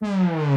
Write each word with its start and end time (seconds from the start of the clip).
Bonjour 0.00 0.55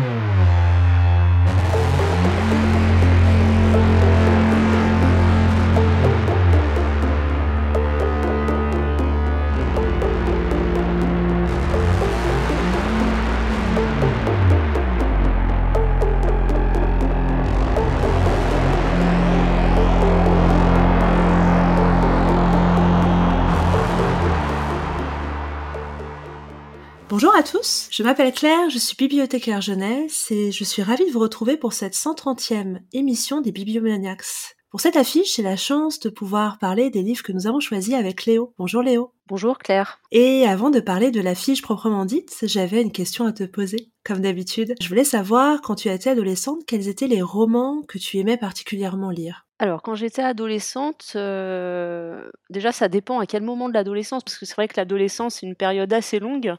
je 28.00 28.04
m'appelle 28.06 28.32
Claire, 28.32 28.70
je 28.70 28.78
suis 28.78 28.96
bibliothécaire 28.96 29.60
jeunesse 29.60 30.32
et 30.32 30.54
je 30.54 30.64
suis 30.64 30.82
ravie 30.82 31.06
de 31.06 31.12
vous 31.12 31.20
retrouver 31.20 31.58
pour 31.58 31.74
cette 31.74 31.96
130e 31.96 32.80
émission 32.94 33.42
des 33.42 33.52
Bibliomaniacs. 33.52 34.56
Pour 34.70 34.80
cette 34.80 34.96
affiche, 34.96 35.36
j'ai 35.36 35.44
la 35.44 35.58
chance 35.58 36.00
de 36.00 36.10
pouvoir 36.10 36.60
parler 36.60 36.92
des 36.92 37.02
livres 37.02 37.24
que 37.24 37.34
nous 37.34 37.46
avons 37.46 37.60
choisis 37.60 37.96
avec 37.96 38.26
Léo. 38.26 38.54
Bonjour 38.58 38.84
Léo. 38.84 39.12
Bonjour 39.28 39.58
Claire. 39.58 40.00
Et 40.14 40.46
avant 40.46 40.70
de 40.70 40.80
parler 40.80 41.12
de 41.12 41.20
l'affiche 41.20 41.62
proprement 41.62 42.06
dite, 42.06 42.38
j'avais 42.44 42.82
une 42.82 42.94
question 42.94 43.26
à 43.26 43.34
te 43.34 43.44
poser, 43.44 43.90
comme 44.06 44.22
d'habitude. 44.22 44.76
Je 44.80 44.88
voulais 44.88 45.04
savoir, 45.04 45.60
quand 45.60 45.76
tu 45.76 45.90
étais 45.90 46.12
adolescente, 46.12 46.64
quels 46.66 46.88
étaient 46.88 47.08
les 47.08 47.22
romans 47.22 47.84
que 47.86 47.98
tu 47.98 48.18
aimais 48.18 48.38
particulièrement 48.38 49.10
lire? 49.10 49.49
Alors, 49.62 49.82
quand 49.82 49.94
j'étais 49.94 50.22
adolescente, 50.22 51.12
euh, 51.18 52.32
déjà, 52.50 52.72
ça 52.72 52.88
dépend 52.88 53.20
à 53.20 53.26
quel 53.26 53.44
moment 53.44 53.68
de 53.68 53.74
l'adolescence, 53.74 54.24
parce 54.24 54.38
que 54.38 54.46
c'est 54.46 54.56
vrai 54.56 54.70
que 54.70 54.76
l'adolescence, 54.78 55.36
c'est 55.36 55.46
une 55.46 55.56
période 55.58 55.92
assez 55.92 56.20
longue, 56.20 56.56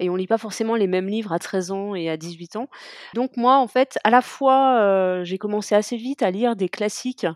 et 0.00 0.10
on 0.10 0.16
lit 0.16 0.26
pas 0.26 0.36
forcément 0.36 0.74
les 0.76 0.86
mêmes 0.86 1.06
livres 1.08 1.32
à 1.32 1.38
13 1.38 1.70
ans 1.70 1.94
et 1.94 2.10
à 2.10 2.18
18 2.18 2.56
ans. 2.56 2.68
Donc 3.14 3.38
moi, 3.38 3.56
en 3.56 3.68
fait, 3.68 3.98
à 4.04 4.10
la 4.10 4.20
fois, 4.20 4.76
euh, 4.80 5.24
j'ai 5.24 5.38
commencé 5.38 5.74
assez 5.74 5.96
vite 5.96 6.22
à 6.22 6.30
lire 6.30 6.54
des 6.54 6.68
classiques, 6.68 7.26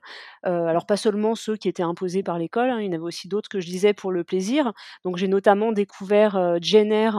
euh, 0.44 0.66
alors 0.66 0.84
pas 0.84 0.98
seulement 0.98 1.34
ceux 1.34 1.56
qui 1.56 1.68
étaient 1.68 1.82
imposés 1.82 2.22
par 2.22 2.38
l'école, 2.38 2.68
hein, 2.68 2.80
il 2.80 2.86
y 2.86 2.88
en 2.90 2.92
avait 2.92 3.02
aussi 3.02 3.26
d'autres 3.26 3.48
que 3.48 3.58
je 3.58 3.68
lisais 3.68 3.94
pour 3.94 4.12
le 4.12 4.22
plaisir. 4.22 4.72
Donc 5.06 5.16
j'ai 5.16 5.28
notamment 5.28 5.72
découvert 5.72 6.58
Jenner 6.60 7.10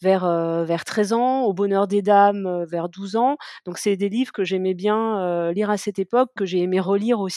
vers, 0.00 0.24
vers 0.64 0.84
13 0.84 1.12
ans, 1.12 1.42
Au 1.42 1.52
bonheur 1.52 1.86
des 1.88 2.02
dames 2.02 2.64
vers 2.68 2.88
12 2.88 3.16
ans. 3.16 3.36
Donc 3.66 3.78
c'est 3.78 3.96
des 3.96 4.08
livres 4.08 4.32
que 4.32 4.44
j'aimais 4.44 4.74
bien 4.74 5.50
lire 5.52 5.70
à 5.70 5.76
cette 5.76 5.98
époque, 5.98 6.30
que 6.36 6.44
j'ai 6.44 6.60
aimé 6.60 6.80
relire 6.80 7.20
aussi. 7.20 7.31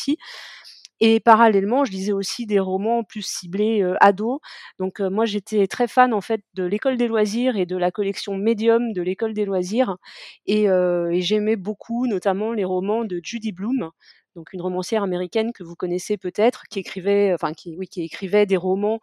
Et 1.02 1.20
parallèlement, 1.20 1.84
je 1.86 1.92
lisais 1.92 2.14
aussi 2.14 2.46
des 2.46 2.60
romans 2.60 3.04
plus 3.04 3.22
ciblés 3.22 3.82
euh, 3.84 3.96
ados. 4.00 4.40
Donc 4.80 5.00
moi, 5.02 5.26
j'étais 5.26 5.68
très 5.68 5.88
fan 5.88 6.14
en 6.14 6.22
fait 6.22 6.42
de 6.54 6.64
l'école 6.64 6.98
des 6.98 7.08
loisirs 7.08 7.58
et 7.58 7.66
de 7.66 7.76
la 7.78 7.92
collection 7.92 8.38
Medium 8.38 8.94
de 8.94 9.02
l'école 9.02 9.34
des 9.34 9.46
loisirs. 9.46 9.98
Et, 10.46 10.64
et 10.66 11.22
j'aimais 11.22 11.58
beaucoup, 11.58 12.08
notamment 12.08 12.54
les 12.54 12.64
romans 12.66 13.04
de 13.06 13.20
Judy 13.24 13.52
Blume 13.52 13.90
donc 14.36 14.54
une 14.54 14.62
romancière 14.62 15.04
américaine 15.04 15.54
que 15.54 15.64
vous 15.64 15.76
connaissez 15.76 16.18
peut-être, 16.18 16.64
qui 16.70 16.80
écrivait, 16.80 17.34
enfin 17.34 17.54
qui, 17.54 17.76
oui, 17.78 17.88
qui 17.88 18.04
écrivait 18.04 18.46
des 18.46 18.58
romans 18.58 19.00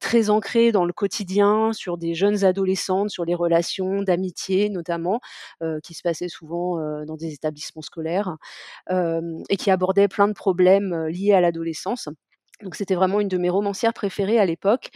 très 0.00 0.30
ancrés 0.30 0.72
dans 0.72 0.84
le 0.84 0.92
quotidien, 0.92 1.72
sur 1.72 1.98
des 1.98 2.14
jeunes 2.14 2.44
adolescentes, 2.44 3.10
sur 3.10 3.24
les 3.24 3.34
relations 3.34 4.02
d'amitié 4.02 4.68
notamment, 4.70 5.20
qui 5.82 5.94
se 5.94 6.02
passaient 6.02 6.28
souvent 6.28 6.76
dans 7.04 7.16
des 7.16 7.32
établissements 7.34 7.82
scolaires, 7.82 8.36
et 8.90 9.56
qui 9.56 9.70
abordait 9.70 10.08
plein 10.08 10.28
de 10.28 10.32
problèmes 10.32 11.06
liés 11.08 11.32
à 11.32 11.40
l'adolescence. 11.40 12.08
Donc 12.62 12.74
c'était 12.74 12.94
vraiment 12.94 13.20
une 13.20 13.28
de 13.28 13.38
mes 13.38 13.50
romancières 13.50 13.94
préférées 13.94 14.38
à 14.38 14.46
l'époque. 14.46 14.88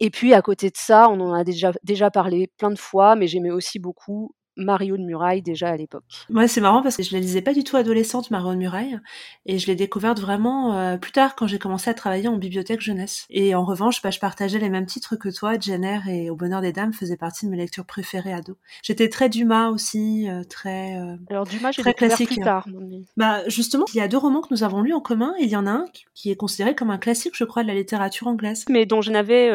Et 0.00 0.10
puis 0.10 0.34
à 0.34 0.42
côté 0.42 0.68
de 0.70 0.76
ça, 0.76 1.08
on 1.08 1.20
en 1.20 1.32
a 1.32 1.42
déjà, 1.42 1.72
déjà 1.82 2.10
parlé 2.10 2.50
plein 2.58 2.70
de 2.70 2.78
fois, 2.78 3.16
mais 3.16 3.26
j'aimais 3.26 3.50
aussi 3.50 3.78
beaucoup 3.78 4.34
Mario 4.58 4.96
de 4.96 5.02
Muraille 5.02 5.40
déjà 5.40 5.68
à 5.68 5.76
l'époque. 5.76 6.04
Moi, 6.28 6.48
c'est 6.48 6.60
marrant 6.60 6.82
parce 6.82 6.96
que 6.96 7.02
je 7.02 7.14
la 7.14 7.20
lisais 7.20 7.42
pas 7.42 7.54
du 7.54 7.64
tout 7.64 7.76
adolescente, 7.76 8.30
Mario 8.30 8.52
de 8.52 8.58
Muraille, 8.58 8.98
et 9.46 9.58
je 9.58 9.66
l'ai 9.68 9.76
découverte 9.76 10.18
vraiment 10.20 10.74
euh, 10.74 10.96
plus 10.96 11.12
tard 11.12 11.36
quand 11.36 11.46
j'ai 11.46 11.58
commencé 11.58 11.88
à 11.88 11.94
travailler 11.94 12.28
en 12.28 12.36
bibliothèque 12.36 12.80
jeunesse. 12.80 13.24
Et 13.30 13.54
en 13.54 13.64
revanche, 13.64 14.02
bah, 14.02 14.10
je 14.10 14.18
partageais 14.18 14.58
les 14.58 14.68
mêmes 14.68 14.86
titres 14.86 15.16
que 15.16 15.28
toi, 15.28 15.58
Jenner 15.58 16.00
et 16.08 16.28
Au 16.28 16.36
bonheur 16.36 16.60
des 16.60 16.72
dames 16.72 16.92
faisaient 16.92 17.16
partie 17.16 17.46
de 17.46 17.50
mes 17.50 17.56
lectures 17.56 17.86
préférées 17.86 18.32
ado. 18.32 18.56
J'étais 18.82 19.08
très 19.08 19.28
Dumas 19.28 19.70
aussi, 19.70 20.28
euh, 20.28 20.42
très 20.42 20.96
euh, 20.96 21.16
Alors 21.30 21.46
Dumas, 21.46 21.70
j'ai 21.72 21.82
classique. 21.94 22.28
Plus 22.28 22.40
tard. 22.40 22.66
Bah 23.16 23.48
justement, 23.48 23.84
il 23.94 23.96
y 23.96 24.00
a 24.00 24.08
deux 24.08 24.18
romans 24.18 24.40
que 24.40 24.48
nous 24.50 24.64
avons 24.64 24.82
lus 24.82 24.92
en 24.92 25.00
commun, 25.00 25.34
et 25.38 25.44
il 25.44 25.50
y 25.50 25.56
en 25.56 25.66
a 25.66 25.70
un 25.70 25.84
qui 26.14 26.30
est 26.30 26.36
considéré 26.36 26.74
comme 26.74 26.90
un 26.90 26.98
classique, 26.98 27.34
je 27.36 27.44
crois, 27.44 27.62
de 27.62 27.68
la 27.68 27.74
littérature 27.74 28.26
anglaise. 28.26 28.64
Mais 28.68 28.86
dont 28.86 29.00
je 29.00 29.12
n'avais 29.12 29.48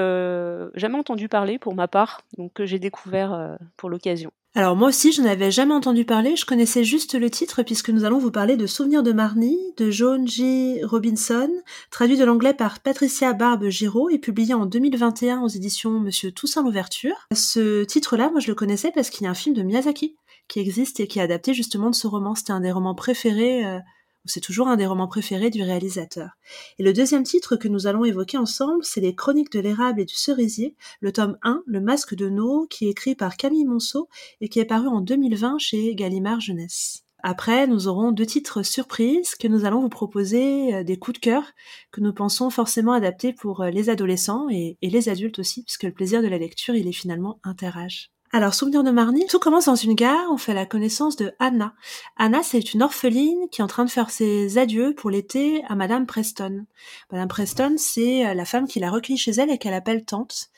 jamais 0.76 0.98
entendu 0.98 1.28
parler 1.28 1.60
pour 1.60 1.76
ma 1.76 1.88
part, 1.88 2.22
donc 2.38 2.54
que 2.54 2.66
j'ai 2.66 2.80
découvert 2.80 3.58
pour 3.76 3.90
l'occasion. 3.90 4.32
Alors 4.56 4.76
moi 4.76 4.90
aussi, 4.90 5.12
je 5.12 5.24
n'avais 5.24 5.50
jamais 5.50 5.74
entendu 5.74 6.06
parler, 6.06 6.36
je 6.36 6.46
connaissais 6.46 6.84
juste 6.84 7.16
le 7.16 7.32
titre 7.32 7.64
puisque 7.64 7.90
nous 7.90 8.04
allons 8.04 8.20
vous 8.20 8.30
parler 8.30 8.56
de 8.56 8.68
Souvenirs 8.68 9.02
de 9.02 9.12
Marnie 9.12 9.58
de 9.78 9.90
Joan 9.90 10.28
J. 10.28 10.84
Robinson, 10.84 11.50
traduit 11.90 12.18
de 12.18 12.24
l'anglais 12.24 12.54
par 12.54 12.80
Patricia 12.80 13.34
Barbe 13.34 13.70
Giraud 13.70 14.12
et 14.12 14.20
publié 14.20 14.54
en 14.54 14.68
2021 14.68 15.42
aux 15.42 15.48
éditions 15.48 16.00
Monsieur 16.00 16.32
Toussaint 16.32 16.62
l'Ouverture. 16.62 17.16
Ce 17.34 17.84
titre-là, 17.84 18.30
moi 18.30 18.40
je 18.42 18.48
le 18.48 18.54
connaissais 18.54 18.92
parce 18.94 19.10
qu'il 19.10 19.24
y 19.24 19.28
a 19.28 19.32
un 19.32 19.34
film 19.34 19.56
de 19.56 19.64
Miyazaki 19.64 20.18
qui 20.48 20.60
existe 20.60 21.00
et 21.00 21.08
qui 21.08 21.18
est 21.18 21.24
adapté 21.24 21.56
justement 21.56 21.90
de 21.90 21.96
ce 21.96 22.06
roman. 22.06 22.36
C'était 22.36 22.52
un 22.52 22.60
des 22.60 22.72
romans 22.72 22.94
préférés 22.94 23.66
euh, 23.66 23.80
c'est 24.26 24.40
toujours 24.40 24.68
un 24.68 24.78
des 24.78 24.86
romans 24.86 25.08
préférés 25.08 25.50
du 25.50 25.64
réalisateur. 25.64 26.32
Et 26.80 26.84
le 26.84 26.94
deuxième 26.94 27.24
titre 27.24 27.56
que 27.56 27.68
nous 27.68 27.88
allons 27.88 28.06
évoquer 28.06 28.38
ensemble, 28.38 28.84
c'est 28.84 29.02
Les 29.02 29.16
Chroniques 29.16 29.52
de 29.52 29.60
l'érable 29.60 30.02
et 30.02 30.06
du 30.06 30.16
cerisier, 30.16 30.76
le 31.02 31.12
tome 31.12 31.38
1, 31.44 31.64
Le 31.66 31.82
Masque 31.82 32.16
de 32.16 32.30
No, 32.30 32.68
qui 32.70 32.88
est 32.88 32.92
écrit 32.92 33.16
par 33.16 33.38
Camille 33.38 33.66
Monceau 33.66 34.10
et 34.42 34.50
qui 34.50 34.60
est 34.60 34.66
paru 34.66 34.88
en 34.88 35.02
2020 35.02 35.58
chez 35.60 35.96
Gallimard 35.96 36.40
Jeunesse. 36.40 37.04
Après, 37.26 37.68
nous 37.68 37.88
aurons 37.88 38.12
deux 38.12 38.26
titres 38.26 38.64
surprises 38.64 39.36
que 39.36 39.48
nous 39.48 39.64
allons 39.64 39.80
vous 39.80 39.90
proposer, 39.90 40.76
euh, 40.76 40.84
des 40.84 41.00
coups 41.00 41.22
de 41.22 41.24
cœur 41.24 41.44
que 41.92 42.02
nous 42.02 42.14
pensons 42.14 42.50
forcément 42.50 42.92
adaptés 42.92 43.32
pour 43.32 43.62
euh, 43.62 43.70
les 43.70 43.90
adolescents 43.90 44.50
et, 44.50 44.78
et 44.82 44.90
les 44.90 45.08
adultes 45.08 45.40
aussi, 45.40 45.64
puisque 45.64 45.84
le 45.84 45.94
plaisir 45.94 46.22
de 46.22 46.28
la 46.28 46.38
lecture, 46.38 46.76
il 46.76 46.88
est 46.88 46.92
finalement 46.92 47.40
interage. 47.44 48.13
Alors, 48.36 48.56
souvenir 48.56 48.84
de 48.84 48.90
Marnie, 48.90 49.28
tout 49.28 49.38
commence 49.38 49.66
dans 49.66 49.76
une 49.76 49.94
gare, 49.94 50.26
on 50.32 50.38
fait 50.38 50.56
la 50.56 50.66
connaissance 50.66 51.16
de 51.16 51.34
Anna. 51.38 51.76
Anna, 52.18 52.42
c'est 52.42 52.74
une 52.74 52.82
orpheline 52.82 53.48
qui 53.52 53.62
est 53.62 53.64
en 53.64 53.68
train 53.68 53.86
de 53.86 53.92
faire 53.92 54.10
ses 54.10 54.58
adieux 54.58 54.96
pour 54.96 55.12
l'été 55.12 55.64
à 55.70 55.76
Madame 55.76 56.08
Preston. 56.08 56.66
Madame 57.12 57.28
Preston, 57.28 57.76
c'est 57.78 58.26
euh, 58.26 58.34
la 58.34 58.46
femme 58.46 58.68
qui 58.68 58.80
l'a 58.80 58.90
recueillie 58.90 59.20
chez 59.20 59.34
elle 59.34 59.52
et 59.52 59.60
qu'elle 59.60 59.76
appelle 59.76 60.04
tante. 60.04 60.50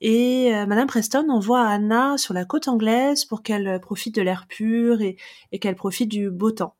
Et 0.00 0.52
euh, 0.52 0.66
Madame 0.66 0.88
Preston 0.88 1.28
envoie 1.30 1.64
Anna 1.64 2.18
sur 2.18 2.34
la 2.34 2.44
côte 2.44 2.66
anglaise 2.66 3.24
pour 3.24 3.44
qu'elle 3.44 3.78
profite 3.80 4.16
de 4.16 4.22
l'air 4.22 4.46
pur 4.48 5.00
et 5.00 5.16
qu'elle 5.60 5.76
profite 5.76 6.08
du 6.08 6.30
beau 6.30 6.50
temps. 6.50 6.74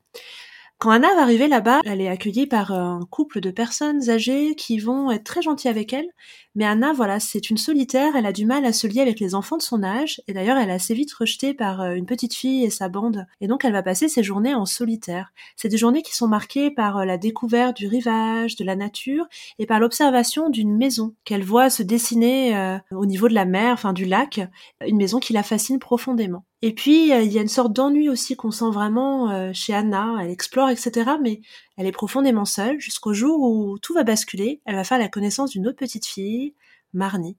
Quand 0.81 0.93
Anna 0.93 1.15
va 1.15 1.21
arriver 1.21 1.47
là-bas, 1.47 1.83
elle 1.85 2.01
est 2.01 2.09
accueillie 2.09 2.47
par 2.47 2.73
un 2.73 3.01
couple 3.11 3.41
de 3.41 3.51
personnes 3.51 4.09
âgées 4.09 4.55
qui 4.55 4.79
vont 4.79 5.11
être 5.11 5.25
très 5.25 5.43
gentils 5.43 5.69
avec 5.69 5.93
elle. 5.93 6.09
Mais 6.55 6.65
Anna, 6.65 6.95
voilà, 6.95 7.21
c'est 7.21 7.51
une 7.51 7.59
solitaire, 7.59 8.17
elle 8.17 8.25
a 8.25 8.33
du 8.33 8.47
mal 8.47 8.65
à 8.65 8.73
se 8.73 8.87
lier 8.87 9.03
avec 9.03 9.21
les 9.21 9.35
enfants 9.35 9.59
de 9.59 9.63
son 9.63 9.83
âge, 9.83 10.23
et 10.27 10.33
d'ailleurs 10.33 10.57
elle 10.57 10.71
est 10.71 10.73
assez 10.73 10.95
vite 10.95 11.13
rejetée 11.13 11.53
par 11.53 11.83
euh, 11.83 11.93
une 11.93 12.07
petite 12.07 12.33
fille 12.33 12.65
et 12.65 12.71
sa 12.71 12.89
bande, 12.89 13.27
et 13.43 13.47
donc 13.47 13.67
elle 13.67 13.75
va 13.75 13.83
passer 13.83 14.09
ses 14.09 14.23
journées 14.23 14.55
en 14.55 14.65
solitaire. 14.65 15.35
C'est 15.55 15.69
des 15.69 15.77
journées 15.77 16.01
qui 16.01 16.17
sont 16.17 16.29
marquées 16.29 16.71
par 16.71 16.97
euh, 16.97 17.05
la 17.05 17.19
découverte 17.19 17.77
du 17.77 17.87
rivage, 17.87 18.57
de 18.57 18.65
la 18.65 18.75
nature, 18.75 19.27
et 19.59 19.67
par 19.67 19.81
l'observation 19.81 20.49
d'une 20.49 20.75
maison 20.75 21.15
qu'elle 21.25 21.45
voit 21.45 21.69
se 21.69 21.83
dessiner 21.83 22.57
euh, 22.57 22.79
au 22.93 23.05
niveau 23.05 23.29
de 23.29 23.35
la 23.35 23.45
mer, 23.45 23.75
enfin 23.75 23.93
du 23.93 24.07
lac, 24.07 24.41
une 24.87 24.97
maison 24.97 25.21
qui 25.21 25.35
la 25.35 25.43
fascine 25.43 25.79
profondément. 25.79 26.47
Et 26.63 26.75
puis, 26.75 27.13
euh, 27.13 27.23
il 27.23 27.33
y 27.33 27.39
a 27.39 27.43
une 27.43 27.49
sorte 27.49 27.73
d'ennui 27.73 28.09
aussi 28.09 28.37
qu'on 28.37 28.51
sent 28.51 28.71
vraiment 28.71 29.31
euh, 29.31 29.51
chez 29.55 29.73
Anna. 29.73 30.17
Elle 30.21 30.31
explore, 30.31 30.69
etc. 30.69 31.13
Mais 31.23 31.41
elle 31.77 31.87
est 31.87 31.93
profondément 31.93 32.45
seule 32.45 32.79
jusqu'au 32.81 33.15
jour 33.15 33.41
où 33.41 33.79
tout 33.79 33.95
va 33.95 34.05
basculer. 34.05 34.61
Elle 34.67 34.77
va 34.77 34.85
faire 34.85 34.99
la 34.99 35.09
connaissance 35.09 35.51
d'une 35.51 35.67
autre 35.67 35.79
petite 35.79 36.07
fille, 36.07 36.55
Marnie. 36.93 37.39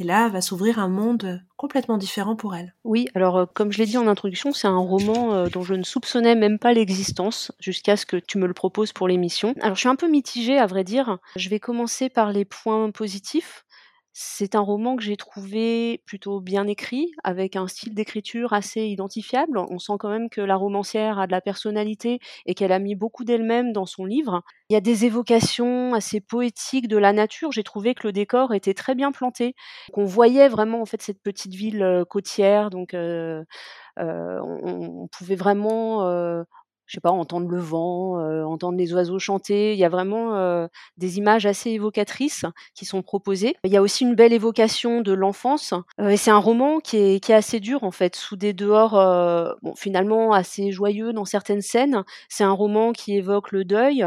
Et 0.00 0.04
là, 0.04 0.28
va 0.28 0.40
s'ouvrir 0.40 0.78
un 0.78 0.88
monde 0.88 1.42
complètement 1.56 1.96
différent 1.96 2.36
pour 2.36 2.54
elle. 2.54 2.74
Oui, 2.84 3.08
alors 3.14 3.36
euh, 3.36 3.46
comme 3.52 3.72
je 3.72 3.78
l'ai 3.78 3.86
dit 3.86 3.98
en 3.98 4.06
introduction, 4.06 4.52
c'est 4.52 4.68
un 4.68 4.78
roman 4.78 5.48
dont 5.48 5.62
je 5.62 5.74
ne 5.74 5.82
soupçonnais 5.82 6.36
même 6.36 6.60
pas 6.60 6.72
l'existence 6.72 7.50
jusqu'à 7.58 7.96
ce 7.96 8.06
que 8.06 8.16
tu 8.16 8.38
me 8.38 8.46
le 8.46 8.54
proposes 8.54 8.92
pour 8.92 9.08
l'émission. 9.08 9.54
Alors 9.60 9.74
je 9.74 9.80
suis 9.80 9.88
un 9.88 9.96
peu 9.96 10.08
mitigée 10.08 10.58
à 10.58 10.66
vrai 10.66 10.84
dire. 10.84 11.18
Je 11.34 11.48
vais 11.48 11.58
commencer 11.58 12.10
par 12.10 12.32
les 12.32 12.44
points 12.44 12.90
positifs. 12.92 13.64
C'est 14.20 14.56
un 14.56 14.60
roman 14.60 14.96
que 14.96 15.02
j'ai 15.04 15.16
trouvé 15.16 16.02
plutôt 16.04 16.40
bien 16.40 16.66
écrit, 16.66 17.12
avec 17.22 17.54
un 17.54 17.68
style 17.68 17.94
d'écriture 17.94 18.52
assez 18.52 18.82
identifiable. 18.82 19.58
On 19.58 19.78
sent 19.78 19.92
quand 20.00 20.08
même 20.08 20.28
que 20.28 20.40
la 20.40 20.56
romancière 20.56 21.20
a 21.20 21.28
de 21.28 21.30
la 21.30 21.40
personnalité 21.40 22.18
et 22.44 22.54
qu'elle 22.56 22.72
a 22.72 22.80
mis 22.80 22.96
beaucoup 22.96 23.22
d'elle-même 23.22 23.72
dans 23.72 23.86
son 23.86 24.04
livre. 24.04 24.42
Il 24.70 24.72
y 24.72 24.76
a 24.76 24.80
des 24.80 25.04
évocations 25.04 25.94
assez 25.94 26.20
poétiques 26.20 26.88
de 26.88 26.96
la 26.96 27.12
nature. 27.12 27.52
J'ai 27.52 27.62
trouvé 27.62 27.94
que 27.94 28.08
le 28.08 28.12
décor 28.12 28.54
était 28.54 28.74
très 28.74 28.96
bien 28.96 29.12
planté, 29.12 29.54
qu'on 29.92 30.04
voyait 30.04 30.48
vraiment 30.48 30.82
en 30.82 30.84
fait 30.84 31.00
cette 31.00 31.22
petite 31.22 31.54
ville 31.54 32.04
côtière. 32.10 32.70
Donc, 32.70 32.96
on, 32.96 33.46
pouvait 35.12 35.36
vraiment 35.36 36.44
je 36.88 36.94
sais 36.94 37.00
pas, 37.00 37.10
entendre 37.10 37.48
le 37.48 37.60
vent, 37.60 38.18
euh, 38.18 38.42
entendre 38.44 38.78
les 38.78 38.94
oiseaux 38.94 39.18
chanter. 39.18 39.74
Il 39.74 39.78
y 39.78 39.84
a 39.84 39.90
vraiment 39.90 40.34
euh, 40.34 40.66
des 40.96 41.18
images 41.18 41.44
assez 41.44 41.70
évocatrices 41.70 42.46
qui 42.74 42.86
sont 42.86 43.02
proposées. 43.02 43.54
Il 43.62 43.70
y 43.70 43.76
a 43.76 43.82
aussi 43.82 44.04
une 44.04 44.14
belle 44.14 44.32
évocation 44.32 45.02
de 45.02 45.12
l'enfance. 45.12 45.74
Euh, 46.00 46.08
et 46.08 46.16
c'est 46.16 46.30
un 46.30 46.38
roman 46.38 46.80
qui 46.80 46.96
est, 46.96 47.20
qui 47.20 47.32
est, 47.32 47.34
assez 47.34 47.60
dur, 47.60 47.84
en 47.84 47.90
fait, 47.90 48.16
sous 48.16 48.36
des 48.36 48.54
dehors, 48.54 48.92
bon, 49.62 49.74
finalement, 49.76 50.32
assez 50.32 50.72
joyeux 50.72 51.12
dans 51.12 51.26
certaines 51.26 51.60
scènes. 51.60 52.04
C'est 52.30 52.44
un 52.44 52.52
roman 52.52 52.92
qui 52.92 53.14
évoque 53.14 53.52
le 53.52 53.64
deuil, 53.64 54.06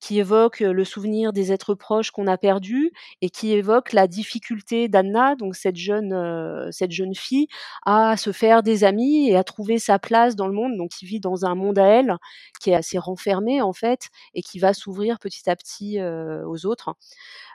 qui 0.00 0.18
évoque 0.18 0.60
le 0.60 0.84
souvenir 0.84 1.32
des 1.32 1.52
êtres 1.52 1.74
proches 1.74 2.10
qu'on 2.10 2.26
a 2.26 2.36
perdus 2.38 2.92
et 3.20 3.30
qui 3.30 3.52
évoque 3.52 3.92
la 3.92 4.06
difficulté 4.06 4.88
d'Anna, 4.88 5.34
donc 5.36 5.56
cette 5.56 5.76
jeune, 5.76 6.70
cette 6.72 6.92
jeune 6.92 7.14
fille, 7.14 7.48
à 7.86 8.16
se 8.16 8.32
faire 8.32 8.62
des 8.62 8.84
amis 8.84 9.28
et 9.28 9.36
à 9.36 9.44
trouver 9.44 9.78
sa 9.78 9.98
place 9.98 10.36
dans 10.36 10.46
le 10.46 10.52
monde. 10.52 10.76
Donc, 10.76 10.90
qui 10.90 11.06
vit 11.06 11.20
dans 11.20 11.44
un 11.44 11.54
monde 11.54 11.78
à 11.78 11.86
elle 11.86 12.16
qui 12.60 12.70
est 12.70 12.74
assez 12.74 12.98
renfermé 12.98 13.62
en 13.62 13.72
fait 13.72 14.08
et 14.34 14.42
qui 14.42 14.58
va 14.58 14.74
s'ouvrir 14.74 15.18
petit 15.18 15.48
à 15.50 15.56
petit 15.56 15.98
aux 16.00 16.66
autres. 16.66 16.94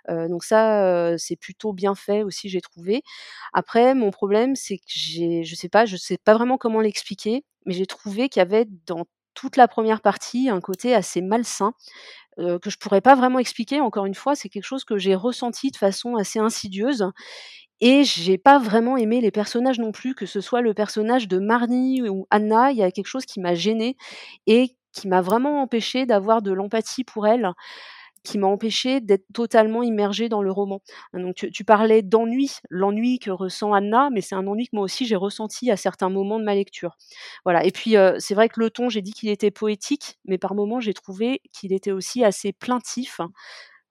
donc 0.10 0.44
ça, 0.44 1.18
c'est 1.18 1.36
plutôt 1.36 1.74
bien 1.74 1.95
fait 1.95 2.24
aussi, 2.24 2.50
j'ai 2.50 2.62
trouvé. 2.62 3.04
Après, 3.54 3.94
mon 3.95 4.12
problème, 4.12 4.56
c'est 4.56 4.78
que 4.78 4.84
j'ai, 4.88 5.44
je 5.44 5.56
sais 5.56 5.69
pas, 5.69 5.86
je 5.86 5.98
sais 5.98 6.18
pas 6.18 6.34
vraiment 6.34 6.57
comment 6.57 6.81
l'expliquer, 6.81 7.44
mais 7.66 7.74
j'ai 7.74 7.86
trouvé 7.86 8.30
qu'il 8.30 8.40
y 8.40 8.44
avait 8.44 8.66
dans 8.86 9.06
toute 9.34 9.57
la 9.57 9.68
première 9.68 10.01
partie 10.01 10.50
un 10.50 10.62
côté 10.62 10.94
assez 10.94 11.22
malsain 11.22 11.74
que 12.38 12.69
je 12.69 12.77
pourrais 12.77 13.01
pas 13.01 13.15
vraiment 13.15 13.39
expliquer. 13.39 13.81
Encore 13.81 14.06
une 14.06 14.15
fois, 14.15 14.35
c'est 14.35 14.50
quelque 14.50 14.63
chose 14.65 14.83
que 14.85 14.97
j'ai 14.97 15.15
ressenti 15.15 15.71
de 15.71 15.77
façon 15.77 16.15
assez 16.15 16.39
insidieuse. 16.39 17.06
Et 17.81 18.03
j'ai 18.03 18.38
pas 18.38 18.59
vraiment 18.59 18.97
aimé 18.97 19.19
les 19.21 19.31
personnages 19.31 19.80
non 19.80 19.91
plus, 19.91 20.15
que 20.15 20.25
ce 20.25 20.41
soit 20.41 20.62
le 20.62 20.74
personnage 20.74 21.27
de 21.27 21.39
Marnie 21.39 22.07
ou 22.09 22.27
Anna, 22.30 22.71
il 22.71 22.77
y 22.77 22.83
a 22.83 22.91
quelque 22.91 23.07
chose 23.07 23.25
qui 23.25 23.39
m'a 23.41 23.56
gênée 23.56 23.97
et 24.47 24.75
qui 24.94 25.07
m'a 25.07 25.21
vraiment 25.21 25.62
empêché 25.62 26.06
d'avoir 26.06 26.41
de 26.41 26.51
l'empathie 26.53 27.03
pour 27.03 27.27
elle 27.27 27.51
qui 28.23 28.37
m'a 28.37 28.47
empêché 28.47 29.01
d'être 29.01 29.25
totalement 29.33 29.83
immergée 29.83 30.29
dans 30.29 30.41
le 30.41 30.51
roman. 30.51 30.81
Donc 31.13 31.35
tu, 31.35 31.63
parlais 31.63 32.01
d'ennui, 32.01 32.51
l'ennui 32.69 33.19
que 33.19 33.31
ressent 33.31 33.73
Anna, 33.73 34.09
mais 34.11 34.21
c'est 34.21 34.35
un 34.35 34.47
ennui 34.47 34.65
que 34.67 34.75
moi 34.75 34.85
aussi 34.85 35.05
j'ai 35.05 35.15
ressenti 35.15 35.71
à 35.71 35.77
certains 35.77 36.09
moments 36.09 36.39
de 36.39 36.45
ma 36.45 36.55
lecture. 36.55 36.97
Voilà. 37.45 37.65
Et 37.65 37.71
puis 37.71 37.95
c'est 38.19 38.35
vrai 38.35 38.49
que 38.49 38.59
le 38.59 38.69
ton, 38.69 38.89
j'ai 38.89 39.01
dit 39.01 39.13
qu'il 39.13 39.29
était 39.29 39.51
poétique, 39.51 40.19
mais 40.25 40.37
par 40.37 40.55
moments 40.55 40.79
j'ai 40.79 40.93
trouvé 40.93 41.41
qu'il 41.51 41.73
était 41.73 41.91
aussi 41.91 42.23
assez 42.23 42.53
plaintif, 42.53 43.19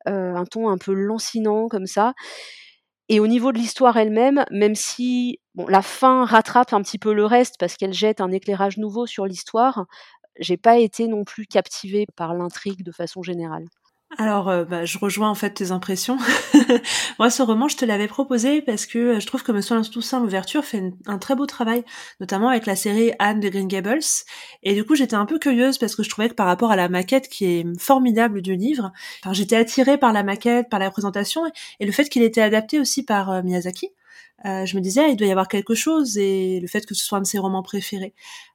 euh, 0.09 0.35
un 0.35 0.45
ton 0.45 0.69
un 0.69 0.79
peu 0.79 0.93
lancinant 0.93 1.69
comme 1.69 1.87
ça. 1.87 2.15
Et 3.09 3.21
au 3.21 3.27
niveau 3.27 3.53
de 3.53 3.59
l'histoire 3.59 3.97
elle-même, 3.97 4.45
même 4.51 4.75
si 4.75 5.41
bon, 5.55 5.67
la 5.67 5.83
fin 5.83 6.25
rattrape 6.25 6.73
un 6.73 6.83
petit 6.83 6.99
peu 6.99 7.13
le 7.13 7.27
reste 7.27 7.57
parce 7.59 7.77
qu'elle 7.77 7.93
jette 7.93 8.21
un 8.21 8.33
éclairage 8.33 8.79
nouveau 8.79 9.07
sur 9.07 9.27
l'histoire, 9.27 9.87
j'ai 10.41 10.57
pas 10.57 10.79
été 10.79 11.09
non 11.09 11.25
plus 11.25 11.47
captivée 11.47 12.07
par 12.17 12.35
l'intrigue 12.35 12.83
de 12.83 12.93
façon 12.93 13.23
générale. 13.23 13.67
Alors, 14.19 14.51
euh, 14.51 14.65
bah, 14.65 14.85
je 14.85 14.99
rejoins 14.99 15.31
en 15.31 15.35
fait 15.35 15.51
tes 15.51 15.71
impressions. 15.71 16.19
Moi, 17.19 17.31
ce 17.31 17.43
roman, 17.43 17.69
je 17.69 17.77
te 17.79 17.85
l'avais 17.85 18.09
proposé 18.09 18.61
parce 18.61 18.85
que 18.85 18.99
euh, 18.99 19.21
je 19.21 19.27
trouve 19.27 19.43
que 19.43 19.53
Monsieur 19.53 19.81
Toussaint, 19.83 20.21
l'ouverture, 20.21 20.65
fait 20.65 20.93
un 21.07 21.19
très 21.19 21.35
beau 21.35 21.47
travail, 21.47 21.83
notamment 22.21 22.51
avec 22.51 22.67
la 22.67 22.77
série 22.77 23.13
Anne 23.19 23.41
de 23.41 23.49
Green 23.49 23.69
Gables. 23.69 24.01
Et 24.63 24.75
du 24.75 24.85
coup, 24.85 24.97
j'étais 24.97 25.15
un 25.15 25.25
peu 25.25 25.39
curieuse 25.39 25.79
parce 25.79 25.97
que 25.97 26.03
je 26.03 26.11
trouvais 26.11 26.29
que 26.29 26.35
par 26.35 26.47
rapport 26.47 26.71
à 26.71 26.77
la 26.77 26.91
maquette 26.91 27.29
qui 27.29 27.47
est 27.47 27.81
formidable 27.81 28.43
du 28.43 28.55
livre, 28.55 28.93
enfin, 29.23 29.33
j'étais 29.33 29.57
attirée 29.57 29.97
par 29.97 30.13
la 30.13 30.23
maquette, 30.23 30.69
par 30.69 30.79
la 30.79 30.91
présentation 30.91 31.43
et 31.81 31.87
le 31.87 31.93
fait 31.93 32.09
qu'il 32.11 32.23
était 32.23 32.43
adapté 32.43 32.79
aussi 32.79 33.05
par 33.05 33.31
euh, 33.31 33.43
Miyazaki. 33.43 33.89
Je 34.45 34.77
me 34.77 34.81
disais, 34.81 35.09
il 35.09 35.17
doit 35.17 35.29
y 35.29 35.31
avoir 35.31 35.47
quelque 35.47 35.77
chose, 35.77 36.19
et 36.19 36.59
le 36.59 36.67
fait 36.67 36.85
que 36.85 36.95
ce 36.95 37.05
soit 37.05 37.19
un 37.19 37.21
de 37.21 37.27
ses 37.29 37.39
romans 37.39 37.63
préférés. 37.63 38.13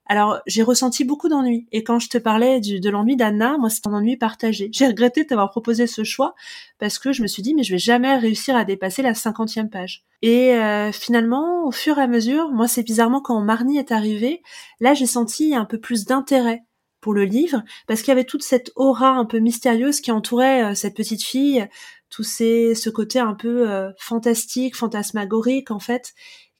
Alors, 0.10 0.40
j'ai 0.48 0.64
ressenti 0.64 1.04
beaucoup 1.04 1.28
d'ennui. 1.28 1.68
Et 1.72 1.84
quand 1.84 2.00
je 2.00 2.10
te 2.10 2.18
parlais 2.18 2.60
de 2.62 2.90
l'ennui 2.90 3.16
d'Anna, 3.18 3.58
moi, 3.58 3.70
c'est 3.70 3.86
un 3.88 3.94
ennui 3.94 4.16
partagé. 4.18 4.70
J'ai 4.72 4.88
regretté 4.88 5.24
de 5.24 5.28
t'avoir 5.28 5.50
proposé 5.50 5.86
ce 5.86 6.04
choix 6.04 6.34
parce 6.80 6.98
que 6.98 7.12
je 7.12 7.22
me 7.22 7.28
suis 7.28 7.44
dit, 7.44 7.54
mais 7.54 7.64
je 7.64 7.74
vais 7.74 7.80
jamais 7.80 8.16
réussir 8.18 8.56
à 8.56 8.64
dépasser 8.64 9.02
la 9.02 9.14
cinquantième 9.14 9.70
page. 9.70 10.06
Et 10.22 10.54
euh, 10.54 10.92
finalement, 10.92 11.66
au 11.66 11.72
fur 11.72 12.00
et 12.00 12.02
à 12.02 12.08
mesure, 12.08 12.52
moi, 12.52 12.68
c'est 12.68 12.84
bizarrement 12.84 13.22
quand 13.22 13.40
Marnie 13.42 13.78
est 13.78 13.92
arrivée, 13.92 14.42
là, 14.80 14.94
j'ai 14.94 15.06
senti 15.06 15.54
un 15.54 15.66
peu 15.66 15.80
plus 15.80 16.06
d'intérêt 16.06 16.64
pour 17.02 17.14
le 17.14 17.26
livre 17.26 17.64
parce 17.86 18.02
qu'il 18.02 18.10
y 18.10 18.12
avait 18.12 18.24
toute 18.24 18.44
cette 18.44 18.72
aura 18.76 19.12
un 19.12 19.26
peu 19.26 19.38
mystérieuse 19.38 20.02
qui 20.02 20.12
entourait 20.12 20.64
euh, 20.64 20.76
cette 20.76 20.96
petite 20.96 21.24
fille 21.24 21.68
tout 22.10 22.24
ces, 22.24 22.74
ce 22.76 22.90
côté 22.90 23.20
un 23.20 23.34
peu 23.34 23.70
euh, 23.70 23.92
fantastique, 23.98 24.76
fantasmagorique 24.76 25.72
en 25.72 25.80
fait, 25.80 26.14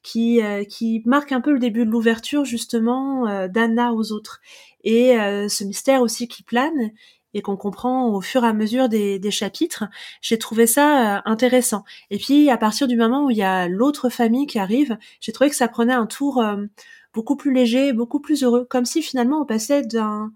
qui, 0.08 0.42
euh, 0.42 0.64
qui 0.64 1.02
marque 1.04 1.32
un 1.32 1.42
peu 1.42 1.52
le 1.52 1.58
début 1.58 1.84
de 1.84 1.90
l'ouverture 1.90 2.46
justement 2.46 3.28
euh, 3.28 3.46
d'Anna 3.46 3.92
aux 3.92 4.12
autres. 4.12 4.40
Et 4.84 5.16
ce 5.48 5.64
mystère 5.64 6.00
aussi 6.00 6.28
qui 6.28 6.42
plane 6.42 6.92
et 7.34 7.42
qu'on 7.42 7.56
comprend 7.56 8.08
au 8.08 8.22
fur 8.22 8.44
et 8.44 8.46
à 8.46 8.54
mesure 8.54 8.88
des, 8.88 9.18
des 9.18 9.30
chapitres, 9.30 9.84
j'ai 10.22 10.38
trouvé 10.38 10.66
ça 10.66 11.20
intéressant. 11.26 11.84
Et 12.10 12.16
puis 12.16 12.48
à 12.48 12.56
partir 12.56 12.86
du 12.86 12.96
moment 12.96 13.26
où 13.26 13.30
il 13.30 13.36
y 13.36 13.42
a 13.42 13.68
l'autre 13.68 14.08
famille 14.08 14.46
qui 14.46 14.58
arrive, 14.58 14.96
j'ai 15.20 15.32
trouvé 15.32 15.50
que 15.50 15.56
ça 15.56 15.68
prenait 15.68 15.92
un 15.92 16.06
tour 16.06 16.42
beaucoup 17.12 17.36
plus 17.36 17.52
léger, 17.52 17.92
beaucoup 17.92 18.20
plus 18.20 18.44
heureux, 18.44 18.66
comme 18.70 18.86
si 18.86 19.02
finalement 19.02 19.42
on 19.42 19.46
passait 19.46 19.82
d'un 19.82 20.32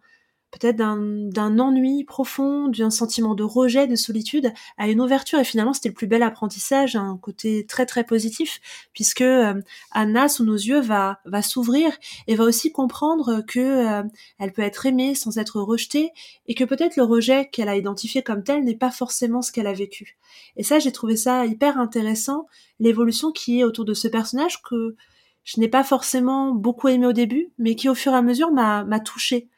peut-être 0.52 0.76
d'un 0.76 1.58
ennui 1.58 2.04
profond, 2.04 2.68
d'un 2.68 2.90
sentiment 2.90 3.34
de 3.34 3.42
rejet, 3.42 3.86
de 3.86 3.96
solitude, 3.96 4.52
à 4.76 4.88
une 4.88 5.00
ouverture. 5.00 5.38
Et 5.38 5.44
finalement, 5.44 5.72
c'était 5.72 5.88
le 5.88 5.94
plus 5.94 6.06
bel 6.06 6.22
apprentissage, 6.22 6.94
un 6.94 7.16
côté 7.16 7.66
très 7.66 7.86
très 7.86 8.04
positif, 8.04 8.60
puisque 8.92 9.22
euh, 9.22 9.60
Anna, 9.92 10.28
sous 10.28 10.44
nos 10.44 10.54
yeux, 10.54 10.80
va 10.80 11.20
va 11.24 11.42
s'ouvrir 11.42 11.92
et 12.26 12.36
va 12.36 12.44
aussi 12.44 12.70
comprendre 12.70 13.42
que 13.48 13.60
euh, 13.60 14.02
elle 14.38 14.52
peut 14.52 14.62
être 14.62 14.84
aimée 14.86 15.14
sans 15.14 15.38
être 15.38 15.60
rejetée, 15.60 16.10
et 16.46 16.54
que 16.54 16.64
peut-être 16.64 16.96
le 16.96 17.02
rejet 17.02 17.48
qu'elle 17.48 17.68
a 17.68 17.76
identifié 17.76 18.22
comme 18.22 18.44
tel 18.44 18.62
n'est 18.62 18.76
pas 18.76 18.90
forcément 18.90 19.40
ce 19.40 19.52
qu'elle 19.52 19.66
a 19.66 19.72
vécu. 19.72 20.18
Et 20.56 20.62
ça, 20.62 20.78
j'ai 20.78 20.92
trouvé 20.92 21.16
ça 21.16 21.46
hyper 21.46 21.78
intéressant, 21.78 22.46
l'évolution 22.78 23.32
qui 23.32 23.60
est 23.60 23.64
autour 23.64 23.86
de 23.86 23.94
ce 23.94 24.06
personnage 24.06 24.60
que 24.62 24.96
je 25.44 25.60
n'ai 25.60 25.68
pas 25.68 25.82
forcément 25.82 26.52
beaucoup 26.52 26.88
aimé 26.88 27.06
au 27.06 27.12
début, 27.12 27.52
mais 27.58 27.74
qui 27.74 27.88
au 27.88 27.94
fur 27.94 28.12
et 28.12 28.16
à 28.16 28.22
mesure 28.22 28.52
m'a 28.52 29.00
touchée. 29.00 29.48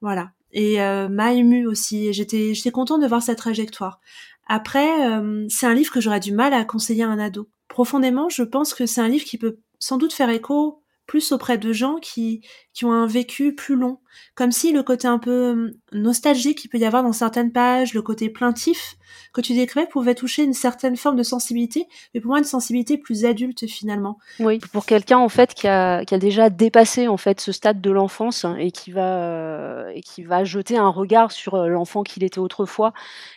Voilà 0.00 0.35
et 0.52 0.80
euh, 0.80 1.08
m'a 1.08 1.32
ému 1.34 1.66
aussi. 1.66 2.12
J'étais 2.12 2.54
j'étais 2.54 2.70
contente 2.70 3.02
de 3.02 3.06
voir 3.06 3.22
sa 3.22 3.34
trajectoire. 3.34 4.00
Après, 4.46 5.10
euh, 5.10 5.46
c'est 5.48 5.66
un 5.66 5.74
livre 5.74 5.92
que 5.92 6.00
j'aurais 6.00 6.20
du 6.20 6.32
mal 6.32 6.54
à 6.54 6.64
conseiller 6.64 7.02
à 7.02 7.08
un 7.08 7.18
ado. 7.18 7.48
Profondément, 7.68 8.28
je 8.28 8.42
pense 8.42 8.74
que 8.74 8.86
c'est 8.86 9.00
un 9.00 9.08
livre 9.08 9.24
qui 9.24 9.38
peut 9.38 9.58
sans 9.78 9.98
doute 9.98 10.12
faire 10.12 10.30
écho 10.30 10.82
plus 11.06 11.32
auprès 11.32 11.58
de 11.58 11.72
gens 11.72 11.96
qui, 11.96 12.42
qui 12.76 12.84
ont 12.84 12.92
un 12.92 13.06
vécu 13.06 13.54
plus 13.54 13.74
long. 13.74 13.98
Comme 14.34 14.52
si 14.52 14.70
le 14.70 14.82
côté 14.82 15.08
un 15.08 15.18
peu 15.18 15.50
hum, 15.52 15.72
nostalgique 15.92 16.58
qu'il 16.58 16.70
peut 16.70 16.78
y 16.78 16.84
avoir 16.84 17.02
dans 17.02 17.14
certaines 17.14 17.50
pages, 17.50 17.94
le 17.94 18.02
côté 18.02 18.28
plaintif 18.28 18.96
que 19.32 19.40
tu 19.40 19.54
décrivais 19.54 19.86
pouvait 19.86 20.14
toucher 20.14 20.44
une 20.44 20.54
certaine 20.54 20.96
forme 20.96 21.16
de 21.16 21.22
sensibilité, 21.22 21.86
mais 22.14 22.20
pour 22.20 22.30
moi 22.30 22.38
une 22.38 22.44
sensibilité 22.44 22.98
plus 22.98 23.24
adulte 23.24 23.66
finalement. 23.66 24.18
Oui, 24.40 24.58
pour 24.72 24.86
quelqu'un 24.86 25.18
en 25.18 25.28
fait 25.28 25.54
qui 25.54 25.68
a, 25.68 26.04
qui 26.04 26.14
a 26.14 26.18
déjà 26.18 26.50
dépassé 26.50 27.08
en 27.08 27.16
fait 27.16 27.40
ce 27.40 27.52
stade 27.52 27.80
de 27.80 27.90
l'enfance 27.90 28.46
et 28.58 28.70
qui 28.70 28.92
va 28.92 29.22
euh, 29.22 29.88
et 29.94 30.00
qui 30.00 30.22
va 30.22 30.44
jeter 30.44 30.76
un 30.76 30.88
regard 30.88 31.32
sur 31.32 31.54
euh, 31.54 31.68
l'enfant 31.68 32.02
qu'il 32.02 32.24
était 32.24 32.38
autrefois 32.38 32.92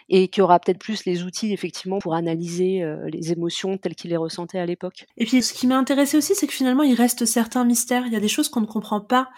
et 0.10 0.27
qui 0.27 0.41
aura 0.41 0.60
peut-être 0.60 0.79
plus 0.79 1.05
les 1.05 1.24
outils 1.24 1.53
effectivement 1.53 2.00
pour 2.00 2.15
analyser 2.15 2.81
euh, 2.84 3.10
les 3.10 3.31
émotions 3.31 3.77
telles 3.77 3.96
qu'il 3.96 4.12
les 4.12 4.17
ressentait 4.17 4.60
à 4.60 4.65
l'époque. 4.65 5.05
Et 5.17 5.25
puis 5.25 5.41
ce 5.43 5.53
qui 5.53 5.67
m'a 5.67 5.77
intéressé 5.77 6.17
aussi, 6.17 6.36
c'est 6.36 6.48
que 6.48 6.53
finalement 6.53 6.84
il 6.84 6.96
reste 6.96 7.25
certains 7.25 7.63
mystères, 7.63 8.05
il 8.05 8.13
y 8.13 8.17
a 8.17 8.19
des 8.19 8.27
choses 8.27 8.50
qu'on 8.50 8.62
ne 8.62 8.65
comprend 8.65 9.01
pas. 9.01 9.28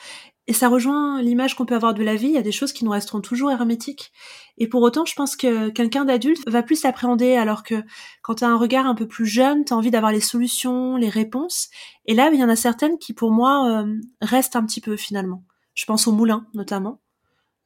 Et 0.48 0.53
ça 0.53 0.69
rejoint 0.69 1.21
l'image 1.21 1.55
qu'on 1.55 1.65
peut 1.65 1.75
avoir 1.75 1.93
de 1.93 2.03
la 2.03 2.15
vie, 2.15 2.27
il 2.27 2.33
y 2.33 2.38
a 2.38 2.41
des 2.41 2.51
choses 2.51 2.74
qui 2.74 2.83
nous 2.83 2.91
resteront 2.91 3.21
toujours 3.21 3.51
hermétiques. 3.51 4.12
Et 4.57 4.67
pour 4.67 4.81
autant, 4.81 5.05
je 5.05 5.13
pense 5.13 5.36
que 5.36 5.69
quelqu'un 5.69 6.03
d'adulte 6.03 6.41
va 6.50 6.63
plus 6.63 6.83
l'appréhender, 6.83 7.36
alors 7.36 7.63
que 7.63 7.75
quand 8.21 8.36
tu 8.36 8.43
as 8.43 8.50
un 8.50 8.57
regard 8.57 8.88
un 8.88 8.95
peu 8.95 9.07
plus 9.07 9.27
jeune, 9.27 9.63
tu 9.65 9.71
as 9.71 9.77
envie 9.77 9.91
d'avoir 9.91 10.12
les 10.12 10.19
solutions, 10.19 10.98
les 10.98 11.10
réponses. 11.10 11.69
Et 12.05 12.15
là, 12.15 12.29
il 12.33 12.39
y 12.39 12.43
en 12.43 12.50
a 12.50 12.55
certaines 12.55 12.98
qui, 12.98 13.13
pour 13.13 13.31
moi, 13.31 13.83
euh, 13.83 13.95
restent 14.19 14.55
un 14.55 14.65
petit 14.65 14.81
peu 14.81 14.98
finalement. 14.98 15.45
Je 15.74 15.86
pense 15.86 16.07
au 16.07 16.12
moulin, 16.12 16.48
notamment. 16.53 17.00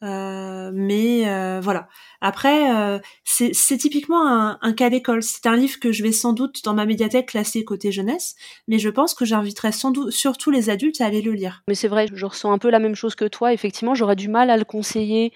Euh, 0.03 0.71
mais 0.73 1.27
euh, 1.27 1.59
voilà. 1.61 1.87
Après, 2.21 2.75
euh, 2.75 2.99
c'est 3.23 3.77
typiquement 3.77 4.27
un, 4.27 4.57
un 4.61 4.73
cas 4.73 4.89
d'école. 4.89 5.23
C'est 5.23 5.45
un 5.45 5.55
livre 5.55 5.79
que 5.79 5.91
je 5.91 6.03
vais 6.03 6.11
sans 6.11 6.33
doute 6.33 6.63
dans 6.63 6.73
ma 6.73 6.85
médiathèque 6.85 7.27
classer 7.27 7.63
côté 7.63 7.91
jeunesse, 7.91 8.35
mais 8.67 8.77
je 8.77 8.89
pense 8.89 9.13
que 9.13 9.25
j'inviterai 9.25 9.71
sans 9.71 9.91
doute 9.91 10.11
surtout 10.11 10.51
les 10.51 10.69
adultes 10.69 11.01
à 11.01 11.05
aller 11.05 11.21
le 11.21 11.31
lire. 11.31 11.63
Mais 11.67 11.75
c'est 11.75 11.87
vrai, 11.87 12.07
je 12.13 12.25
ressens 12.25 12.51
un 12.51 12.57
peu 12.57 12.69
la 12.69 12.79
même 12.79 12.95
chose 12.95 13.15
que 13.15 13.25
toi. 13.25 13.53
Effectivement, 13.53 13.95
j'aurais 13.95 14.15
du 14.15 14.27
mal 14.27 14.49
à 14.49 14.57
le 14.57 14.65
conseiller 14.65 15.33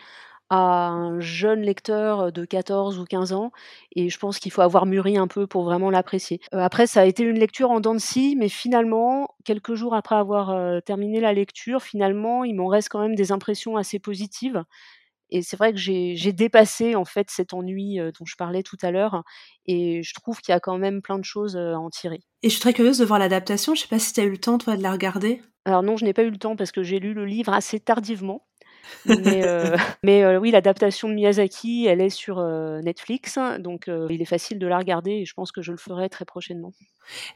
à 0.49 0.87
un 0.89 1.19
jeune 1.19 1.61
lecteur 1.61 2.31
de 2.31 2.45
14 2.45 2.99
ou 2.99 3.05
15 3.05 3.33
ans 3.33 3.51
et 3.95 4.09
je 4.09 4.17
pense 4.17 4.39
qu'il 4.39 4.51
faut 4.51 4.61
avoir 4.61 4.85
mûri 4.85 5.17
un 5.17 5.27
peu 5.27 5.47
pour 5.47 5.63
vraiment 5.63 5.89
l'apprécier. 5.91 6.39
après 6.51 6.87
ça 6.87 7.01
a 7.01 7.05
été 7.05 7.23
une 7.23 7.37
lecture 7.39 7.71
en 7.71 7.79
dents 7.79 7.93
de 7.93 7.99
scie 7.99 8.35
mais 8.37 8.49
finalement 8.49 9.35
quelques 9.45 9.75
jours 9.75 9.93
après 9.95 10.15
avoir 10.15 10.81
terminé 10.83 11.19
la 11.19 11.33
lecture, 11.33 11.81
finalement, 11.81 12.43
il 12.43 12.55
m'en 12.55 12.67
reste 12.67 12.89
quand 12.89 12.99
même 12.99 13.15
des 13.15 13.31
impressions 13.31 13.77
assez 13.77 13.99
positives 13.99 14.63
et 15.31 15.41
c'est 15.43 15.57
vrai 15.57 15.71
que 15.73 15.77
j'ai 15.79 16.33
dépassé 16.33 16.95
en 16.95 17.05
fait 17.05 17.29
cet 17.29 17.53
ennui 17.53 17.97
dont 17.97 18.25
je 18.25 18.35
parlais 18.35 18.63
tout 18.63 18.77
à 18.81 18.91
l'heure 18.91 19.23
et 19.65 20.01
je 20.03 20.13
trouve 20.15 20.39
qu'il 20.41 20.51
y 20.51 20.55
a 20.55 20.59
quand 20.59 20.77
même 20.77 21.01
plein 21.01 21.19
de 21.19 21.25
choses 21.25 21.55
à 21.57 21.79
en 21.79 21.89
tirer. 21.89 22.21
Et 22.41 22.49
je 22.49 22.53
suis 22.55 22.61
très 22.61 22.73
curieuse 22.73 22.97
de 22.97 23.05
voir 23.05 23.19
l'adaptation, 23.19 23.75
je 23.75 23.81
sais 23.81 23.87
pas 23.87 23.99
si 23.99 24.11
tu 24.13 24.19
as 24.19 24.23
eu 24.25 24.29
le 24.31 24.37
temps 24.37 24.57
toi 24.57 24.75
de 24.75 24.83
la 24.83 24.91
regarder? 24.91 25.41
Alors 25.63 25.83
non, 25.83 25.95
je 25.95 26.03
n'ai 26.03 26.13
pas 26.13 26.23
eu 26.23 26.31
le 26.31 26.37
temps 26.37 26.55
parce 26.57 26.71
que 26.73 26.83
j'ai 26.83 26.99
lu 26.99 27.13
le 27.13 27.25
livre 27.25 27.53
assez 27.53 27.79
tardivement. 27.79 28.45
Mais, 29.05 29.43
mais 30.03 30.37
oui, 30.37 30.51
l'adaptation 30.51 31.09
de 31.09 31.13
Miyazaki, 31.13 31.85
elle 31.87 32.01
est 32.01 32.09
sur 32.09 32.41
Netflix, 32.83 33.37
donc 33.59 33.89
il 34.09 34.21
est 34.21 34.25
facile 34.25 34.59
de 34.59 34.67
la 34.67 34.77
regarder 34.77 35.11
et 35.11 35.25
je 35.25 35.33
pense 35.33 35.51
que 35.51 35.61
je 35.61 35.71
le 35.71 35.77
ferai 35.77 36.09
très 36.09 36.25
prochainement. 36.25 36.73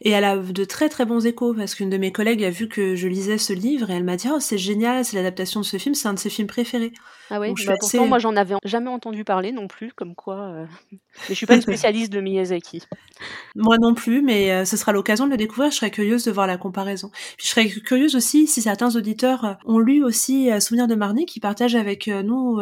Et 0.01 0.11
elle 0.11 0.23
a 0.23 0.37
de 0.37 0.65
très 0.65 0.89
très 0.89 1.05
bons 1.05 1.25
échos 1.25 1.53
parce 1.53 1.75
qu'une 1.75 1.89
de 1.89 1.97
mes 1.97 2.11
collègues 2.11 2.43
a 2.43 2.49
vu 2.49 2.67
que 2.67 2.95
je 2.95 3.07
lisais 3.07 3.37
ce 3.37 3.53
livre 3.53 3.89
et 3.89 3.93
elle 3.93 4.03
m'a 4.03 4.15
dit 4.15 4.27
oh 4.31 4.39
c'est 4.39 4.57
génial, 4.57 5.05
c'est 5.05 5.15
l'adaptation 5.15 5.61
de 5.61 5.65
ce 5.65 5.77
film, 5.77 5.95
c'est 5.95 6.07
un 6.07 6.13
de 6.13 6.19
ses 6.19 6.29
films 6.29 6.47
préférés. 6.47 6.93
Ah 7.29 7.39
oui, 7.39 7.53
bah, 7.65 7.75
pourtant 7.79 8.05
moi 8.05 8.19
j'en 8.19 8.35
avais 8.35 8.55
jamais 8.63 8.89
entendu 8.89 9.23
parler 9.23 9.51
non 9.51 9.67
plus, 9.67 9.91
comme 9.93 10.13
quoi. 10.13 10.35
Euh... 10.35 10.65
Mais 10.91 10.99
je 11.29 11.33
suis 11.33 11.45
pas 11.45 11.55
une 11.55 11.61
spécialiste 11.63 12.11
de 12.11 12.19
Miyazaki. 12.19 12.83
Moi 13.55 13.77
non 13.79 13.93
plus, 13.93 14.21
mais 14.21 14.51
euh, 14.51 14.65
ce 14.65 14.77
sera 14.77 14.91
l'occasion 14.91 15.25
de 15.25 15.31
le 15.31 15.37
découvrir. 15.37 15.71
Je 15.71 15.77
serais 15.77 15.91
curieuse 15.91 16.25
de 16.25 16.31
voir 16.31 16.47
la 16.47 16.57
comparaison. 16.57 17.09
Puis 17.37 17.47
je 17.47 17.49
serais 17.49 17.67
curieuse 17.67 18.15
aussi 18.15 18.47
si 18.47 18.61
certains 18.61 18.95
auditeurs 18.95 19.45
euh, 19.45 19.53
ont 19.65 19.79
lu 19.79 20.03
aussi 20.03 20.51
euh, 20.51 20.59
Souvenir 20.59 20.87
de 20.87 20.95
Marnie, 20.95 21.25
qui 21.25 21.39
partagent 21.39 21.75
avec 21.75 22.07
nous 22.07 22.59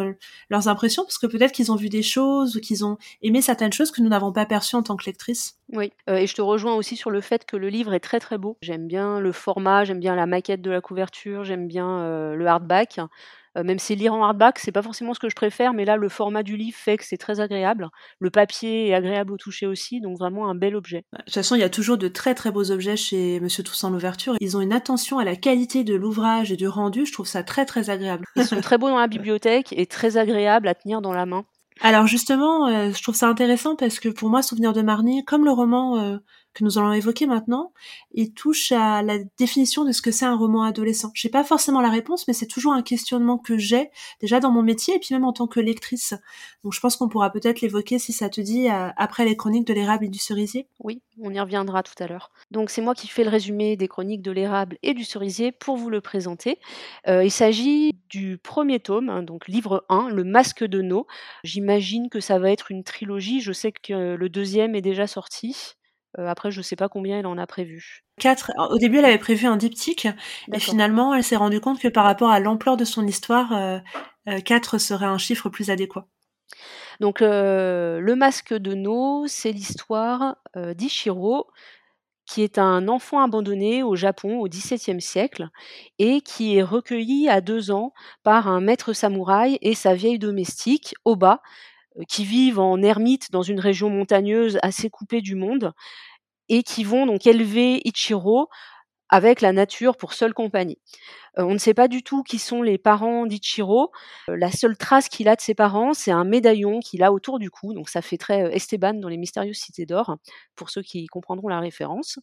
leurs 0.50 0.68
impressions, 0.68 1.04
parce 1.04 1.18
que 1.18 1.28
peut-être 1.28 1.52
qu'ils 1.52 1.72
ont 1.72 1.76
vu 1.76 1.90
des 1.90 2.04
choses 2.04 2.58
ou 2.58 2.60
qu'ils 2.60 2.86
ont 2.86 2.98
aimé 3.22 3.42
certaines 3.42 3.74
choses 3.74 3.92
que 3.92 4.02
nous 4.02 4.10
n'avons 4.10 4.32
pas 4.32 4.46
perçues 4.46 4.76
en 4.76 4.84
tant 4.84 4.96
que 4.96 5.06
lectrice. 5.06 5.58
Oui, 5.72 5.92
et 6.08 6.28
je 6.28 6.36
te 6.36 6.42
rejoins 6.42 6.76
aussi 6.76 6.98
sur 6.98 7.12
le 7.12 7.22
fait 7.22 7.46
que 7.46 7.56
le 7.56 7.70
livre 7.70 7.94
est 7.94 8.00
très 8.00 8.20
très 8.20 8.38
beau. 8.38 8.58
J'aime 8.62 8.88
bien 8.88 9.20
le 9.20 9.32
format, 9.32 9.86
j'aime 9.86 10.00
bien 10.00 10.16
la 10.16 10.26
maquette 10.26 10.62
de 10.62 10.72
la 10.72 10.82
couverture, 10.82 11.44
j'aime 11.44 11.68
bien 11.68 12.34
le 12.36 12.46
hardback. 12.46 13.00
Euh, 13.58 13.64
même 13.64 13.80
si 13.80 13.96
lire 13.96 14.14
en 14.14 14.24
hardback, 14.24 14.60
c'est 14.60 14.72
pas 14.72 14.82
forcément 14.82 15.14
ce 15.14 15.20
que 15.20 15.30
je 15.30 15.36
préfère, 15.36 15.74
mais 15.74 15.86
là, 15.86 15.98
le 15.98 16.10
format 16.10 16.44
du 16.44 16.56
livre 16.56 16.78
fait 16.78 16.98
que 16.98 17.04
c'est 17.04 17.18
très 17.18 17.40
agréable. 17.40 17.90
Le 18.20 18.30
papier 18.30 18.88
est 18.88 18.94
agréable 18.94 19.34
au 19.34 19.38
toucher 19.38 19.68
aussi, 19.68 20.00
donc 20.00 20.18
vraiment 20.18 20.50
un 20.50 20.56
bel 20.56 20.76
objet. 20.76 21.04
De 21.14 21.24
toute 21.24 21.34
façon, 21.34 21.56
il 21.56 21.62
y 21.62 21.64
a 21.64 21.70
toujours 21.70 21.98
de 21.98 22.08
très 22.08 22.34
très 22.34 22.52
beaux 22.52 22.72
objets 22.72 22.96
chez 22.96 23.40
Monsieur 23.40 23.64
Toussaint 23.64 23.90
l'ouverture. 23.90 24.36
Ils 24.40 24.56
ont 24.56 24.62
une 24.62 24.74
attention 24.74 25.20
à 25.20 25.26
la 25.26 25.36
qualité 25.36 25.84
de 25.84 25.96
l'ouvrage 25.96 26.52
et 26.52 26.58
du 26.58 26.68
rendu. 26.68 27.06
Je 27.06 27.12
trouve 27.12 27.28
ça 27.28 27.44
très 27.44 27.66
très 27.66 27.90
agréable. 27.90 28.26
Ils 28.36 28.46
sont 28.46 28.62
très 28.62 28.78
beaux 28.78 28.90
dans 28.90 29.00
la 29.00 29.08
bibliothèque 29.08 29.74
et 29.74 29.86
très 29.86 30.18
agréables 30.18 30.68
à 30.68 30.76
tenir 30.76 31.02
dans 31.02 31.14
la 31.14 31.26
main. 31.26 31.46
Alors 31.82 32.06
justement, 32.08 32.68
euh, 32.68 32.92
je 32.94 33.02
trouve 33.02 33.16
ça 33.16 33.28
intéressant 33.28 33.76
parce 33.76 34.00
que 34.00 34.10
pour 34.10 34.30
moi, 34.30 34.42
Souvenir 34.44 34.72
de 34.74 34.82
Marnie, 34.82 35.26
comme 35.26 35.46
le 35.46 35.52
roman 35.52 35.98
euh, 36.00 36.18
que 36.54 36.64
nous 36.64 36.78
allons 36.78 36.92
évoquer 36.92 37.28
maintenant, 37.28 37.72
il 38.14 38.34
touche 38.34 38.72
à 38.72 39.02
la 39.02 39.18
définition 39.38 39.86
de 39.86 39.92
ce 39.92 40.02
que 40.02 40.12
c'est 40.12 40.26
un 40.26 40.36
roman 40.36 40.64
adolescent. 40.64 41.12
J'ai 41.14 41.30
pas 41.30 41.44
forcément 41.44 41.82
la 41.82 41.90
réponse, 41.90 42.28
mais 42.28 42.34
c'est 42.34 42.48
toujours 42.48 42.74
un 42.74 42.82
questionnement 42.82 43.38
que 43.38 43.58
j'ai 43.58 43.90
déjà 44.20 44.40
dans 44.40 44.52
mon 44.52 44.62
métier 44.62 44.96
et 44.96 45.00
puis 45.00 45.14
même 45.14 45.24
en 45.24 45.34
tant 45.34 45.48
que 45.48 45.60
lectrice. 45.60 46.14
Donc 46.64 46.74
je 46.74 46.80
pense 46.80 46.98
qu'on 46.98 47.08
pourra 47.08 47.32
peut-être 47.32 47.62
l'évoquer 47.62 48.00
si 48.00 48.12
ça 48.12 48.30
te 48.30 48.42
dit 48.42 48.70
euh, 48.70 48.90
après 48.98 49.26
les 49.26 49.38
chroniques 49.38 49.66
de 49.66 49.74
l'érable 49.74 50.06
et 50.06 50.10
du 50.10 50.20
cerisier. 50.20 50.68
Oui, 50.80 51.02
on 51.22 51.34
y 51.34 51.40
reviendra 51.40 51.84
tout 51.84 52.02
à 52.04 52.08
l'heure. 52.08 52.32
Donc 52.52 52.70
c'est 52.70 52.82
moi 52.82 52.96
qui 52.96 53.08
fais 53.08 53.24
le 53.24 53.30
résumé 53.30 53.78
des 53.78 53.88
chroniques 53.88 54.22
de 54.22 54.32
l'érable 54.32 54.78
et 54.84 54.94
du 54.94 55.06
cerisier 55.06 55.52
pour 55.52 55.78
vous 55.78 55.90
le 55.90 56.02
présenter. 56.02 56.60
Euh, 57.08 57.24
il 57.24 57.32
s'agit 57.32 57.94
du 58.10 58.38
premier 58.38 58.80
tome, 58.80 59.10
hein, 59.10 59.24
donc 59.24 59.48
livre 59.48 59.86
1, 59.90 60.10
Le 60.10 60.24
Masque 60.24 60.64
de 60.64 60.82
No. 60.82 61.08
J'imagine 61.44 62.10
que 62.10 62.20
ça 62.20 62.40
va 62.40 62.52
être 62.52 62.72
une 62.72 62.84
trilogie. 62.84 63.40
Je 63.40 63.54
sais 63.54 63.72
que 63.72 64.16
le 64.16 64.30
deuxième 64.30 64.76
est 64.76 64.82
déjà 64.82 65.08
sorti. 65.08 65.76
Euh, 66.20 66.28
après, 66.28 66.52
je 66.52 66.60
ne 66.60 66.64
sais 66.64 66.76
pas 66.76 66.90
combien 66.90 67.20
elle 67.20 67.26
en 67.26 67.38
a 67.38 67.48
prévu. 67.48 68.04
Quatre. 68.20 68.52
Au 68.58 68.78
début, 68.78 68.98
elle 68.98 69.06
avait 69.06 69.18
prévu 69.18 69.48
un 69.48 69.58
diptyque, 69.58 70.08
et 70.54 70.60
finalement, 70.60 71.14
elle 71.14 71.24
s'est 71.24 71.36
rendue 71.36 71.62
compte 71.62 71.80
que 71.80 71.88
par 71.88 72.04
rapport 72.04 72.30
à 72.30 72.40
l'ampleur 72.40 72.78
de 72.78 72.86
son 72.86 73.08
histoire, 73.08 73.54
euh, 73.54 73.80
euh, 74.28 74.40
quatre 74.42 74.78
serait 74.78 75.06
un 75.06 75.18
chiffre 75.18 75.50
plus 75.50 75.70
adéquat. 75.70 76.08
Donc, 77.00 77.22
le 77.22 78.14
masque 78.14 78.54
de 78.54 78.76
No, 78.76 79.26
c'est 79.26 79.52
l'histoire 79.52 80.36
d'Ichiro, 80.56 81.48
qui 82.32 82.44
est 82.44 82.58
un 82.58 82.88
enfant 82.88 83.20
abandonné 83.20 83.84
au 83.84 83.96
Japon 83.96 84.40
au 84.40 84.48
XVIIe 84.48 85.02
siècle 85.02 85.50
et 86.00 86.22
qui 86.22 86.56
est 86.56 86.64
recueilli 86.64 87.28
à 87.28 87.42
deux 87.42 87.72
ans 87.72 87.92
par 88.24 88.48
un 88.48 88.62
maître 88.62 88.94
samouraï 88.94 89.58
et 89.62 89.76
sa 89.76 89.96
vieille 89.96 90.20
domestique, 90.20 90.96
Oba, 91.04 91.42
euh, 91.42 91.71
qui 92.08 92.26
vivent 92.26 92.60
en 92.60 92.82
ermite 92.82 93.32
dans 93.32 93.42
une 93.42 93.60
région 93.60 93.90
montagneuse 93.90 94.60
assez 94.62 94.90
coupée 94.90 95.22
du 95.22 95.36
monde 95.36 95.74
et 96.50 96.64
qui 96.64 96.84
vont 96.84 97.06
donc 97.06 97.28
élever 97.28 97.82
Ichiro 97.86 98.50
avec 99.10 99.42
la 99.42 99.52
nature 99.52 99.98
pour 99.98 100.14
seule 100.14 100.34
compagnie. 100.34 100.80
Euh, 101.38 101.44
on 101.44 101.54
ne 101.54 101.58
sait 101.58 101.74
pas 101.74 101.88
du 101.88 102.02
tout 102.02 102.24
qui 102.24 102.40
sont 102.40 102.62
les 102.62 102.78
parents 102.78 103.26
d'Ichiro. 103.26 103.92
Euh, 104.30 104.38
la 104.38 104.52
seule 104.52 104.78
trace 104.78 105.10
qu'il 105.10 105.28
a 105.28 105.36
de 105.36 105.42
ses 105.42 105.54
parents, 105.54 105.94
c'est 105.94 106.12
un 106.12 106.24
médaillon 106.24 106.80
qu'il 106.80 107.04
a 107.04 107.12
autour 107.12 107.38
du 107.38 107.50
cou. 107.50 107.74
Donc 107.74 107.90
ça 107.90 108.02
fait 108.02 108.18
très 108.18 108.56
Esteban 108.56 108.96
dans 108.96 109.10
les 109.10 109.18
mystérieuses 109.18 109.58
cités 109.58 109.86
d'or, 109.86 110.16
pour 110.56 110.70
ceux 110.70 110.82
qui 110.82 111.06
comprendront 111.08 111.50
la 111.50 111.60
référence. 111.60 112.20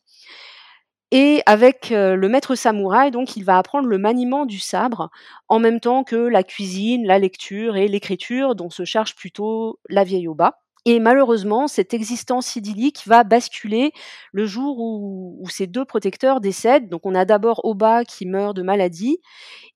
Et 1.10 1.42
avec 1.46 1.88
le 1.90 2.28
maître 2.28 2.54
samouraï, 2.54 3.10
donc, 3.10 3.36
il 3.36 3.44
va 3.44 3.56
apprendre 3.56 3.88
le 3.88 3.98
maniement 3.98 4.44
du 4.44 4.58
sabre, 4.58 5.10
en 5.48 5.58
même 5.58 5.80
temps 5.80 6.04
que 6.04 6.16
la 6.16 6.42
cuisine, 6.42 7.06
la 7.06 7.18
lecture 7.18 7.76
et 7.76 7.88
l'écriture, 7.88 8.54
dont 8.54 8.68
se 8.70 8.84
charge 8.84 9.14
plutôt 9.14 9.78
la 9.88 10.04
vieille 10.04 10.28
Oba. 10.28 10.58
Et 10.84 11.00
malheureusement, 11.00 11.66
cette 11.66 11.92
existence 11.92 12.56
idyllique 12.56 13.02
va 13.06 13.24
basculer 13.24 13.92
le 14.32 14.46
jour 14.46 14.78
où, 14.78 15.46
ces 15.50 15.66
deux 15.66 15.84
protecteurs 15.84 16.40
décèdent. 16.40 16.88
Donc 16.88 17.04
on 17.04 17.14
a 17.14 17.24
d'abord 17.24 17.60
Oba 17.64 18.04
qui 18.04 18.26
meurt 18.26 18.54
de 18.56 18.62
maladie, 18.62 19.18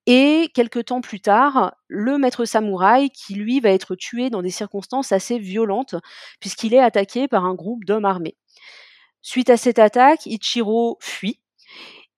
et 0.06 0.50
quelques 0.54 0.86
temps 0.86 1.00
plus 1.00 1.20
tard, 1.20 1.74
le 1.88 2.18
maître 2.18 2.44
samouraï 2.44 3.10
qui 3.10 3.34
lui 3.34 3.60
va 3.60 3.70
être 3.70 3.94
tué 3.96 4.30
dans 4.30 4.42
des 4.42 4.50
circonstances 4.50 5.12
assez 5.12 5.38
violentes, 5.38 5.96
puisqu'il 6.40 6.74
est 6.74 6.78
attaqué 6.80 7.28
par 7.28 7.44
un 7.46 7.54
groupe 7.54 7.84
d'hommes 7.84 8.04
armés. 8.06 8.36
Suite 9.22 9.50
à 9.50 9.56
cette 9.56 9.78
attaque, 9.78 10.26
Ichiro 10.26 10.98
fuit 11.00 11.38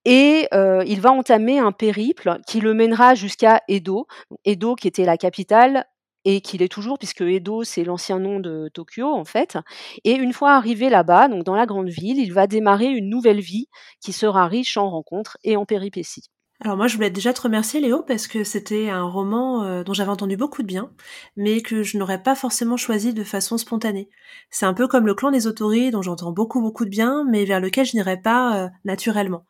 et 0.04 0.49
euh, 0.52 0.84
il 0.87 1.00
va 1.00 1.12
entamer 1.12 1.58
un 1.58 1.73
périple 1.73 2.38
qui 2.46 2.61
le 2.61 2.75
mènera 2.75 3.14
jusqu'à 3.14 3.62
Edo, 3.68 4.06
Edo 4.44 4.75
qui 4.75 4.88
était 4.88 5.04
la 5.04 5.16
capitale 5.16 5.87
et 6.26 6.40
qui 6.40 6.58
l'est 6.58 6.68
toujours 6.68 6.99
puisque 6.99 7.23
Edo 7.23 7.64
c'est 7.64 7.84
l'ancien 7.84 8.18
nom 8.18 8.40
de 8.40 8.70
Tokyo 8.73 9.06
en 9.06 9.25
fait. 9.25 9.58
Et 10.04 10.12
une 10.12 10.32
fois 10.32 10.52
arrivé 10.52 10.90
là-bas, 10.90 11.28
donc 11.28 11.44
dans 11.44 11.54
la 11.54 11.66
grande 11.66 11.88
ville, 11.88 12.18
il 12.18 12.32
va 12.32 12.46
démarrer 12.46 12.87
une 12.87 13.08
nouvelle 13.08 13.40
vie 13.40 13.68
qui 14.00 14.12
sera 14.12 14.46
riche 14.46 14.76
en 14.76 14.90
rencontres 14.90 15.38
et 15.42 15.56
en 15.56 15.64
péripéties. 15.64 16.30
Alors 16.61 16.76
moi, 16.76 16.87
je 16.87 16.94
voulais 16.94 17.11
déjà 17.11 17.32
te 17.32 17.42
remercier, 17.42 17.80
Léo, 17.80 18.02
parce 18.02 18.28
que 18.28 18.44
c'était 18.44 18.88
un 18.88 19.02
roman 19.02 19.64
euh, 19.64 19.82
dont 19.82 19.92
j'avais 19.92 20.11
entendu 20.11 20.37
beaucoup 20.37 20.62
de 20.62 20.68
bien, 20.68 20.92
mais 21.37 21.61
que 21.62 21.82
je 21.82 21.99
n'aurais 21.99 22.23
pas 22.23 22.37
forcément 22.37 22.76
choisi 22.76 23.12
de 23.12 23.25
façon 23.25 23.58
spontanée. 23.58 24.08
C'est 24.50 24.64
un 24.64 24.73
peu 24.73 24.87
comme 24.87 25.04
le 25.04 25.14
clan 25.14 25.32
des 25.32 25.49
autoris, 25.49 25.90
dont 25.90 26.00
j'entends 26.00 26.30
beaucoup 26.30 26.61
beaucoup 26.61 26.84
de 26.84 26.90
bien, 26.90 27.25
mais 27.28 27.44
vers 27.44 27.61
lequel 27.61 27.84
je 27.87 27.96
n'irais 27.96 28.20
pas 28.20 28.64
euh, 28.64 28.68
naturellement. 28.84 29.44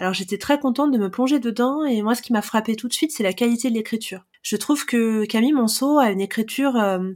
Alors 0.00 0.14
j'étais 0.14 0.36
très 0.36 0.58
contente 0.58 0.90
de 0.90 0.98
me 0.98 1.10
plonger 1.10 1.38
dedans, 1.38 1.84
et 1.84 2.02
moi, 2.02 2.16
ce 2.16 2.22
qui 2.22 2.32
m'a 2.32 2.42
frappé 2.42 2.74
tout 2.74 2.88
de 2.88 2.92
suite, 2.92 3.12
c'est 3.12 3.22
la 3.22 3.32
qualité 3.32 3.70
de 3.70 3.74
l'écriture. 3.74 4.24
Je 4.42 4.56
trouve 4.56 4.84
que 4.84 5.26
Camille 5.26 5.52
Monceau 5.52 5.98
a 5.98 6.10
une 6.10 6.20
écriture 6.20 6.76
euh, 6.76 7.12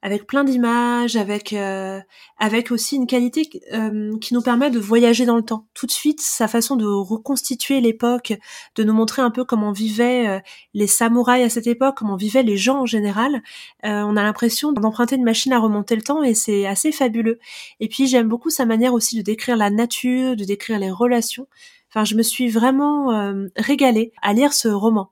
avec 0.00 0.26
plein 0.26 0.44
d'images, 0.44 1.16
avec 1.16 1.52
euh, 1.52 2.00
avec 2.38 2.70
aussi 2.70 2.96
une 2.96 3.06
qualité 3.06 3.48
euh, 3.72 4.16
qui 4.20 4.32
nous 4.32 4.42
permet 4.42 4.70
de 4.70 4.78
voyager 4.78 5.26
dans 5.26 5.36
le 5.36 5.42
temps. 5.42 5.66
Tout 5.74 5.86
de 5.86 5.90
suite, 5.90 6.20
sa 6.20 6.46
façon 6.46 6.76
de 6.76 6.86
reconstituer 6.86 7.80
l'époque, 7.80 8.32
de 8.76 8.84
nous 8.84 8.92
montrer 8.92 9.22
un 9.22 9.30
peu 9.30 9.44
comment 9.44 9.72
vivaient 9.72 10.28
euh, 10.28 10.40
les 10.72 10.86
samouraïs 10.86 11.44
à 11.44 11.48
cette 11.48 11.66
époque, 11.66 11.96
comment 11.96 12.16
vivaient 12.16 12.44
les 12.44 12.56
gens 12.56 12.82
en 12.82 12.86
général. 12.86 13.42
on 13.82 14.16
a 14.16 14.22
l'impression 14.22 14.72
d'emprunter 14.72 15.16
une 15.16 15.24
machine 15.24 15.52
à 15.52 15.58
remonter 15.58 15.96
le 15.96 16.02
temps 16.02 16.22
et 16.22 16.34
c'est 16.34 16.66
assez 16.66 16.92
fabuleux. 16.92 17.38
Et 17.80 17.88
puis 17.88 18.06
j'aime 18.06 18.28
beaucoup 18.28 18.50
sa 18.50 18.66
manière 18.66 18.94
aussi 18.94 19.16
de 19.16 19.22
décrire 19.22 19.56
la 19.56 19.70
nature, 19.70 20.36
de 20.36 20.44
décrire 20.44 20.78
les 20.78 20.90
relations. 20.90 21.46
Enfin, 21.90 22.04
je 22.04 22.14
me 22.16 22.22
suis 22.22 22.48
vraiment 22.48 23.08
régalée 23.56 24.12
à 24.20 24.34
lire 24.34 24.52
ce 24.52 24.68
roman. 24.68 25.10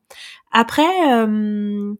Après, 0.58 1.12
euh, 1.12 1.92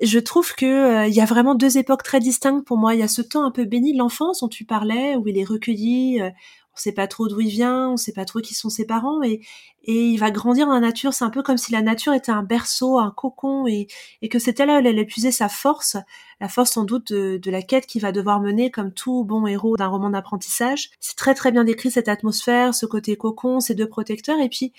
je 0.00 0.18
trouve 0.20 0.54
que 0.54 0.66
euh, 0.66 1.06
il 1.08 1.14
y 1.14 1.20
a 1.20 1.24
vraiment 1.24 1.56
deux 1.56 1.78
époques 1.78 2.04
très 2.04 2.20
distinctes 2.20 2.64
pour 2.64 2.78
moi. 2.78 2.94
Il 2.94 3.00
y 3.00 3.02
a 3.02 3.08
ce 3.08 3.22
temps 3.22 3.44
un 3.44 3.50
peu 3.50 3.64
béni 3.64 3.92
de 3.92 3.98
l'enfance 3.98 4.38
dont 4.40 4.48
tu 4.48 4.64
parlais, 4.64 5.16
où 5.16 5.26
il 5.26 5.36
est 5.36 5.42
recueilli, 5.42 6.20
euh, 6.22 6.30
on 6.74 6.78
sait 6.78 6.92
pas 6.92 7.06
trop 7.06 7.28
d'où 7.28 7.40
il 7.40 7.48
vient, 7.48 7.90
on 7.90 7.96
sait 7.96 8.12
pas 8.12 8.24
trop 8.24 8.40
qui 8.40 8.54
sont 8.54 8.70
ses 8.70 8.84
parents, 8.86 9.22
et, 9.22 9.40
et 9.84 10.06
il 10.08 10.16
va 10.18 10.30
grandir 10.30 10.66
dans 10.66 10.74
la 10.74 10.80
nature. 10.80 11.14
C'est 11.14 11.24
un 11.24 11.30
peu 11.30 11.42
comme 11.42 11.56
si 11.56 11.70
la 11.72 11.82
nature 11.82 12.12
était 12.14 12.32
un 12.32 12.42
berceau, 12.42 12.98
un 12.98 13.10
cocon, 13.10 13.66
et, 13.66 13.86
et 14.22 14.28
que 14.28 14.38
c'était 14.38 14.66
là 14.66 14.80
où 14.80 14.86
elle 14.86 15.06
puiser 15.06 15.30
sa 15.30 15.48
force, 15.48 15.96
la 16.40 16.48
force 16.48 16.72
sans 16.72 16.84
doute 16.84 17.12
de, 17.12 17.38
de 17.38 17.50
la 17.50 17.62
quête 17.62 17.86
qu'il 17.86 18.02
va 18.02 18.10
devoir 18.10 18.40
mener 18.40 18.70
comme 18.70 18.92
tout 18.92 19.24
bon 19.24 19.46
héros 19.46 19.76
d'un 19.76 19.86
roman 19.88 20.10
d'apprentissage. 20.10 20.90
C'est 21.00 21.16
très 21.16 21.34
très 21.34 21.52
bien 21.52 21.64
décrit 21.64 21.90
cette 21.90 22.08
atmosphère, 22.08 22.74
ce 22.74 22.86
côté 22.86 23.16
cocon, 23.16 23.60
ces 23.60 23.74
deux 23.74 23.88
protecteurs, 23.88 24.40
et 24.40 24.48
puis 24.48 24.72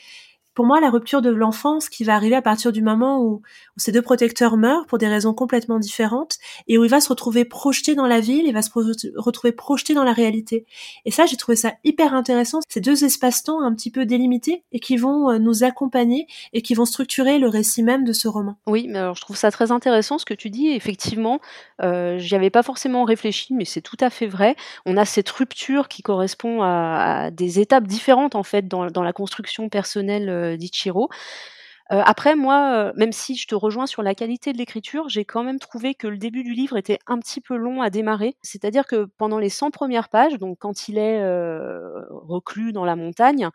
pour 0.56 0.66
moi, 0.66 0.80
la 0.80 0.90
rupture 0.90 1.22
de 1.22 1.30
l'enfance 1.30 1.90
qui 1.90 2.04
va 2.04 2.16
arriver 2.16 2.36
à 2.36 2.42
partir 2.42 2.72
du 2.72 2.82
moment 2.82 3.22
où, 3.22 3.42
ces 3.78 3.92
deux 3.92 4.02
protecteurs 4.02 4.56
meurent 4.56 4.86
pour 4.86 4.98
des 4.98 5.08
raisons 5.08 5.34
complètement 5.34 5.80
différentes 5.80 6.38
et 6.68 6.78
où 6.78 6.86
il 6.86 6.90
va 6.90 7.02
se 7.02 7.10
retrouver 7.10 7.44
projeté 7.44 7.94
dans 7.94 8.08
la 8.08 8.22
ville, 8.22 8.46
il 8.48 8.54
va 8.54 8.62
se 8.62 8.70
retrouver 9.18 9.52
projeté 9.52 9.94
dans 9.94 10.06
la 10.06 10.14
réalité. 10.14 10.66
Et 11.04 11.12
ça, 11.12 11.26
j'ai 11.26 11.36
trouvé 11.36 11.58
ça 11.58 11.74
hyper 11.84 12.14
intéressant. 12.14 12.62
Ces 12.70 12.80
deux 12.80 13.04
espaces-temps 13.04 13.62
un 13.62 13.74
petit 13.74 13.92
peu 13.92 14.06
délimités 14.06 14.64
et 14.72 14.80
qui 14.80 14.96
vont 14.96 15.30
euh, 15.30 15.40
nous 15.40 15.66
accompagner 15.66 16.28
et 16.54 16.62
qui 16.62 16.74
vont 16.74 16.86
structurer 16.86 17.38
le 17.38 17.50
récit 17.50 17.84
même 17.84 18.06
de 18.06 18.14
ce 18.14 18.30
roman. 18.30 18.56
Oui, 18.66 18.88
mais 18.90 19.00
alors 19.00 19.16
je 19.16 19.22
trouve 19.22 19.36
ça 19.36 19.52
très 19.52 19.74
intéressant 19.74 20.18
ce 20.18 20.26
que 20.26 20.34
tu 20.34 20.50
dis. 20.50 20.70
Effectivement, 20.70 21.42
euh, 21.82 22.18
j'y 22.18 22.36
avais 22.36 22.50
pas 22.50 22.64
forcément 22.64 23.04
réfléchi, 23.04 23.54
mais 23.54 23.66
c'est 23.66 23.82
tout 23.82 23.98
à 24.00 24.10
fait 24.10 24.28
vrai. 24.28 24.56
On 24.86 24.96
a 24.96 25.04
cette 25.04 25.30
rupture 25.30 25.90
qui 25.90 26.02
correspond 26.02 26.62
à, 26.62 27.30
des 27.32 27.60
étapes 27.60 27.88
différentes 27.88 28.36
en 28.36 28.44
fait 28.44 28.68
dans, 28.68 28.86
la 28.86 29.14
construction 29.14 29.70
personnelle 29.70 30.30
euh, 30.30 30.45
d'Ichiro. 30.58 31.10
Heu, 31.92 32.02
après 32.06 32.36
moi, 32.36 32.90
heu, 32.90 32.94
même 32.96 33.12
si 33.12 33.36
je 33.36 33.48
te 33.48 33.56
rejoins 33.56 33.86
sur 33.88 34.02
la 34.04 34.16
qualité 34.16 34.54
de 34.54 34.58
l'écriture, 34.58 35.08
j'ai 35.10 35.26
quand 35.26 35.44
même 35.44 35.60
trouvé 35.60 35.94
que 35.96 36.08
le 36.08 36.18
début 36.18 36.44
du 36.44 36.54
livre 36.54 36.78
était 36.78 37.00
un 37.08 37.20
petit 37.20 37.42
peu 37.42 37.56
long 37.56 37.82
à 37.82 37.90
démarrer. 37.90 38.36
C'est-à-dire 38.42 38.88
que 38.88 39.06
pendant 39.18 39.38
les 39.40 39.50
100 39.50 39.72
premières 39.72 40.10
pages, 40.10 40.38
donc 40.40 40.58
quand 40.60 40.88
il 40.88 40.98
est, 40.98 41.22
heu, 41.22 42.06
reclus 42.12 42.74
dans 42.74 42.86
la 42.86 42.96
montagne, 42.96 43.50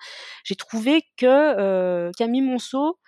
j'ai 0.44 0.54
trouvé 0.56 1.02
que, 1.16 1.26
heu, 2.08 2.10
Camille 2.16 2.42
Monceau 2.42 2.98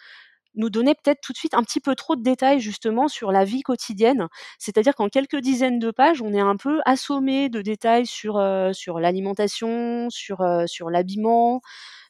nous 0.55 0.69
donnait 0.71 0.95
peut-être 0.95 1.21
tout 1.23 1.33
de 1.33 1.39
suite 1.39 1.55
un 1.55 1.63
petit 1.63 1.81
peu 1.81 1.95
trop 1.95 2.15
de 2.15 2.23
détails 2.23 2.61
justement 2.61 3.09
sur 3.09 3.33
la 3.33 3.45
vie 3.45 3.63
quotidienne. 3.63 4.29
C'est-à-dire 4.59 4.95
qu'en 4.95 5.09
quelques 5.09 5.39
dizaines 5.39 5.79
de 5.79 5.91
pages, 5.91 6.21
on 6.21 6.35
est 6.35 6.41
un 6.41 6.57
peu 6.57 6.81
assommé 6.85 7.49
de 7.49 7.63
détails 7.63 8.07
sur, 8.07 8.39
sur 8.75 9.01
l'alimentation, 9.01 10.09
sur, 10.11 10.45
sur 10.67 10.91
l'habillement, 10.91 11.63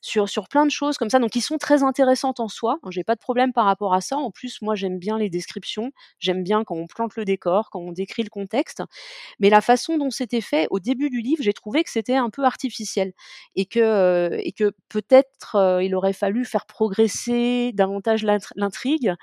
sur 0.02 0.28
sur 0.28 0.48
plein 0.48 0.66
de 0.66 0.70
choses 0.70 0.98
comme 0.98 1.10
ça, 1.10 1.18
donc 1.20 1.30
qui 1.30 1.40
sont 1.40 1.58
très 1.58 1.82
intéressantes 1.84 2.40
en 2.40 2.48
soi. 2.48 2.78
J'ai 2.90 3.04
pas 3.04 3.14
de 3.14 3.20
problème 3.20 3.52
par 3.54 3.64
rapport 3.64 3.94
à 3.94 4.02
ça. 4.02 4.18
En 4.18 4.30
plus, 4.30 4.60
moi, 4.62 4.74
j'aime 4.74 4.98
bien 4.98 5.18
les 5.18 5.30
descriptions. 5.30 5.92
J'aime 6.18 6.44
bien 6.44 6.64
quand 6.64 6.76
on 6.76 6.86
plante 6.88 7.16
le 7.16 7.24
décor, 7.24 7.70
quand 7.70 7.80
on 7.80 7.92
décrit 7.92 8.24
le 8.24 8.30
contexte. 8.30 8.82
Mais 9.40 9.50
la 9.50 9.60
façon 9.60 9.98
dont 9.98 10.10
c'était 10.10 10.40
fait 10.40 10.66
au 10.70 10.80
début 10.80 11.10
du 11.10 11.20
livre, 11.20 11.42
j'ai 11.42 11.52
trouvé 11.52 11.84
que 11.84 11.90
c'était 11.90 12.16
un 12.16 12.30
peu 12.30 12.44
artificiel 12.44 13.12
et 13.56 13.66
que, 13.66 13.80
heu, 14.34 14.38
et 14.42 14.52
que 14.52 14.72
peut-être, 14.88 15.56
heu, 15.56 15.84
il 15.84 15.94
aurait 15.94 16.12
fallu 16.12 16.44
faire 16.44 16.66
progresser 16.66 17.72
davantage 17.74 18.24
l'intrigue 18.56 19.14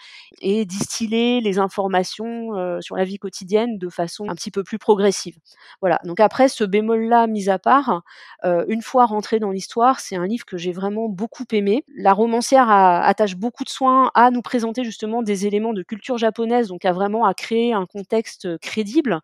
et 0.42 0.66
distiller 0.66 1.42
les 1.42 1.60
informations, 1.60 2.56
heu, 2.58 2.82
sur 2.82 2.96
la 2.96 3.04
vie 3.06 3.18
quotidienne 3.20 3.78
de 3.78 3.90
façon 3.90 4.30
un 4.30 4.36
petit 4.36 4.52
peu 4.52 4.64
plus 4.64 4.80
progressive. 4.80 5.38
Voilà, 5.82 6.00
donc 6.06 6.20
après 6.20 6.50
ce 6.50 6.64
bémol-là 6.64 7.28
mis 7.28 7.50
à 7.50 7.60
part, 7.60 8.04
une 8.44 8.82
fois 8.82 9.06
rentré 9.06 9.40
dans 9.40 9.52
l'histoire, 9.52 10.00
c'est 10.00 10.16
un 10.16 10.28
livre 10.28 10.46
que 10.46 10.58
j'ai 10.58 10.69
vraiment 10.72 11.10
beaucoup 11.10 11.46
aimé. 11.52 11.84
La 11.96 12.14
romancière 12.14 12.70
attache 12.70 13.36
beaucoup 13.36 13.64
de 13.64 13.70
soin 13.70 14.12
à 14.16 14.32
nous 14.32 14.42
présenter 14.42 14.84
justement 14.84 15.22
des 15.22 15.46
éléments 15.46 15.74
de 15.74 15.84
culture 15.84 16.18
japonaise, 16.18 16.68
donc 16.70 16.86
à 16.86 16.94
vraiment 16.94 17.26
à 17.26 17.34
créer 17.34 17.74
un 17.74 17.86
contexte 17.86 18.58
crédible. 18.60 19.22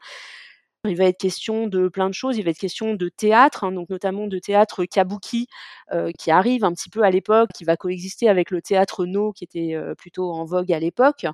Il 0.89 0.95
va 0.97 1.05
être 1.05 1.17
question 1.17 1.67
de 1.67 1.87
plein 1.87 2.09
de 2.09 2.13
choses. 2.13 2.37
Il 2.37 2.43
va 2.43 2.51
être 2.51 2.57
question 2.57 2.93
de 2.93 3.09
théâtre, 3.09 3.63
hein, 3.63 3.71
donc 3.71 3.89
notamment 3.89 4.27
de 4.27 4.39
théâtre 4.39 4.85
kabuki 4.85 5.47
euh, 5.93 6.11
qui 6.17 6.31
arrive 6.31 6.63
un 6.63 6.73
petit 6.73 6.89
peu 6.89 7.03
à 7.03 7.09
l'époque, 7.09 7.49
qui 7.55 7.63
va 7.63 7.77
coexister 7.77 8.29
avec 8.29 8.51
le 8.51 8.61
théâtre 8.61 9.05
no 9.05 9.31
qui 9.31 9.43
était 9.43 9.73
euh, 9.75 9.95
plutôt 9.95 10.31
en 10.31 10.45
vogue 10.45 10.71
à 10.71 10.79
l'époque. 10.79 11.25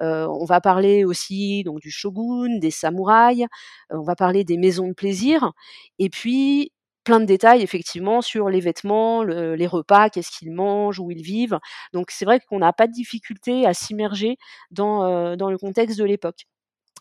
Euh, 0.00 0.26
on 0.28 0.44
va 0.44 0.60
parler 0.60 1.04
aussi 1.04 1.62
donc 1.64 1.80
du 1.80 1.90
shogun, 1.90 2.58
des 2.58 2.70
samouraïs. 2.70 3.46
on 3.90 4.02
va 4.02 4.16
parler 4.16 4.44
des 4.44 4.56
maisons 4.56 4.88
de 4.88 4.94
plaisir. 4.94 5.52
Et 5.98 6.08
puis 6.10 6.72
plein 7.04 7.20
de 7.20 7.24
détails 7.26 7.62
effectivement 7.62 8.22
sur 8.22 8.48
les 8.48 8.60
vêtements, 8.60 9.22
les 9.22 9.66
repas, 9.66 10.10
qu'est-ce 10.10 10.30
qu'ils 10.30 10.52
mangent, 10.52 11.00
où 11.00 11.10
ils 11.10 11.22
vivent. 11.22 11.58
Donc 11.92 12.10
c'est 12.10 12.24
vrai 12.24 12.40
qu'on 12.40 12.58
n'a 12.58 12.72
pas 12.72 12.86
de 12.86 12.92
difficulté 12.92 13.66
à 13.66 13.74
s'immerger 13.74 14.36
dans, 14.70 15.04
euh, 15.04 15.36
dans 15.36 15.50
le 15.50 15.58
contexte 15.58 15.98
de 15.98 16.04
l'époque. 16.04 16.46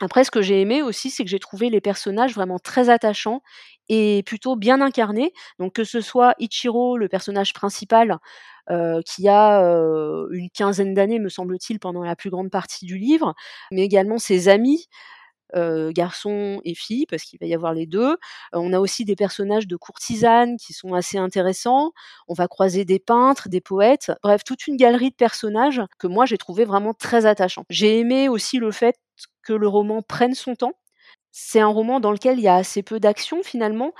Après, 0.01 0.23
ce 0.23 0.31
que 0.31 0.41
j'ai 0.41 0.59
aimé 0.61 0.81
aussi, 0.81 1.11
c'est 1.11 1.23
que 1.23 1.29
j'ai 1.29 1.39
trouvé 1.39 1.69
les 1.69 1.79
personnages 1.81 2.33
vraiment 2.33 2.59
très 2.59 2.89
attachants 2.89 3.41
et 3.89 4.23
plutôt 4.25 4.55
bien 4.55 4.81
incarnés. 4.81 5.33
Donc 5.59 5.73
que 5.73 5.83
ce 5.83 6.01
soit 6.01 6.33
Ichiro, 6.39 6.97
le 6.97 7.07
personnage 7.07 7.53
principal, 7.53 8.17
euh, 8.69 9.01
qui 9.05 9.27
a 9.27 9.63
euh, 9.63 10.27
une 10.31 10.49
quinzaine 10.49 10.93
d'années, 10.93 11.19
me 11.19 11.29
semble-t-il, 11.29 11.79
pendant 11.79 12.03
la 12.03 12.15
plus 12.15 12.29
grande 12.29 12.49
partie 12.49 12.85
du 12.85 12.97
livre, 12.97 13.35
mais 13.71 13.83
également 13.83 14.17
ses 14.17 14.49
amis, 14.49 14.87
garçons 15.91 16.59
et 16.65 16.75
filles, 16.75 17.05
parce 17.07 17.23
qu'il 17.23 17.39
va 17.39 17.45
y 17.45 17.53
avoir 17.53 17.73
les 17.73 17.85
deux. 17.85 18.17
On 18.53 18.73
a 18.73 18.79
aussi 18.79 19.05
des 19.05 19.15
personnages 19.15 19.67
de 19.67 19.75
courtisanes 19.75 20.57
qui 20.57 20.73
sont 20.73 20.93
assez 20.93 21.17
intéressants. 21.17 21.91
On 22.27 22.33
va 22.33 22.47
croiser 22.47 22.85
des 22.85 22.99
peintres, 22.99 23.49
des 23.49 23.61
poètes, 23.61 24.11
bref, 24.23 24.43
toute 24.43 24.67
une 24.67 24.77
galerie 24.77 25.09
de 25.11 25.15
personnages 25.15 25.81
que 25.99 26.07
moi 26.07 26.25
j'ai 26.25 26.37
trouvé 26.37 26.65
vraiment 26.65 26.93
très 26.93 27.25
attachant. 27.25 27.65
J'ai 27.69 27.99
aimé 27.99 28.29
aussi 28.29 28.57
le 28.57 28.71
fait 28.71 28.95
que 29.43 29.53
le 29.53 29.67
roman 29.67 30.01
prenne 30.01 30.33
son 30.35 30.55
temps. 30.55 30.73
C'est 31.31 31.59
un 31.59 31.67
roman 31.67 31.99
dans 31.99 32.11
lequel 32.11 32.37
il 32.39 32.43
y 32.43 32.47
a 32.47 32.55
assez 32.55 32.83
peu 32.83 32.99
d'action 32.99 33.41
finalement, 33.43 33.93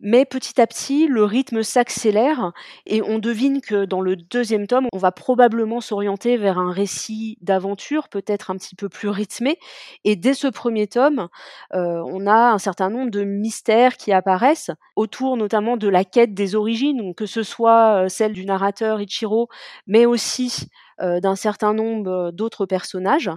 mais 0.00 0.26
petit 0.26 0.60
à 0.60 0.66
petit, 0.66 1.06
le 1.06 1.24
rythme 1.24 1.62
s'accélère 1.62 2.52
et 2.84 3.00
on 3.02 3.18
devine 3.18 3.60
que 3.62 3.86
dans 3.86 4.02
le 4.02 4.16
deuxième 4.16 4.66
tome, 4.66 4.88
on 4.92 4.98
va 4.98 5.10
probablement 5.10 5.80
s'orienter 5.80 6.36
vers 6.36 6.58
un 6.58 6.70
récit 6.70 7.38
d'aventure, 7.40 8.08
peut-être 8.08 8.50
un 8.50 8.56
petit 8.56 8.74
peu 8.74 8.90
plus 8.90 9.08
rythmé. 9.08 9.58
Et 10.04 10.14
dès 10.14 10.34
ce 10.34 10.48
premier 10.48 10.86
tome, 10.86 11.28
euh, 11.74 12.02
on 12.06 12.26
a 12.26 12.52
un 12.52 12.58
certain 12.58 12.90
nombre 12.90 13.10
de 13.10 13.24
mystères 13.24 13.96
qui 13.96 14.12
apparaissent 14.12 14.70
autour 14.96 15.36
notamment 15.38 15.78
de 15.78 15.88
la 15.88 16.04
quête 16.04 16.34
des 16.34 16.54
origines, 16.54 17.14
que 17.14 17.26
ce 17.26 17.42
soit 17.42 18.04
euh, 18.04 18.08
celle 18.08 18.32
du 18.32 18.44
narrateur 18.44 19.00
Ichiro, 19.00 19.48
mais 19.86 20.04
aussi 20.04 20.68
euh, 21.00 21.20
d'un 21.20 21.36
certain 21.36 21.72
nombre 21.72 22.32
d'autres 22.32 22.66
personnages. 22.66 23.30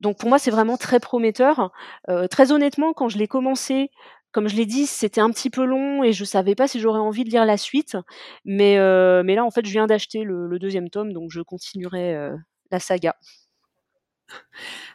Donc 0.00 0.18
pour 0.18 0.28
moi, 0.28 0.38
c'est 0.38 0.50
vraiment 0.50 0.78
très 0.78 0.98
prometteur. 0.98 1.72
très 2.30 2.52
honnêtement, 2.52 2.94
quand 2.94 3.10
je 3.10 3.18
l'ai 3.18 3.28
commencé, 3.28 3.90
comme 4.32 4.48
je 4.48 4.56
l'ai 4.56 4.66
dit, 4.66 4.86
c'était 4.86 5.20
un 5.20 5.30
petit 5.30 5.50
peu 5.50 5.64
long 5.64 6.04
et 6.04 6.12
je 6.12 6.24
savais 6.24 6.54
pas 6.54 6.68
si 6.68 6.80
j'aurais 6.80 7.00
envie 7.00 7.24
de 7.24 7.30
lire 7.30 7.44
la 7.44 7.56
suite. 7.56 7.96
Mais, 8.44 8.78
euh, 8.78 9.22
mais 9.24 9.34
là, 9.34 9.44
en 9.44 9.50
fait, 9.50 9.66
je 9.66 9.72
viens 9.72 9.86
d'acheter 9.86 10.22
le, 10.24 10.58
deuxième 10.58 10.90
tome, 10.90 11.12
donc 11.12 11.30
je 11.30 11.40
continuerai 11.40 12.14
euh, 12.14 12.36
la 12.70 12.80
saga. 12.80 13.16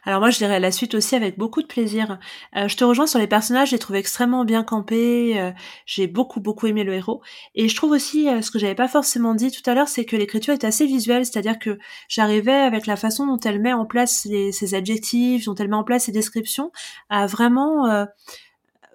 Alors 0.04 0.20
moi, 0.20 0.30
je 0.30 0.38
dirais 0.38 0.58
la 0.60 0.70
suite 0.70 0.94
aussi 0.94 1.14
avec 1.14 1.36
beaucoup 1.36 1.60
de 1.60 1.66
plaisir. 1.66 2.18
Euh, 2.56 2.68
je 2.68 2.76
te 2.76 2.84
rejoins 2.84 3.06
sur 3.06 3.18
les 3.18 3.26
personnages, 3.26 3.70
j'ai 3.70 3.78
trouvé 3.78 3.98
extrêmement 3.98 4.46
bien 4.46 4.62
campés. 4.62 5.52
j'ai 5.84 6.06
beaucoup 6.06 6.40
beaucoup 6.40 6.66
aimé 6.66 6.84
le 6.84 6.94
héros. 6.94 7.20
Et 7.54 7.68
je 7.68 7.76
trouve 7.76 7.90
aussi 7.90 8.28
ce 8.40 8.50
que 8.50 8.58
j'avais 8.58 8.74
pas 8.74 8.88
forcément 8.88 9.34
dit 9.34 9.50
tout 9.50 9.68
à 9.68 9.74
l'heure, 9.74 9.88
c'est 9.88 10.06
que 10.06 10.16
l'écriture 10.16 10.54
est 10.54 10.64
assez 10.64 10.86
visuelle, 10.86 11.26
c'est-à-dire 11.26 11.58
que 11.58 11.76
j'arrivais 12.08 12.52
avec 12.52 12.86
la 12.86 12.96
façon 12.96 13.26
dont 13.26 13.40
elle 13.40 13.60
met 13.60 13.74
en 13.74 13.84
place 13.84 14.24
les, 14.24 14.52
ses 14.52 14.72
adjectifs, 14.74 15.44
dont 15.44 15.54
elle 15.56 15.68
met 15.68 15.76
en 15.76 15.84
place 15.84 16.04
ses 16.04 16.12
descriptions, 16.12 16.70
à 17.10 17.26
vraiment 17.26 18.06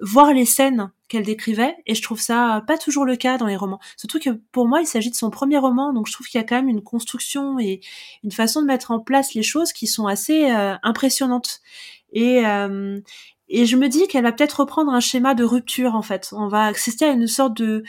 voir 0.02 0.34
les 0.34 0.46
scènes 0.46 0.92
qu'elle 1.08 1.24
décrivait 1.24 1.76
et 1.86 1.94
je 1.94 2.02
trouve 2.02 2.20
ça 2.20 2.64
pas 2.68 2.78
toujours 2.78 3.06
le 3.06 3.16
cas 3.16 3.38
dans 3.38 3.46
les 3.46 3.56
romans. 3.56 3.80
Surtout 3.98 4.20
que 4.20 4.30
pour 4.52 4.68
moi 4.68 4.82
il 4.82 4.88
s'agit 4.88 5.12
de 5.12 5.16
son 5.16 5.30
premier 5.30 5.58
roman 5.58 5.94
donc 5.94 6.08
je 6.08 6.14
trouve 6.14 6.28
qu'il 6.28 6.40
y 6.40 6.44
a 6.44 6.48
quand 6.48 6.56
même 6.56 6.70
une 6.70 6.84
construction 6.84 7.60
et 7.60 7.82
une 8.24 8.32
façon 8.32 8.62
de 8.62 8.68
mettre 8.68 8.92
en 8.92 9.00
place 9.00 9.34
les 9.34 9.44
choses 9.44 9.74
qui 9.74 9.88
sont 9.88 10.08
assez 10.08 10.50
euh, 10.52 10.76
impressionnantes. 10.84 11.62
Et, 12.14 12.46
euh, 12.46 13.00
et 13.48 13.66
je 13.66 13.76
me 13.78 13.88
dis 13.88 14.08
qu'elle 14.08 14.24
va 14.24 14.32
peut-être 14.32 14.62
reprendre 14.62 14.92
un 14.92 15.00
schéma 15.00 15.36
de 15.36 15.44
rupture 15.44 15.96
en 15.96 16.02
fait. 16.02 16.30
On 16.32 16.48
va 16.48 16.66
assister 16.66 17.06
à 17.06 17.12
une 17.12 17.28
sorte 17.28 17.56
de 17.56 17.84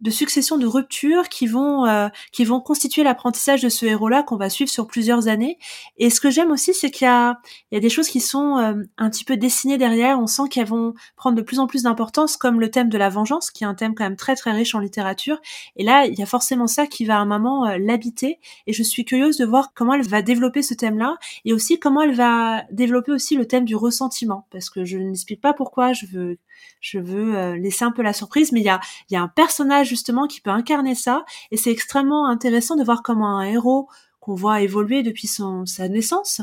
de 0.00 0.10
succession 0.10 0.58
de 0.58 0.66
ruptures 0.66 1.28
qui 1.28 1.46
vont 1.46 1.86
euh, 1.86 2.08
qui 2.32 2.44
vont 2.44 2.60
constituer 2.60 3.02
l'apprentissage 3.02 3.62
de 3.62 3.68
ce 3.68 3.86
héros-là 3.86 4.22
qu'on 4.22 4.36
va 4.36 4.50
suivre 4.50 4.70
sur 4.70 4.86
plusieurs 4.86 5.28
années. 5.28 5.58
Et 5.96 6.10
ce 6.10 6.20
que 6.20 6.30
j'aime 6.30 6.50
aussi, 6.50 6.74
c'est 6.74 6.90
qu'il 6.90 7.06
y 7.06 7.08
a 7.08 7.40
il 7.70 7.76
y 7.76 7.78
a 7.78 7.80
des 7.80 7.88
choses 7.88 8.08
qui 8.08 8.20
sont 8.20 8.58
euh, 8.58 8.74
un 8.98 9.10
petit 9.10 9.24
peu 9.24 9.36
dessinées 9.36 9.78
derrière. 9.78 10.20
On 10.20 10.26
sent 10.26 10.48
qu'elles 10.50 10.66
vont 10.66 10.94
prendre 11.16 11.36
de 11.36 11.42
plus 11.42 11.58
en 11.58 11.66
plus 11.66 11.84
d'importance, 11.84 12.36
comme 12.36 12.60
le 12.60 12.70
thème 12.70 12.88
de 12.90 12.98
la 12.98 13.08
vengeance, 13.08 13.50
qui 13.50 13.64
est 13.64 13.66
un 13.66 13.74
thème 13.74 13.94
quand 13.94 14.04
même 14.04 14.16
très 14.16 14.36
très 14.36 14.52
riche 14.52 14.74
en 14.74 14.80
littérature. 14.80 15.40
Et 15.76 15.84
là, 15.84 16.06
il 16.06 16.18
y 16.18 16.22
a 16.22 16.26
forcément 16.26 16.66
ça 16.66 16.86
qui 16.86 17.04
va 17.06 17.16
à 17.16 17.20
un 17.20 17.26
moment 17.26 17.66
euh, 17.66 17.78
l'habiter. 17.78 18.38
Et 18.66 18.72
je 18.72 18.82
suis 18.82 19.04
curieuse 19.04 19.38
de 19.38 19.46
voir 19.46 19.72
comment 19.74 19.94
elle 19.94 20.06
va 20.06 20.22
développer 20.22 20.62
ce 20.62 20.74
thème-là, 20.74 21.16
et 21.44 21.52
aussi 21.52 21.78
comment 21.78 22.02
elle 22.02 22.14
va 22.14 22.64
développer 22.70 23.12
aussi 23.12 23.36
le 23.36 23.46
thème 23.46 23.64
du 23.64 23.76
ressentiment, 23.76 24.46
parce 24.50 24.68
que 24.68 24.84
je 24.84 24.98
n'explique 24.98 25.40
pas 25.40 25.54
pourquoi. 25.54 25.92
Je 25.92 26.06
veux 26.06 26.38
je 26.80 26.98
veux 26.98 27.54
laisser 27.54 27.84
un 27.84 27.92
peu 27.92 28.02
la 28.02 28.12
surprise, 28.12 28.52
mais 28.52 28.60
il 28.60 28.66
y 28.66 28.68
a 28.68 28.80
il 29.10 29.14
y 29.14 29.16
a 29.16 29.22
un 29.22 29.28
personnage 29.28 29.88
justement 29.88 30.26
qui 30.26 30.40
peut 30.40 30.50
incarner 30.50 30.94
ça. 30.94 31.24
Et 31.50 31.56
c'est 31.56 31.70
extrêmement 31.70 32.26
intéressant 32.26 32.76
de 32.76 32.84
voir 32.84 33.02
comment 33.02 33.38
un 33.38 33.44
héros 33.44 33.88
qu'on 34.26 34.34
voit 34.34 34.60
évoluer 34.60 35.04
depuis 35.04 35.28
son, 35.28 35.66
sa 35.66 35.88
naissance, 35.88 36.42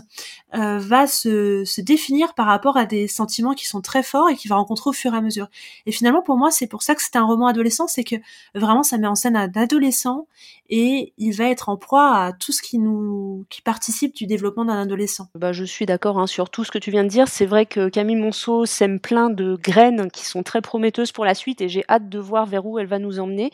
euh, 0.56 0.80
va 0.80 1.06
se, 1.06 1.66
se, 1.66 1.82
définir 1.82 2.34
par 2.34 2.46
rapport 2.46 2.78
à 2.78 2.86
des 2.86 3.10
sentiments 3.10 3.54
qui 3.54 3.68
sont 3.68 3.82
très 3.82 4.04
forts 4.04 4.30
et 4.30 4.36
qu'il 4.36 4.48
va 4.48 4.56
rencontrer 4.56 4.90
au 4.90 4.94
fur 4.94 5.14
et 5.14 5.18
à 5.18 5.22
mesure. 5.22 5.50
Et 5.86 5.92
finalement, 5.92 6.22
pour 6.22 6.38
moi, 6.38 6.50
c'est 6.50 6.68
pour 6.68 6.82
ça 6.82 6.96
que 6.96 7.02
c'est 7.02 7.18
un 7.18 7.26
roman 7.26 7.48
adolescent, 7.48 7.88
c'est 7.88 8.06
que 8.06 8.16
vraiment, 8.56 8.84
ça 8.84 8.98
met 8.98 9.08
en 9.08 9.16
scène 9.16 9.36
un 9.36 9.52
adolescent 9.54 10.28
et 10.70 11.12
il 11.18 11.34
va 11.34 11.50
être 11.50 11.68
en 11.68 11.76
proie 11.76 12.16
à 12.16 12.32
tout 12.32 12.54
ce 12.54 12.62
qui 12.62 12.80
nous, 12.80 13.46
qui 13.50 13.62
participe 13.62 14.16
du 14.16 14.28
développement 14.28 14.64
d'un 14.64 14.82
adolescent. 14.82 15.28
Bah, 15.36 15.52
je 15.52 15.66
suis 15.66 15.86
d'accord 15.86 16.18
hein, 16.20 16.28
sur 16.28 16.50
tout 16.50 16.64
ce 16.64 16.72
que 16.72 16.78
tu 16.78 16.90
viens 16.90 17.04
de 17.04 17.10
dire. 17.10 17.28
C'est 17.28 17.46
vrai 17.46 17.66
que 17.66 17.90
Camille 17.90 18.16
Monceau 18.16 18.66
sème 18.66 19.02
plein 19.02 19.30
de 19.30 19.58
graines 19.62 20.10
qui 20.10 20.26
sont 20.26 20.42
très 20.42 20.62
prometteuses 20.62 21.12
pour 21.12 21.26
la 21.26 21.36
suite 21.36 21.60
et 21.60 21.68
j'ai 21.68 21.84
hâte 21.90 22.08
de 22.08 22.20
voir 22.20 22.46
vers 22.46 22.66
où 22.66 22.80
elle 22.80 22.88
va 22.88 23.00
nous 23.00 23.20
emmener. 23.20 23.52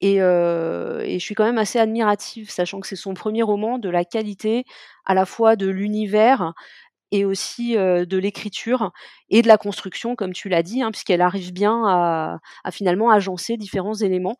Et, 0.00 0.20
euh, 0.20 1.00
et, 1.04 1.18
je 1.18 1.24
suis 1.24 1.34
quand 1.34 1.44
même 1.44 1.58
assez 1.58 1.78
admirative, 1.78 2.50
sachant 2.50 2.80
que 2.80 2.86
c'est 2.86 2.96
son 2.96 3.14
premier 3.14 3.42
roman, 3.42 3.78
de 3.78 3.88
la 3.88 4.04
qualité 4.04 4.64
à 5.04 5.14
la 5.14 5.26
fois 5.26 5.56
de 5.56 5.66
l'univers 5.66 6.52
et 7.10 7.24
aussi 7.24 7.76
euh, 7.76 8.04
de 8.04 8.18
l'écriture 8.18 8.92
et 9.30 9.42
de 9.42 9.48
la 9.48 9.56
construction, 9.56 10.14
comme 10.14 10.32
tu 10.32 10.48
l'as 10.48 10.62
dit, 10.62 10.82
hein, 10.82 10.90
puisqu'elle 10.90 11.22
arrive 11.22 11.52
bien 11.52 11.84
à, 11.86 12.38
à, 12.64 12.70
finalement 12.70 13.10
agencer 13.10 13.56
différents 13.56 13.94
éléments. 13.94 14.36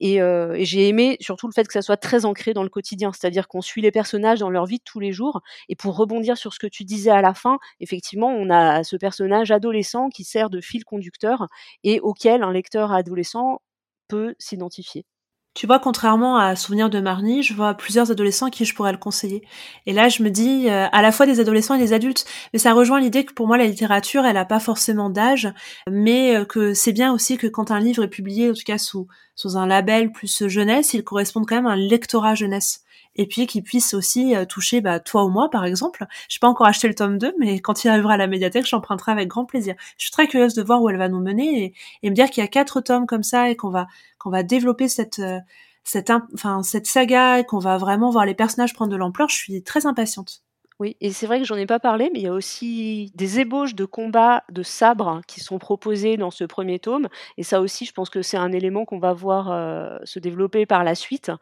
Et, 0.00 0.20
euh, 0.20 0.54
et 0.54 0.64
j'ai 0.64 0.88
aimé 0.88 1.16
surtout 1.20 1.46
le 1.46 1.52
fait 1.52 1.66
que 1.66 1.72
ça 1.72 1.82
soit 1.82 1.96
très 1.96 2.24
ancré 2.24 2.54
dans 2.54 2.62
le 2.62 2.68
quotidien, 2.68 3.12
c'est-à-dire 3.12 3.48
qu'on 3.48 3.62
suit 3.62 3.82
les 3.82 3.90
personnages 3.92 4.40
dans 4.40 4.50
leur 4.50 4.66
vie 4.66 4.78
de 4.78 4.84
tous 4.84 5.00
les 5.00 5.12
jours. 5.12 5.40
Et 5.68 5.76
pour 5.76 5.96
rebondir 5.96 6.36
sur 6.36 6.52
ce 6.52 6.58
que 6.58 6.66
tu 6.66 6.84
disais 6.84 7.10
à 7.10 7.22
la 7.22 7.34
fin, 7.34 7.58
effectivement, 7.80 8.28
on 8.28 8.50
a 8.50 8.84
ce 8.84 8.96
personnage 8.96 9.50
adolescent 9.50 10.08
qui 10.08 10.24
sert 10.24 10.50
de 10.50 10.60
fil 10.60 10.84
conducteur 10.84 11.46
et 11.84 12.00
auquel 12.00 12.42
un 12.42 12.52
lecteur 12.52 12.92
adolescent 12.92 13.60
peut 14.08 14.34
s'identifier. 14.38 15.06
Tu 15.54 15.66
vois, 15.66 15.80
contrairement 15.80 16.36
à 16.36 16.54
Souvenir 16.54 16.88
de 16.88 17.00
Marnie, 17.00 17.42
je 17.42 17.52
vois 17.52 17.74
plusieurs 17.74 18.12
adolescents 18.12 18.46
à 18.46 18.50
qui 18.50 18.64
je 18.64 18.76
pourrais 18.76 18.92
le 18.92 18.98
conseiller. 18.98 19.42
Et 19.86 19.92
là, 19.92 20.08
je 20.08 20.22
me 20.22 20.30
dis, 20.30 20.68
euh, 20.68 20.86
à 20.92 21.02
la 21.02 21.10
fois 21.10 21.26
des 21.26 21.40
adolescents 21.40 21.74
et 21.74 21.80
des 21.80 21.92
adultes, 21.92 22.26
mais 22.52 22.60
ça 22.60 22.72
rejoint 22.74 23.00
l'idée 23.00 23.24
que 23.24 23.32
pour 23.32 23.48
moi, 23.48 23.56
la 23.58 23.66
littérature, 23.66 24.24
elle 24.24 24.36
a 24.36 24.44
pas 24.44 24.60
forcément 24.60 25.10
d'âge, 25.10 25.52
mais 25.90 26.36
euh, 26.36 26.44
que 26.44 26.74
c'est 26.74 26.92
bien 26.92 27.12
aussi 27.12 27.38
que 27.38 27.48
quand 27.48 27.72
un 27.72 27.80
livre 27.80 28.04
est 28.04 28.08
publié, 28.08 28.50
en 28.50 28.54
tout 28.54 28.62
cas 28.64 28.78
sous, 28.78 29.08
sous 29.34 29.56
un 29.56 29.66
label 29.66 30.12
plus 30.12 30.46
jeunesse, 30.46 30.94
il 30.94 31.02
correspond 31.02 31.42
quand 31.44 31.56
même 31.56 31.66
à 31.66 31.72
un 31.72 31.76
lectorat 31.76 32.36
jeunesse 32.36 32.84
et 33.18 33.26
puis 33.26 33.46
qu'il 33.46 33.62
puisse 33.62 33.92
aussi 33.94 34.34
euh, 34.34 34.46
toucher 34.46 34.80
bah, 34.80 35.00
toi 35.00 35.24
ou 35.24 35.28
moi 35.28 35.50
par 35.50 35.64
exemple. 35.64 36.06
Je 36.28 36.36
n'ai 36.36 36.40
pas 36.40 36.48
encore 36.48 36.66
acheté 36.66 36.88
le 36.88 36.94
tome 36.94 37.18
2, 37.18 37.34
mais 37.38 37.60
quand 37.60 37.84
il 37.84 37.88
arrivera 37.88 38.14
à 38.14 38.16
la 38.16 38.28
médiathèque, 38.28 38.66
j'emprunterai 38.66 39.12
avec 39.12 39.28
grand 39.28 39.44
plaisir. 39.44 39.74
Je 39.98 40.04
suis 40.04 40.12
très 40.12 40.28
curieuse 40.28 40.54
de 40.54 40.62
voir 40.62 40.80
où 40.82 40.88
elle 40.88 40.96
va 40.96 41.08
nous 41.08 41.20
mener 41.20 41.74
et, 42.02 42.10
me 42.10 42.14
dire 42.14 42.30
qu'il 42.30 42.42
y 42.42 42.44
a 42.44 42.48
quatre 42.48 42.80
tomes 42.80 43.06
comme 43.06 43.24
ça 43.24 43.50
et 43.50 43.56
qu'on 43.56 43.70
va 43.70 43.88
qu'on 44.18 44.30
va 44.30 44.42
développer 44.42 44.88
cette 44.88 45.18
euh, 45.18 45.38
cette 45.84 46.10
enfin 46.34 46.62
cette 46.62 46.86
saga 46.86 47.40
et 47.40 47.44
qu'on 47.44 47.58
va 47.58 47.76
vraiment 47.78 48.10
voir 48.10 48.24
les 48.26 48.34
personnages 48.34 48.74
prendre 48.74 48.92
de 48.92 48.96
l'ampleur. 48.96 49.28
Je 49.28 49.36
suis 49.36 49.62
très 49.62 49.86
impatiente. 49.86 50.42
Oui, 50.80 50.96
et 51.00 51.10
c'est 51.10 51.26
vrai 51.26 51.40
que 51.40 51.44
j'en 51.44 51.56
ai 51.56 51.66
pas 51.66 51.80
parlé, 51.80 52.08
mais 52.12 52.20
il 52.20 52.22
y 52.22 52.28
a 52.28 52.32
aussi 52.32 53.10
des 53.16 53.40
ébauches 53.40 53.74
de 53.74 53.84
combats 53.84 54.44
de 54.48 54.62
sabres 54.62 55.20
qui 55.26 55.40
sont 55.40 55.58
proposés 55.58 56.16
dans 56.16 56.30
ce 56.30 56.44
premier 56.44 56.78
tome. 56.78 57.08
Et 57.36 57.42
ça 57.42 57.60
aussi, 57.60 57.84
je 57.84 57.92
pense 57.92 58.10
que 58.10 58.22
c'est 58.22 58.36
un 58.36 58.52
élément 58.52 58.84
qu'on 58.84 59.00
va 59.00 59.12
voir 59.12 59.50
euh, 59.50 59.98
se 60.04 60.20
développer 60.20 60.66
par 60.66 60.84
la 60.84 60.94
suite. 60.94 61.32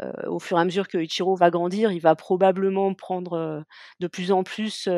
Euh, 0.00 0.10
au 0.28 0.38
fur 0.38 0.56
et 0.56 0.60
à 0.62 0.64
mesure 0.64 0.88
que 0.88 0.96
Ichiro 0.96 1.36
va 1.36 1.50
grandir, 1.50 1.92
il 1.92 2.00
va 2.00 2.14
probablement 2.14 2.94
prendre 2.94 3.34
euh, 3.34 3.60
de 4.00 4.06
plus 4.06 4.32
en 4.32 4.44
plus 4.44 4.88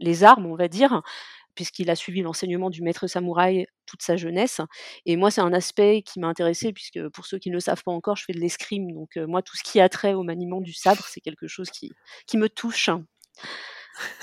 les 0.00 0.24
armes, 0.24 0.46
on 0.46 0.56
va 0.56 0.68
dire 0.68 1.02
puisqu'il 1.54 1.90
a 1.90 1.96
suivi 1.96 2.22
l'enseignement 2.22 2.70
du 2.70 2.82
maître 2.82 3.06
samouraï 3.06 3.66
toute 3.86 4.02
sa 4.02 4.16
jeunesse. 4.16 4.60
Et 5.06 5.16
moi, 5.16 5.30
c'est 5.30 5.40
un 5.40 5.52
aspect 5.52 6.02
qui 6.02 6.20
m'a 6.20 6.28
intéressé, 6.28 6.72
puisque 6.72 7.08
pour 7.08 7.26
ceux 7.26 7.38
qui 7.38 7.50
ne 7.50 7.54
le 7.54 7.60
savent 7.60 7.82
pas 7.84 7.92
encore, 7.92 8.16
je 8.16 8.24
fais 8.24 8.32
de 8.32 8.40
l'escrime. 8.40 8.92
Donc 8.92 9.16
euh, 9.16 9.26
moi, 9.26 9.42
tout 9.42 9.56
ce 9.56 9.62
qui 9.62 9.80
a 9.80 9.88
trait 9.88 10.14
au 10.14 10.22
maniement 10.22 10.60
du 10.60 10.72
sabre, 10.72 11.04
c'est 11.08 11.20
quelque 11.20 11.48
chose 11.48 11.70
qui, 11.70 11.90
qui 12.26 12.36
me 12.36 12.48
touche. 12.48 12.90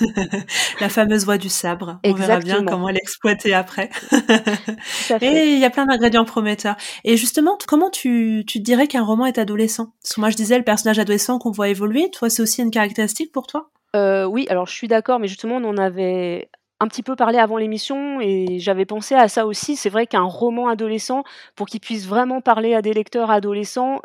la 0.80 0.88
fameuse 0.88 1.24
voix 1.24 1.38
du 1.38 1.48
sabre. 1.48 2.00
On 2.04 2.12
verra 2.12 2.38
bien 2.38 2.64
comment 2.64 2.88
l'exploiter 2.88 3.54
après. 3.54 3.90
Et 5.20 5.52
il 5.52 5.58
y 5.58 5.64
a 5.64 5.70
plein 5.70 5.86
d'ingrédients 5.86 6.24
prometteurs. 6.24 6.76
Et 7.04 7.16
justement, 7.16 7.56
comment 7.68 7.90
tu, 7.90 8.44
tu 8.46 8.60
dirais 8.60 8.88
qu'un 8.88 9.04
roman 9.04 9.26
est 9.26 9.38
adolescent? 9.38 9.94
Parce 10.02 10.14
que 10.14 10.20
moi, 10.20 10.30
je 10.30 10.36
disais 10.36 10.58
le 10.58 10.64
personnage 10.64 10.98
adolescent 10.98 11.38
qu'on 11.38 11.50
voit 11.50 11.68
évoluer. 11.68 12.10
Toi, 12.10 12.30
c'est 12.30 12.42
aussi 12.42 12.62
une 12.62 12.70
caractéristique 12.70 13.32
pour 13.32 13.46
toi? 13.46 13.70
Euh, 13.96 14.24
oui, 14.24 14.46
alors 14.50 14.66
je 14.66 14.74
suis 14.74 14.88
d'accord, 14.88 15.18
mais 15.18 15.28
justement, 15.28 15.56
on 15.56 15.64
en 15.64 15.76
avait 15.76 16.48
un 16.80 16.88
petit 16.88 17.02
peu 17.02 17.14
parlé 17.14 17.38
avant 17.38 17.58
l'émission 17.58 18.20
et 18.20 18.58
j'avais 18.58 18.86
pensé 18.86 19.14
à 19.14 19.28
ça 19.28 19.46
aussi. 19.46 19.76
C'est 19.76 19.90
vrai 19.90 20.06
qu'un 20.06 20.22
roman 20.22 20.68
adolescent, 20.68 21.24
pour 21.54 21.66
qu'il 21.66 21.80
puisse 21.80 22.06
vraiment 22.06 22.40
parler 22.40 22.74
à 22.74 22.82
des 22.82 22.94
lecteurs 22.94 23.30
adolescents, 23.30 24.00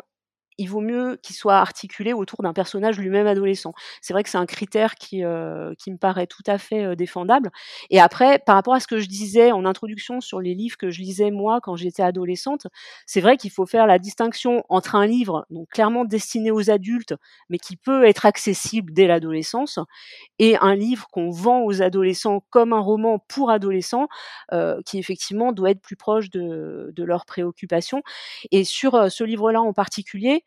il 0.58 0.66
vaut 0.68 0.80
mieux 0.80 1.18
qu'il 1.22 1.36
soit 1.36 1.58
articulé 1.58 2.12
autour 2.12 2.42
d'un 2.42 2.52
personnage 2.52 2.98
lui-même 2.98 3.26
adolescent. 3.26 3.74
C'est 4.00 4.12
vrai 4.12 4.22
que 4.22 4.28
c'est 4.30 4.38
un 4.38 4.46
critère 4.46 4.94
qui, 4.94 5.24
euh, 5.24 5.74
qui 5.78 5.90
me 5.90 5.98
paraît 5.98 6.26
tout 6.26 6.42
à 6.46 6.58
fait 6.58 6.84
euh, 6.84 6.94
défendable. 6.96 7.50
Et 7.90 8.00
après, 8.00 8.38
par 8.38 8.54
rapport 8.54 8.74
à 8.74 8.80
ce 8.80 8.86
que 8.86 8.98
je 8.98 9.06
disais 9.06 9.52
en 9.52 9.64
introduction 9.64 10.20
sur 10.20 10.40
les 10.40 10.54
livres 10.54 10.76
que 10.76 10.90
je 10.90 11.00
lisais 11.00 11.30
moi 11.30 11.60
quand 11.60 11.76
j'étais 11.76 12.02
adolescente, 12.02 12.66
c'est 13.06 13.20
vrai 13.20 13.36
qu'il 13.36 13.50
faut 13.50 13.66
faire 13.66 13.86
la 13.86 13.98
distinction 13.98 14.64
entre 14.68 14.94
un 14.94 15.06
livre 15.06 15.46
donc 15.50 15.68
clairement 15.68 16.04
destiné 16.04 16.50
aux 16.50 16.70
adultes, 16.70 17.14
mais 17.50 17.58
qui 17.58 17.76
peut 17.76 18.04
être 18.04 18.26
accessible 18.26 18.92
dès 18.92 19.06
l'adolescence, 19.06 19.78
et 20.38 20.56
un 20.58 20.74
livre 20.74 21.06
qu'on 21.12 21.30
vend 21.30 21.62
aux 21.64 21.82
adolescents 21.82 22.42
comme 22.50 22.72
un 22.72 22.80
roman 22.80 23.18
pour 23.28 23.50
adolescents, 23.50 24.08
euh, 24.52 24.80
qui 24.86 24.98
effectivement 24.98 25.52
doit 25.52 25.70
être 25.70 25.80
plus 25.80 25.96
proche 25.96 26.30
de, 26.30 26.92
de 26.94 27.04
leurs 27.04 27.26
préoccupations. 27.26 28.02
Et 28.52 28.64
sur 28.64 29.10
ce 29.10 29.24
livre-là 29.24 29.60
en 29.60 29.72
particulier, 29.72 30.44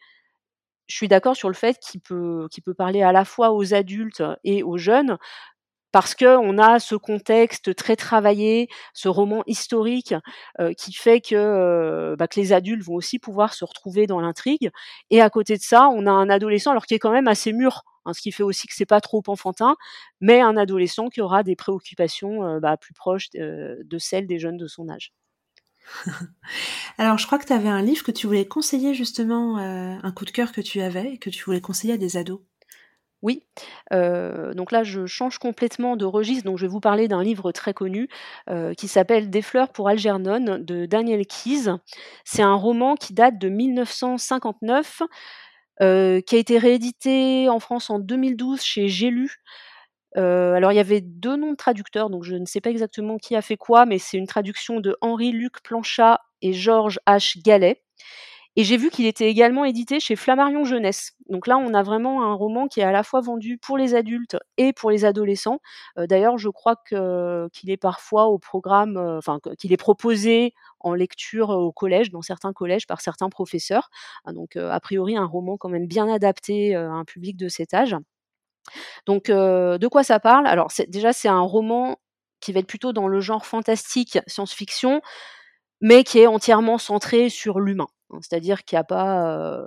je 0.89 0.95
suis 0.95 1.07
d'accord 1.07 1.35
sur 1.35 1.49
le 1.49 1.53
fait 1.55 1.77
qu'il 1.79 2.01
peut, 2.01 2.49
parler 2.77 3.03
à 3.03 3.11
la 3.11 3.23
fois 3.25 3.51
aux 3.51 3.73
adultes 3.73 4.23
et 4.43 4.63
aux 4.63 4.77
jeunes, 4.77 5.17
parce 5.91 6.15
qu'on 6.15 6.57
a 6.59 6.79
ce 6.79 6.95
contexte 6.95 7.75
très 7.75 7.95
travaillé, 7.95 8.69
ce 8.93 9.07
roman 9.09 9.43
historique 9.47 10.13
euh, 10.59 10.73
qui 10.73 10.93
fait 10.93 11.21
que, 11.21 11.35
euh, 11.35 12.15
bah, 12.15 12.27
que 12.27 12.39
les 12.39 12.53
adultes 12.53 12.83
vont 12.83 12.95
aussi 12.95 13.19
pouvoir 13.19 13.53
se 13.53 13.65
retrouver 13.65 14.07
dans 14.07 14.19
l'intrigue. 14.21 14.69
Et 15.11 15.21
à 15.21 15.29
côté 15.29 15.57
de 15.57 15.61
ça, 15.63 15.89
on 15.89 16.05
a 16.05 16.11
un 16.11 16.29
adolescent, 16.29 16.71
alors 16.71 16.85
qui 16.85 16.93
est 16.95 16.99
quand 16.99 17.11
même 17.11 17.27
assez 17.27 17.53
mûr, 17.53 17.83
hein, 18.05 18.13
ce 18.13 18.21
qui 18.21 18.31
fait 18.31 18.43
aussi 18.43 18.67
que 18.67 18.73
c'est 18.75 18.85
pas 18.85 19.01
trop 19.01 19.23
enfantin, 19.27 19.75
mais 20.21 20.41
un 20.41 20.57
adolescent 20.57 21.09
qui 21.09 21.21
aura 21.21 21.43
des 21.43 21.55
préoccupations 21.55 22.45
euh, 22.45 22.59
bah, 22.59 22.77
plus 22.77 22.93
proches 22.93 23.29
de 23.31 23.97
celles 23.99 24.27
des 24.27 24.39
jeunes 24.39 24.57
de 24.57 24.67
son 24.67 24.89
âge. 24.89 25.11
Alors, 26.97 27.17
je 27.17 27.25
crois 27.25 27.39
que 27.39 27.45
tu 27.45 27.53
avais 27.53 27.69
un 27.69 27.81
livre 27.81 28.03
que 28.03 28.11
tu 28.11 28.27
voulais 28.27 28.47
conseiller 28.47 28.93
justement, 28.93 29.57
euh, 29.57 29.95
un 30.01 30.11
coup 30.11 30.25
de 30.25 30.31
cœur 30.31 30.51
que 30.51 30.61
tu 30.61 30.81
avais 30.81 31.13
et 31.13 31.17
que 31.17 31.29
tu 31.29 31.43
voulais 31.43 31.61
conseiller 31.61 31.93
à 31.93 31.97
des 31.97 32.17
ados. 32.17 32.41
Oui, 33.21 33.43
euh, 33.91 34.53
donc 34.53 34.71
là 34.71 34.85
je 34.85 35.05
change 35.05 35.39
complètement 35.39 35.97
de 35.97 36.05
registre, 36.05 36.45
donc 36.45 36.57
je 36.57 36.65
vais 36.65 36.71
vous 36.71 36.79
parler 36.79 37.09
d'un 37.09 37.21
livre 37.21 37.51
très 37.51 37.73
connu 37.73 38.07
euh, 38.49 38.73
qui 38.73 38.87
s'appelle 38.87 39.29
Des 39.29 39.41
fleurs 39.41 39.73
pour 39.73 39.89
Algernon 39.89 40.57
de 40.57 40.85
Daniel 40.85 41.27
Keyes. 41.27 41.69
C'est 42.23 42.43
un 42.43 42.55
roman 42.55 42.95
qui 42.95 43.13
date 43.13 43.37
de 43.37 43.49
1959, 43.49 45.01
qui 45.81 45.85
a 45.85 46.37
été 46.37 46.57
réédité 46.57 47.49
en 47.49 47.59
France 47.59 47.89
en 47.89 47.99
2012 47.99 48.61
chez 48.61 48.87
J'ai. 48.87 49.11
Euh, 50.17 50.53
alors 50.53 50.71
il 50.71 50.75
y 50.75 50.79
avait 50.79 51.01
deux 51.01 51.35
noms 51.35 51.51
de 51.51 51.55
traducteurs, 51.57 52.09
donc 52.09 52.23
je 52.23 52.35
ne 52.35 52.45
sais 52.45 52.61
pas 52.61 52.69
exactement 52.71 53.17
qui 53.17 53.35
a 53.35 53.41
fait 53.41 53.57
quoi, 53.57 53.85
mais 53.85 53.99
c'est 53.99 54.17
une 54.17 54.27
traduction 54.27 54.79
de 54.79 54.97
Henri-Luc 55.01 55.61
Planchat 55.63 56.19
et 56.41 56.53
Georges 56.53 56.99
H. 57.07 57.41
Gallet. 57.43 57.81
Et 58.55 58.63
j'ai 58.63 58.77
vu 58.77 58.89
qu'il 58.89 59.05
était 59.05 59.29
également 59.29 59.63
édité 59.63 59.99
chez 59.99 60.15
Flammarion 60.15 60.65
Jeunesse. 60.65 61.13
Donc 61.29 61.47
là, 61.47 61.57
on 61.57 61.73
a 61.73 61.83
vraiment 61.83 62.23
un 62.23 62.33
roman 62.33 62.67
qui 62.67 62.81
est 62.81 62.83
à 62.83 62.91
la 62.91 63.03
fois 63.03 63.21
vendu 63.21 63.57
pour 63.57 63.77
les 63.77 63.95
adultes 63.95 64.37
et 64.57 64.73
pour 64.73 64.91
les 64.91 65.05
adolescents. 65.05 65.59
Euh, 65.97 66.07
d'ailleurs, 66.07 66.37
je 66.37 66.49
crois 66.49 66.75
qu'il 66.87 67.69
est 67.69 67.77
parfois 67.77 68.25
au 68.27 68.37
programme, 68.39 68.97
euh, 68.97 69.17
enfin 69.19 69.39
qu'il 69.59 69.71
est 69.71 69.77
proposé 69.77 70.53
en 70.81 70.93
lecture 70.93 71.49
au 71.51 71.71
collège, 71.71 72.09
dans 72.11 72.21
certains 72.21 72.51
collèges, 72.53 72.87
par 72.87 73.01
certains 73.01 73.29
professeurs. 73.29 73.89
Ah, 74.25 74.33
donc 74.33 74.55
a 74.55 74.79
priori, 74.79 75.15
un 75.17 75.25
roman 75.25 75.57
quand 75.57 75.69
même 75.69 75.87
bien 75.87 76.11
adapté 76.11 76.75
à 76.75 76.89
un 76.91 77.05
public 77.05 77.37
de 77.37 77.47
cet 77.49 77.73
âge. 77.73 77.95
Donc, 79.05 79.25
de 79.27 79.87
quoi 79.87 80.03
ça 80.03 80.19
parle? 80.19 80.47
Alors, 80.47 80.71
déjà, 80.87 81.13
c'est 81.13 81.27
un 81.29 81.41
roman 81.41 81.97
qui 82.39 82.53
va 82.53 82.59
être 82.59 82.67
plutôt 82.67 82.93
dans 82.93 83.07
le 83.07 83.19
genre 83.19 83.45
fantastique, 83.45 84.19
science-fiction, 84.27 85.01
mais 85.81 86.03
qui 86.03 86.19
est 86.19 86.27
entièrement 86.27 86.77
centré 86.77 87.29
sur 87.29 87.59
l'humain. 87.59 87.87
Hein. 88.11 88.19
C'est-à-dire 88.21 88.63
qu'il 88.63 88.75
n'y 88.77 88.81
a 88.81 88.83
pas 88.85 89.65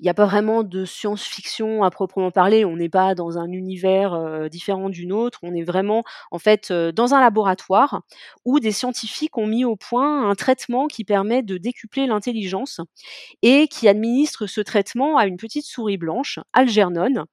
il 0.00 0.04
n'y 0.04 0.10
a 0.10 0.14
pas 0.14 0.26
vraiment 0.26 0.62
de 0.62 0.84
science-fiction 0.84 1.82
à 1.82 1.90
proprement 1.90 2.30
parler. 2.30 2.64
On 2.64 2.76
n'est 2.76 2.88
pas 2.88 3.14
dans 3.16 3.38
un 3.38 3.50
univers 3.50 4.14
euh, 4.14 4.48
différent 4.48 4.90
d'une 4.90 5.12
autre. 5.12 5.40
On 5.42 5.54
est 5.54 5.64
vraiment, 5.64 6.04
en 6.30 6.38
fait, 6.38 6.70
euh, 6.70 6.92
dans 6.92 7.14
un 7.14 7.20
laboratoire 7.20 8.02
où 8.44 8.60
des 8.60 8.70
scientifiques 8.70 9.36
ont 9.38 9.46
mis 9.46 9.64
au 9.64 9.74
point 9.74 10.30
un 10.30 10.34
traitement 10.36 10.86
qui 10.86 11.04
permet 11.04 11.42
de 11.42 11.58
décupler 11.58 12.06
l'intelligence 12.06 12.80
et 13.42 13.66
qui 13.66 13.88
administre 13.88 14.46
ce 14.46 14.60
traitement 14.60 15.16
à 15.18 15.26
une 15.26 15.36
petite 15.36 15.66
souris 15.66 15.98
blanche, 15.98 16.38
Algernon. 16.52 17.24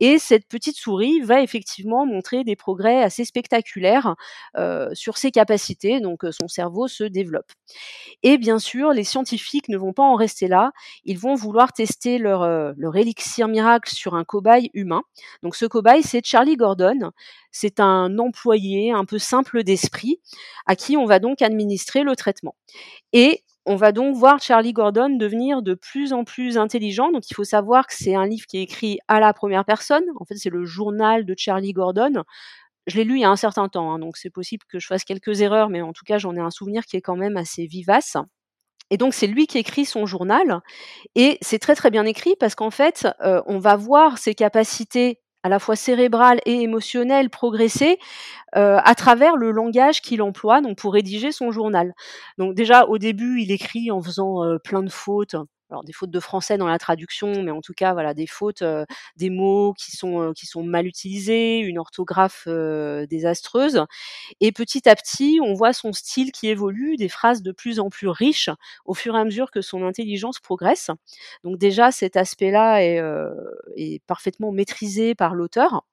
Et 0.00 0.18
cette 0.18 0.46
petite 0.46 0.76
souris 0.76 1.20
va 1.20 1.40
effectivement 1.40 2.04
montrer 2.04 2.44
des 2.44 2.56
progrès 2.56 3.02
assez 3.02 3.24
spectaculaires 3.24 4.14
euh, 4.58 4.90
sur 4.92 5.16
ses 5.16 5.30
capacités. 5.30 6.00
Donc, 6.00 6.24
son 6.38 6.48
cerveau 6.48 6.86
se 6.86 7.04
développe. 7.04 7.50
Et 8.22 8.36
bien 8.36 8.58
sûr, 8.58 8.92
les 8.92 9.04
scientifiques 9.04 9.68
ne 9.68 9.78
vont 9.78 9.94
pas 9.94 10.02
en 10.02 10.16
rester 10.16 10.48
là. 10.48 10.72
Ils 11.04 11.18
vont 11.18 11.34
vouloir 11.34 11.72
tester 11.72 12.09
leur, 12.18 12.42
euh, 12.42 12.72
leur 12.76 12.96
élixir 12.96 13.48
miracle 13.48 13.92
sur 13.92 14.14
un 14.14 14.24
cobaye 14.24 14.70
humain. 14.74 15.02
Donc 15.42 15.56
ce 15.56 15.66
cobaye, 15.66 16.02
c'est 16.02 16.24
Charlie 16.24 16.56
Gordon. 16.56 17.10
C'est 17.50 17.80
un 17.80 18.18
employé 18.18 18.92
un 18.92 19.04
peu 19.04 19.18
simple 19.18 19.62
d'esprit 19.64 20.20
à 20.66 20.76
qui 20.76 20.96
on 20.96 21.04
va 21.04 21.18
donc 21.18 21.42
administrer 21.42 22.02
le 22.02 22.16
traitement. 22.16 22.54
Et 23.12 23.42
on 23.66 23.76
va 23.76 23.92
donc 23.92 24.16
voir 24.16 24.40
Charlie 24.40 24.72
Gordon 24.72 25.10
devenir 25.10 25.62
de 25.62 25.74
plus 25.74 26.12
en 26.12 26.24
plus 26.24 26.58
intelligent. 26.58 27.12
Donc 27.12 27.30
il 27.30 27.34
faut 27.34 27.44
savoir 27.44 27.86
que 27.86 27.94
c'est 27.94 28.14
un 28.14 28.26
livre 28.26 28.46
qui 28.46 28.58
est 28.58 28.62
écrit 28.62 28.98
à 29.08 29.20
la 29.20 29.32
première 29.32 29.64
personne. 29.64 30.04
En 30.18 30.24
fait, 30.24 30.36
c'est 30.36 30.50
le 30.50 30.64
journal 30.64 31.24
de 31.24 31.34
Charlie 31.36 31.72
Gordon. 31.72 32.24
Je 32.86 32.96
l'ai 32.96 33.04
lu 33.04 33.16
il 33.16 33.20
y 33.20 33.24
a 33.24 33.30
un 33.30 33.36
certain 33.36 33.68
temps, 33.68 33.92
hein, 33.92 33.98
donc 33.98 34.16
c'est 34.16 34.30
possible 34.30 34.64
que 34.68 34.78
je 34.78 34.86
fasse 34.86 35.04
quelques 35.04 35.42
erreurs, 35.42 35.68
mais 35.68 35.82
en 35.82 35.92
tout 35.92 36.04
cas, 36.04 36.18
j'en 36.18 36.34
ai 36.34 36.40
un 36.40 36.50
souvenir 36.50 36.84
qui 36.86 36.96
est 36.96 37.02
quand 37.02 37.16
même 37.16 37.36
assez 37.36 37.66
vivace. 37.66 38.16
Et 38.90 38.96
donc 38.96 39.14
c'est 39.14 39.26
lui 39.26 39.46
qui 39.46 39.58
écrit 39.58 39.84
son 39.84 40.06
journal 40.06 40.60
et 41.14 41.38
c'est 41.40 41.58
très 41.58 41.74
très 41.74 41.90
bien 41.90 42.04
écrit 42.04 42.34
parce 42.38 42.54
qu'en 42.54 42.70
fait 42.70 43.08
euh, 43.20 43.40
on 43.46 43.58
va 43.58 43.76
voir 43.76 44.18
ses 44.18 44.34
capacités 44.34 45.20
à 45.42 45.48
la 45.48 45.58
fois 45.58 45.76
cérébrales 45.76 46.40
et 46.44 46.60
émotionnelles 46.62 47.30
progresser 47.30 47.98
euh, 48.56 48.78
à 48.84 48.94
travers 48.94 49.36
le 49.36 49.52
langage 49.52 50.02
qu'il 50.02 50.22
emploie 50.22 50.60
donc 50.60 50.76
pour 50.76 50.92
rédiger 50.92 51.32
son 51.32 51.50
journal. 51.50 51.94
Donc 52.36 52.54
déjà 52.54 52.84
au 52.84 52.98
début 52.98 53.40
il 53.40 53.52
écrit 53.52 53.90
en 53.90 54.02
faisant 54.02 54.44
euh, 54.44 54.58
plein 54.58 54.82
de 54.82 54.90
fautes, 54.90 55.36
alors 55.70 55.84
des 55.84 55.92
fautes 55.92 56.10
de 56.10 56.20
français 56.20 56.58
dans 56.58 56.66
la 56.66 56.78
traduction, 56.78 57.42
mais 57.42 57.50
en 57.50 57.60
tout 57.60 57.74
cas 57.74 57.92
voilà 57.92 58.12
des 58.12 58.26
fautes, 58.26 58.64
des 59.16 59.30
mots 59.30 59.72
qui 59.74 59.96
sont 59.96 60.34
mal 60.64 60.86
utilisés, 60.86 61.58
une 61.58 61.78
orthographe 61.78 62.48
désastreuse. 63.08 63.84
Et 64.40 64.52
petit 64.52 64.88
à 64.88 64.96
petit, 64.96 65.38
on 65.42 65.54
voit 65.54 65.72
son 65.72 65.92
style 65.92 66.32
qui 66.32 66.48
évolue, 66.48 66.96
des 66.96 67.08
phrases 67.08 67.42
de 67.42 67.52
plus 67.52 67.78
en 67.80 67.88
plus 67.88 68.08
riches 68.08 68.50
au 68.84 68.94
fur 68.94 69.16
et 69.16 69.20
à 69.20 69.24
mesure 69.24 69.50
que 69.50 69.60
son 69.60 69.84
intelligence 69.84 70.40
progresse. 70.40 70.90
Donc 71.44 71.58
déjà 71.58 71.92
cet 71.92 72.16
aspect-là 72.16 72.82
est, 72.82 73.00
est 73.76 74.02
parfaitement 74.06 74.52
maîtrisé 74.52 75.14
par 75.14 75.34
l'auteur. 75.34 75.84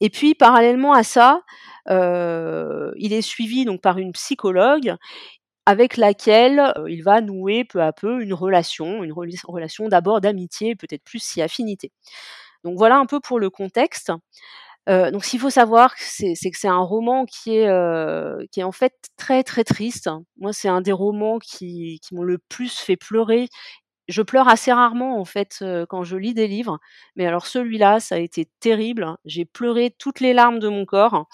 Et 0.00 0.10
puis 0.10 0.34
parallèlement 0.34 0.92
à 0.92 1.02
ça, 1.02 1.42
il 1.88 3.12
est 3.12 3.22
suivi 3.22 3.64
donc 3.64 3.80
par 3.80 3.98
une 3.98 4.12
psychologue 4.12 4.96
avec 5.66 5.96
laquelle 5.96 6.72
il 6.88 7.02
va 7.02 7.20
nouer 7.20 7.64
peu 7.64 7.82
à 7.82 7.92
peu 7.92 8.22
une 8.22 8.34
relation, 8.34 9.02
une 9.04 9.12
relation 9.12 9.88
d'abord 9.88 10.20
d'amitié, 10.20 10.74
peut-être 10.76 11.04
plus 11.04 11.20
si 11.22 11.42
affinité. 11.42 11.92
Donc 12.64 12.78
voilà 12.78 12.96
un 12.98 13.06
peu 13.06 13.20
pour 13.20 13.38
le 13.40 13.50
contexte. 13.50 14.12
donc 14.88 15.24
ce 15.24 15.30
qu'il 15.30 15.40
faut 15.40 15.50
savoir, 15.50 15.94
c'est 15.98 16.34
que 16.50 16.58
c'est 16.58 16.68
un 16.68 16.78
roman 16.80 17.24
qui 17.26 17.56
est, 17.56 17.68
qui 18.52 18.62
en 18.64 18.72
fait 18.72 18.94
très 19.16 19.42
très 19.44 19.64
triste. 19.64 20.10
Moi, 20.38 20.52
c'est 20.52 20.68
un 20.68 20.80
des 20.82 20.92
romans 20.92 21.38
qui, 21.38 22.00
qui 22.02 22.14
m'ont 22.14 22.22
le 22.24 22.38
plus 22.48 22.78
fait 22.78 22.96
pleurer. 22.96 23.48
Je 24.08 24.22
pleure 24.22 24.48
assez 24.48 24.72
rarement 24.72 25.18
en 25.18 25.24
fait 25.24 25.64
quand 25.88 26.04
je 26.04 26.16
lis 26.16 26.34
des 26.34 26.46
livres, 26.46 26.78
mais 27.16 27.26
alors 27.26 27.46
celui-là, 27.46 28.00
ça 28.00 28.16
a 28.16 28.18
été 28.18 28.48
terrible. 28.60 29.16
J'ai 29.24 29.44
pleuré 29.44 29.94
toutes 29.98 30.20
les 30.20 30.34
larmes 30.34 30.58
de 30.58 30.68
mon 30.68 30.84
corps. 30.84 31.26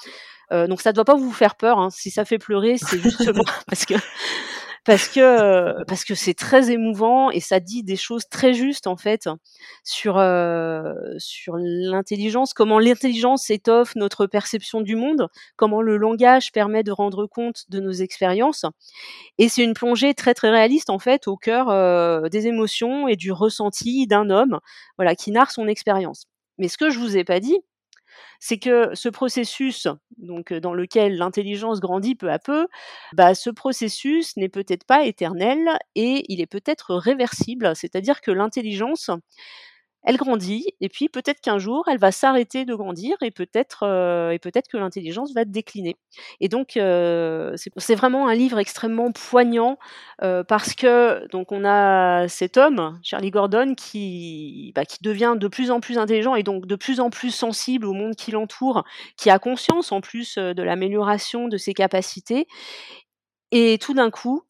Euh, 0.53 0.67
donc 0.67 0.81
ça 0.81 0.91
ne 0.91 0.95
doit 0.95 1.05
pas 1.05 1.15
vous 1.15 1.33
faire 1.33 1.55
peur. 1.55 1.79
Hein. 1.79 1.91
Si 1.91 2.11
ça 2.11 2.25
fait 2.25 2.39
pleurer, 2.39 2.77
c'est 2.79 2.99
justement 2.99 3.45
parce 3.69 3.85
que 3.85 3.95
parce 4.91 5.09
que 5.09 5.85
parce 5.85 6.05
que 6.05 6.17
c'est 6.17 6.35
très 6.35 6.73
émouvant 6.73 7.31
et 7.31 7.39
ça 7.39 7.61
dit 7.61 7.85
des 7.85 7.95
choses 7.95 8.29
très 8.29 8.55
justes 8.55 8.89
en 8.89 8.97
fait 8.97 9.29
sur 9.85 10.19
euh, 10.19 10.93
sur 11.19 11.55
l'intelligence, 11.59 12.55
comment 12.55 12.81
l'intelligence 12.81 13.51
étoffe 13.51 13.95
notre 13.95 14.27
perception 14.27 14.81
du 14.81 14.97
monde, 14.97 15.29
comment 15.55 15.81
le 15.81 15.97
langage 15.97 16.51
permet 16.51 16.83
de 16.83 16.91
rendre 16.91 17.27
compte 17.27 17.67
de 17.69 17.79
nos 17.79 17.93
expériences. 17.93 18.65
Et 19.39 19.49
c'est 19.49 19.63
une 19.63 19.75
plongée 19.75 20.13
très 20.13 20.35
très 20.35 20.51
réaliste 20.51 20.91
en 20.91 20.99
fait 20.99 21.29
au 21.29 21.37
cœur 21.37 21.69
euh, 21.69 22.29
des 22.29 22.49
émotions 22.49 23.07
et 23.07 23.15
du 23.15 23.31
ressenti 23.31 24.09
d'un 24.09 24.29
homme, 24.29 24.59
voilà, 24.99 25.15
qui 25.15 25.31
narre 25.31 25.53
son 25.53 25.69
expérience. 25.69 26.25
Mais 26.59 26.67
ce 26.67 26.77
que 26.77 26.91
je 26.91 26.99
vous 26.99 27.17
ai 27.17 27.23
pas 27.23 27.39
dit, 27.39 27.61
c'est 28.41 28.59
que 28.59 28.95
ce 28.95 29.09
processus, 29.09 29.87
donc 30.19 30.53
dans 30.53 30.75
lequel 30.75 31.17
l'intelligence 31.17 31.81
grandit 31.81 32.15
peu 32.15 32.31
à 32.31 32.39
peu, 32.39 32.67
bah, 33.15 33.35
ce 33.35 33.51
processus 33.51 34.37
n'est 34.37 34.49
peut-être 34.49 34.85
pas 34.85 35.05
éternel 35.05 35.59
et 35.95 36.25
il 36.29 36.41
est 36.41 36.47
peut-être 36.47 36.95
réversible, 36.95 37.75
c'est-à-dire 37.77 38.21
que 38.21 38.31
l'intelligence, 38.31 39.11
elle 40.03 40.17
grandit 40.17 40.67
et 40.81 40.89
puis 40.89 41.09
peut-être 41.09 41.41
qu'un 41.41 41.59
jour 41.59 41.85
elle 41.89 41.99
va 41.99 42.13
s'arrêter 42.13 42.65
de 42.65 42.75
grandir 42.75 43.17
et 43.23 43.31
peut-être 43.31 43.85
euh, 43.85 44.31
et 44.31 44.39
peut-être 44.39 44.69
que 44.69 44.77
l'intelligence 44.77 45.35
va 45.35 45.45
décliner. 45.45 45.97
Et 46.41 46.49
donc 46.49 46.77
euh, 46.77 47.55
c'est 47.77 47.95
vraiment 47.95 48.29
un 48.29 48.35
livre 48.35 48.59
extrêmement 48.59 49.13
poignant 49.13 49.79
euh, 50.23 50.43
parce 50.43 50.75
que 50.75 51.29
donc 51.29 51.53
on 51.53 51.65
a 51.65 52.29
cet 52.29 52.57
homme 52.57 52.99
Charlie 53.03 53.31
Gordon 53.31 53.75
qui 53.75 54.73
bah, 54.75 54.85
qui 54.85 54.99
devient 55.03 55.35
de 55.37 55.49
plus 55.49 55.71
en 55.71 55.81
plus 55.81 55.99
intelligent 55.99 56.35
et 56.35 56.43
donc 56.43 56.67
de 56.67 56.77
plus 56.77 57.01
en 57.01 57.11
plus 57.11 57.31
sensible 57.31 57.87
au 57.87 57.93
monde 57.93 58.15
qui 58.15 58.31
l'entoure, 58.31 58.85
qui 59.17 59.31
a 59.31 59.39
conscience 59.39 59.93
en 59.93 60.01
plus 60.01 60.37
de 60.37 60.63
l'amélioration 60.63 61.49
de 61.49 61.59
ses 61.59 61.75
capacités 61.75 62.47
et 63.53 63.79
tout 63.79 63.95
d'un 63.95 64.11
coup 64.11 64.43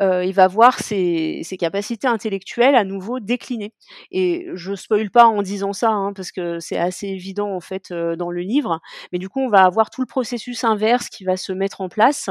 il 0.00 0.32
va 0.32 0.48
voir 0.48 0.78
ses, 0.78 1.42
capacités 1.58 2.06
intellectuelles 2.06 2.74
à 2.74 2.84
nouveau 2.84 3.20
décliner. 3.20 3.72
Et 4.10 4.48
je 4.54 4.74
spoil 4.74 5.10
pas 5.10 5.26
en 5.26 5.42
disant 5.42 5.72
ça, 5.72 5.90
hein, 5.90 6.12
parce 6.12 6.32
que 6.32 6.58
c'est 6.60 6.78
assez 6.78 7.08
évident 7.08 7.54
en 7.54 7.60
fait 7.60 7.92
dans 7.92 8.30
le 8.30 8.40
livre. 8.40 8.80
Mais 9.12 9.18
du 9.18 9.28
coup, 9.28 9.40
on 9.40 9.48
va 9.48 9.64
avoir 9.64 9.90
tout 9.90 10.00
le 10.00 10.06
processus 10.06 10.64
inverse 10.64 11.08
qui 11.08 11.24
va 11.24 11.36
se 11.36 11.52
mettre 11.52 11.80
en 11.80 11.88
place, 11.88 12.28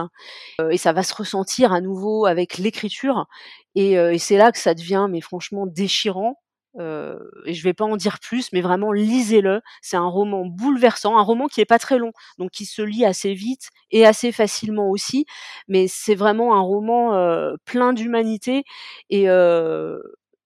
et 0.69 0.77
ça 0.77 0.93
va 0.93 1.03
se 1.03 1.15
ressentir 1.15 1.73
à 1.73 1.81
nouveau 1.81 2.25
avec 2.25 2.57
l'écriture. 2.57 3.27
Et, 3.75 3.93
et 3.93 4.17
c'est 4.17 4.37
là 4.37 4.51
que 4.51 4.59
ça 4.59 4.73
devient, 4.73 5.07
mais 5.09 5.21
franchement, 5.21 5.65
déchirant. 5.65 6.42
Euh, 6.79 7.19
et 7.45 7.53
je 7.53 7.63
vais 7.63 7.73
pas 7.73 7.85
en 7.85 7.97
dire 7.97 8.19
plus, 8.19 8.51
mais 8.51 8.61
vraiment 8.61 8.91
lisez-le. 8.91 9.61
C'est 9.81 9.97
un 9.97 10.07
roman 10.07 10.45
bouleversant, 10.45 11.17
un 11.17 11.21
roman 11.21 11.47
qui 11.47 11.61
est 11.61 11.65
pas 11.65 11.79
très 11.79 11.97
long, 11.97 12.11
donc 12.37 12.51
qui 12.51 12.65
se 12.65 12.81
lit 12.81 13.05
assez 13.05 13.33
vite 13.33 13.69
et 13.91 14.05
assez 14.05 14.31
facilement 14.31 14.89
aussi. 14.89 15.25
Mais 15.67 15.87
c'est 15.87 16.15
vraiment 16.15 16.55
un 16.55 16.61
roman 16.61 17.15
euh, 17.15 17.55
plein 17.65 17.93
d'humanité 17.93 18.63
et, 19.09 19.29
euh, 19.29 19.99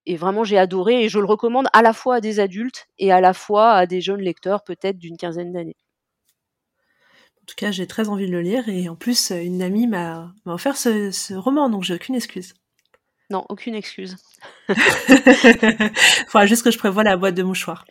et 0.06 0.16
vraiment 0.16 0.44
j'ai 0.44 0.58
adoré 0.58 1.04
et 1.04 1.10
je 1.10 1.20
le 1.20 1.26
recommande 1.26 1.68
à 1.74 1.82
la 1.82 1.94
fois 1.94 2.16
à 2.16 2.22
des 2.22 2.40
adultes 2.40 2.88
et 2.98 3.12
à 3.12 3.22
la 3.22 3.34
fois 3.34 3.72
à 3.74 3.86
des 3.86 4.02
jeunes 4.02 4.22
lecteurs, 4.22 4.64
peut-être 4.64 4.98
d'une 4.98 5.18
quinzaine 5.18 5.54
d'années. 5.54 5.78
En 7.42 7.46
tout 7.48 7.56
cas, 7.56 7.72
j'ai 7.72 7.88
très 7.88 8.10
envie 8.10 8.28
de 8.28 8.32
le 8.32 8.42
lire 8.42 8.68
et 8.68 8.90
en 8.90 8.96
plus, 8.96 9.32
une 9.32 9.62
amie 9.62 9.88
m'a 9.88 10.34
offert 10.46 10.76
ce, 10.76 11.12
ce 11.12 11.34
roman, 11.34 11.70
donc 11.70 11.84
j'ai 11.84 11.94
aucune 11.96 12.16
excuse. 12.16 12.54
Non, 13.30 13.46
aucune 13.50 13.76
excuse. 13.76 14.16
Faudra 16.28 16.46
juste 16.46 16.64
que 16.64 16.72
je 16.72 16.78
prévoie 16.78 17.04
la 17.04 17.18
boîte 17.18 17.36
de 17.36 17.44
mouchoirs. 17.44 17.86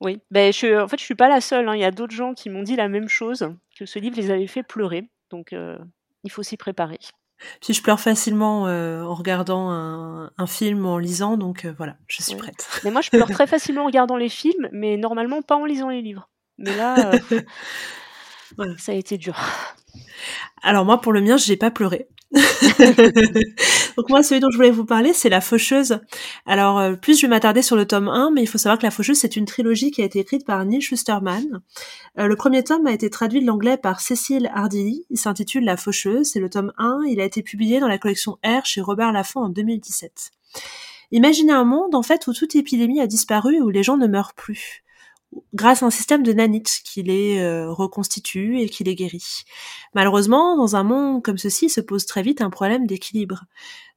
Oui, 0.00 0.20
ben 0.30 0.52
je, 0.52 0.82
en 0.82 0.88
fait, 0.88 0.98
je 0.98 1.04
suis 1.04 1.14
pas 1.14 1.28
la 1.28 1.40
seule. 1.40 1.68
Hein. 1.68 1.76
Il 1.76 1.80
y 1.80 1.84
a 1.84 1.90
d'autres 1.90 2.14
gens 2.14 2.34
qui 2.34 2.50
m'ont 2.50 2.62
dit 2.62 2.76
la 2.76 2.88
même 2.88 3.08
chose, 3.08 3.48
que 3.78 3.86
ce 3.86 3.98
livre 3.98 4.16
les 4.16 4.30
avait 4.30 4.48
fait 4.48 4.62
pleurer. 4.62 5.08
Donc, 5.30 5.52
euh, 5.52 5.78
il 6.24 6.30
faut 6.30 6.42
s'y 6.42 6.56
préparer. 6.56 6.98
Puis 7.60 7.74
je 7.74 7.82
pleure 7.82 8.00
facilement 8.00 8.66
euh, 8.66 9.02
en 9.02 9.14
regardant 9.14 9.70
un, 9.70 10.46
film 10.46 10.86
en 10.86 10.98
lisant, 10.98 11.36
donc 11.36 11.64
euh, 11.64 11.74
voilà, 11.76 11.96
je 12.06 12.22
suis 12.22 12.36
prête. 12.36 12.68
Mais 12.84 12.90
moi, 12.90 13.00
je 13.00 13.10
pleure 13.10 13.30
très 13.30 13.46
facilement 13.48 13.82
en 13.82 13.86
regardant 13.86 14.16
les 14.16 14.28
films, 14.28 14.68
mais 14.72 14.96
normalement 14.96 15.42
pas 15.42 15.56
en 15.56 15.64
lisant 15.64 15.88
les 15.88 16.02
livres. 16.02 16.28
Mais 16.58 16.76
là, 16.76 17.12
ça 18.78 18.92
a 18.92 18.94
été 18.94 19.18
dur. 19.18 19.36
Alors 20.62 20.84
moi, 20.84 21.00
pour 21.00 21.12
le 21.12 21.20
mien, 21.20 21.36
j'ai 21.36 21.56
pas 21.56 21.70
pleuré. 21.70 22.08
Donc 23.96 24.08
moi, 24.08 24.22
celui 24.22 24.40
dont 24.40 24.50
je 24.50 24.56
voulais 24.56 24.70
vous 24.70 24.84
parler, 24.84 25.12
c'est 25.12 25.28
La 25.28 25.40
Faucheuse. 25.40 26.00
Alors, 26.46 26.78
euh, 26.78 26.94
plus 26.94 27.18
je 27.18 27.26
vais 27.26 27.30
m'attarder 27.30 27.62
sur 27.62 27.76
le 27.76 27.86
tome 27.86 28.08
1, 28.08 28.30
mais 28.32 28.42
il 28.42 28.46
faut 28.46 28.58
savoir 28.58 28.78
que 28.78 28.84
La 28.84 28.90
Faucheuse, 28.90 29.18
c'est 29.18 29.36
une 29.36 29.44
trilogie 29.44 29.90
qui 29.90 30.02
a 30.02 30.04
été 30.04 30.18
écrite 30.18 30.46
par 30.46 30.64
Neil 30.64 30.80
Schusterman. 30.80 31.60
Euh, 32.18 32.26
le 32.26 32.36
premier 32.36 32.64
tome 32.64 32.86
a 32.86 32.92
été 32.92 33.10
traduit 33.10 33.40
de 33.40 33.46
l'anglais 33.46 33.76
par 33.76 34.00
Cécile 34.00 34.50
Hardilly. 34.54 35.04
Il 35.10 35.18
s'intitule 35.18 35.64
La 35.64 35.76
Faucheuse. 35.76 36.30
C'est 36.32 36.40
le 36.40 36.48
tome 36.48 36.72
1. 36.78 37.02
Il 37.08 37.20
a 37.20 37.24
été 37.24 37.42
publié 37.42 37.80
dans 37.80 37.88
la 37.88 37.98
collection 37.98 38.38
R 38.44 38.64
chez 38.64 38.80
Robert 38.80 39.12
Laffont 39.12 39.40
en 39.40 39.48
2017. 39.48 40.30
Imaginez 41.10 41.52
un 41.52 41.64
monde, 41.64 41.94
en 41.94 42.02
fait, 42.02 42.26
où 42.26 42.32
toute 42.32 42.56
épidémie 42.56 43.00
a 43.00 43.06
disparu 43.06 43.56
et 43.56 43.60
où 43.60 43.68
les 43.68 43.82
gens 43.82 43.98
ne 43.98 44.06
meurent 44.06 44.34
plus 44.34 44.81
grâce 45.54 45.82
à 45.82 45.86
un 45.86 45.90
système 45.90 46.22
de 46.22 46.32
nanit 46.32 46.62
qui 46.84 47.02
les 47.02 47.38
euh, 47.38 47.70
reconstitue 47.70 48.60
et 48.60 48.68
qui 48.68 48.84
les 48.84 48.94
guérit. 48.94 49.44
Malheureusement, 49.94 50.56
dans 50.56 50.76
un 50.76 50.82
monde 50.82 51.22
comme 51.22 51.38
ceci, 51.38 51.68
se 51.68 51.80
pose 51.80 52.06
très 52.06 52.22
vite 52.22 52.40
un 52.40 52.50
problème 52.50 52.86
d'équilibre. 52.86 53.44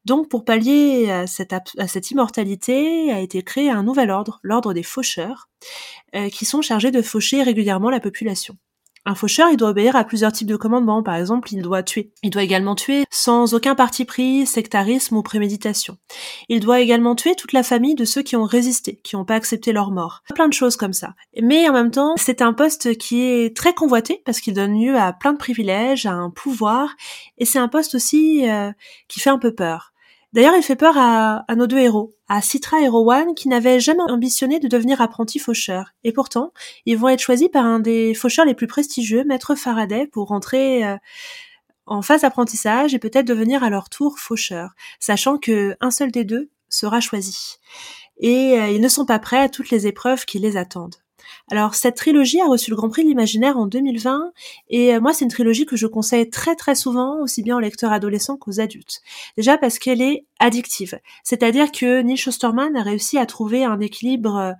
Donc, 0.05 0.29
pour 0.29 0.45
pallier 0.45 1.09
à 1.09 1.27
cette, 1.27 1.53
à 1.53 1.87
cette, 1.87 2.11
immortalité, 2.11 3.11
a 3.11 3.19
été 3.19 3.41
créé 3.41 3.71
un 3.71 3.83
nouvel 3.83 4.11
ordre, 4.11 4.39
l'ordre 4.43 4.73
des 4.73 4.83
faucheurs, 4.83 5.49
euh, 6.15 6.29
qui 6.29 6.45
sont 6.45 6.61
chargés 6.61 6.91
de 6.91 7.01
faucher 7.01 7.41
régulièrement 7.41 7.89
la 7.89 7.99
population. 7.99 8.55
Un 9.07 9.13
faucheur, 9.13 9.49
il 9.51 9.57
doit 9.57 9.69
obéir 9.69 9.95
à 9.95 10.03
plusieurs 10.03 10.31
types 10.31 10.47
de 10.47 10.55
commandements. 10.55 11.03
Par 11.03 11.15
exemple, 11.15 11.53
il 11.53 11.61
doit 11.61 11.83
tuer. 11.83 12.11
Il 12.23 12.31
doit 12.31 12.41
également 12.41 12.73
tuer 12.73 13.05
sans 13.11 13.53
aucun 13.53 13.75
parti 13.75 14.03
pris, 14.03 14.47
sectarisme 14.47 15.15
ou 15.15 15.21
préméditation. 15.21 15.97
Il 16.49 16.59
doit 16.59 16.79
également 16.79 17.15
tuer 17.15 17.35
toute 17.35 17.53
la 17.53 17.61
famille 17.61 17.93
de 17.93 18.03
ceux 18.03 18.23
qui 18.23 18.35
ont 18.35 18.45
résisté, 18.45 18.99
qui 19.03 19.15
n'ont 19.15 19.25
pas 19.25 19.35
accepté 19.35 19.73
leur 19.73 19.91
mort. 19.91 20.23
Plein 20.33 20.47
de 20.47 20.53
choses 20.53 20.75
comme 20.75 20.93
ça. 20.93 21.13
Mais 21.39 21.69
en 21.69 21.73
même 21.73 21.91
temps, 21.91 22.15
c'est 22.17 22.41
un 22.41 22.53
poste 22.53 22.97
qui 22.97 23.21
est 23.21 23.55
très 23.55 23.73
convoité 23.73 24.23
parce 24.25 24.39
qu'il 24.39 24.55
donne 24.55 24.79
lieu 24.79 24.97
à 24.97 25.13
plein 25.13 25.33
de 25.33 25.37
privilèges, 25.37 26.05
à 26.07 26.13
un 26.13 26.31
pouvoir, 26.31 26.95
et 27.37 27.45
c'est 27.45 27.59
un 27.59 27.67
poste 27.67 27.95
aussi 27.95 28.49
euh, 28.49 28.71
qui 29.07 29.19
fait 29.19 29.29
un 29.29 29.39
peu 29.39 29.53
peur. 29.53 29.93
D'ailleurs, 30.35 30.57
il 30.57 30.63
fait 30.63 30.75
peur 30.75 30.97
à, 30.97 31.45
nos 31.55 31.65
deux 31.65 31.77
héros, 31.77 32.13
à 32.27 32.41
Citra 32.41 32.81
et 32.81 32.89
Rowan, 32.89 33.33
qui 33.35 33.47
n'avaient 33.47 33.79
jamais 33.79 34.01
ambitionné 34.01 34.59
de 34.59 34.67
devenir 34.67 34.99
apprentis 34.99 35.39
faucheurs. 35.39 35.91
Et 36.03 36.11
pourtant, 36.11 36.51
ils 36.85 36.97
vont 36.97 37.07
être 37.07 37.21
choisis 37.21 37.47
par 37.47 37.63
un 37.63 37.79
des 37.79 38.13
faucheurs 38.13 38.43
les 38.43 38.53
plus 38.53 38.67
prestigieux, 38.67 39.23
Maître 39.23 39.55
Faraday, 39.55 40.07
pour 40.07 40.27
rentrer 40.27 40.85
euh, 40.85 40.97
en 41.85 42.01
phase 42.01 42.23
d'apprentissage 42.23 42.93
et 42.93 42.99
peut-être 42.99 43.25
devenir 43.25 43.63
à 43.63 43.69
leur 43.69 43.89
tour 43.89 44.19
faucheurs, 44.19 44.71
sachant 44.99 45.37
que 45.37 45.77
un 45.79 45.89
seul 45.89 46.11
des 46.11 46.25
deux 46.25 46.49
sera 46.67 46.99
choisi. 46.99 47.55
Et 48.19 48.59
euh, 48.59 48.67
ils 48.67 48.81
ne 48.81 48.89
sont 48.89 49.05
pas 49.05 49.19
prêts 49.19 49.39
à 49.39 49.47
toutes 49.47 49.69
les 49.69 49.87
épreuves 49.87 50.25
qui 50.25 50.39
les 50.39 50.57
attendent. 50.57 50.97
Alors 51.51 51.75
cette 51.75 51.95
trilogie 51.95 52.41
a 52.41 52.45
reçu 52.47 52.69
le 52.69 52.75
Grand 52.75 52.89
Prix 52.89 53.03
de 53.03 53.09
l'Imaginaire 53.09 53.57
en 53.57 53.67
2020 53.67 54.31
et 54.69 54.95
euh, 54.95 55.01
moi 55.01 55.13
c'est 55.13 55.25
une 55.25 55.31
trilogie 55.31 55.65
que 55.65 55.75
je 55.75 55.87
conseille 55.87 56.29
très 56.29 56.55
très 56.55 56.75
souvent 56.75 57.21
aussi 57.21 57.43
bien 57.43 57.57
aux 57.57 57.59
lecteurs 57.59 57.91
adolescents 57.91 58.37
qu'aux 58.37 58.59
adultes. 58.59 59.01
Déjà 59.37 59.57
parce 59.57 59.79
qu'elle 59.79 60.01
est 60.01 60.25
addictive, 60.39 60.99
c'est-à-dire 61.23 61.71
que 61.71 62.01
Neil 62.01 62.17
Schusterman 62.17 62.75
a 62.75 62.83
réussi 62.83 63.17
à 63.17 63.25
trouver 63.25 63.63
un 63.63 63.79
équilibre 63.79 64.35
euh, 64.37 64.53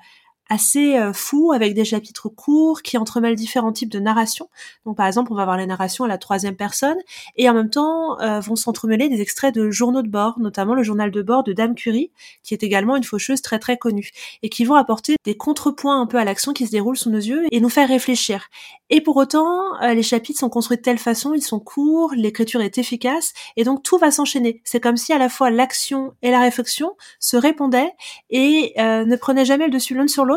assez 0.50 0.98
euh, 0.98 1.12
fou 1.14 1.52
avec 1.54 1.74
des 1.74 1.86
chapitres 1.86 2.30
courts 2.30 2.82
qui 2.82 2.98
entremêlent 2.98 3.36
différents 3.36 3.72
types 3.72 3.90
de 3.90 4.00
narration. 4.00 4.50
Donc 4.86 4.98
par 4.98 5.08
exemple, 5.08 5.32
on 5.32 5.36
va 5.36 5.42
avoir 5.42 5.58
la 5.58 5.66
narration 5.66 6.06
à 6.06 6.08
la 6.08 6.18
troisième 6.18 6.56
personne 6.56 6.98
et 7.36 7.50
en 7.50 7.54
même 7.54 7.70
temps 7.70 8.20
euh, 8.22 8.40
vont 8.40 8.56
s'entremêler 8.56 9.10
des 9.10 9.22
extraits 9.22 9.54
de 9.56 9.72
journaux 9.72 10.04
de 10.04 10.08
bord, 10.08 10.40
notamment 10.40 10.76
le 10.76 10.84
journal 10.84 11.12
de 11.12 11.22
bord 11.22 11.44
de 11.44 11.54
Dame 11.54 11.74
Curie, 11.74 12.12
qui 12.44 12.54
est 12.54 12.64
également 12.64 12.96
une 12.96 13.04
faucheuse 13.04 13.42
très 13.42 13.60
très 13.60 13.78
connue, 13.78 14.12
et 14.44 14.50
qui 14.50 14.66
vont 14.66 14.76
apporter 14.76 15.16
des 15.24 15.36
contrepoints 15.36 16.00
un 16.00 16.06
peu 16.06 16.18
à 16.18 16.24
l'action 16.24 16.54
qui 16.54 16.68
se 16.68 16.72
déroule 16.72 16.98
sous 16.98 17.10
nos 17.10 17.18
yeux 17.18 17.46
et 17.52 17.60
nous 17.60 17.70
faire 17.70 17.88
réfléchir. 17.88 18.48
Et 18.92 19.02
pour 19.02 19.18
autant, 19.18 19.82
euh, 19.82 19.96
les 19.96 20.04
chapitres 20.04 20.40
sont 20.40 20.50
construits 20.50 20.78
de 20.78 20.84
telle 20.84 21.00
façon, 21.00 21.34
ils 21.34 21.42
sont 21.42 21.60
courts, 21.60 22.14
l'écriture 22.16 22.62
est 22.62 22.78
efficace, 22.78 23.34
et 23.58 23.64
donc 23.64 23.82
tout 23.82 23.98
va 23.98 24.12
s'enchaîner. 24.12 24.62
C'est 24.64 24.80
comme 24.80 24.98
si 24.98 25.12
à 25.12 25.18
la 25.18 25.30
fois 25.30 25.50
l'action 25.50 26.14
et 26.22 26.30
la 26.30 26.40
réflexion 26.40 26.96
se 27.20 27.36
répondaient 27.36 27.92
et 28.30 28.74
ne 28.78 29.16
prenaient 29.16 29.46
jamais 29.46 29.66
le 29.66 29.72
dessus 29.72 29.96
l'un 29.96 30.08
sur 30.08 30.26
l'autre 30.26 30.35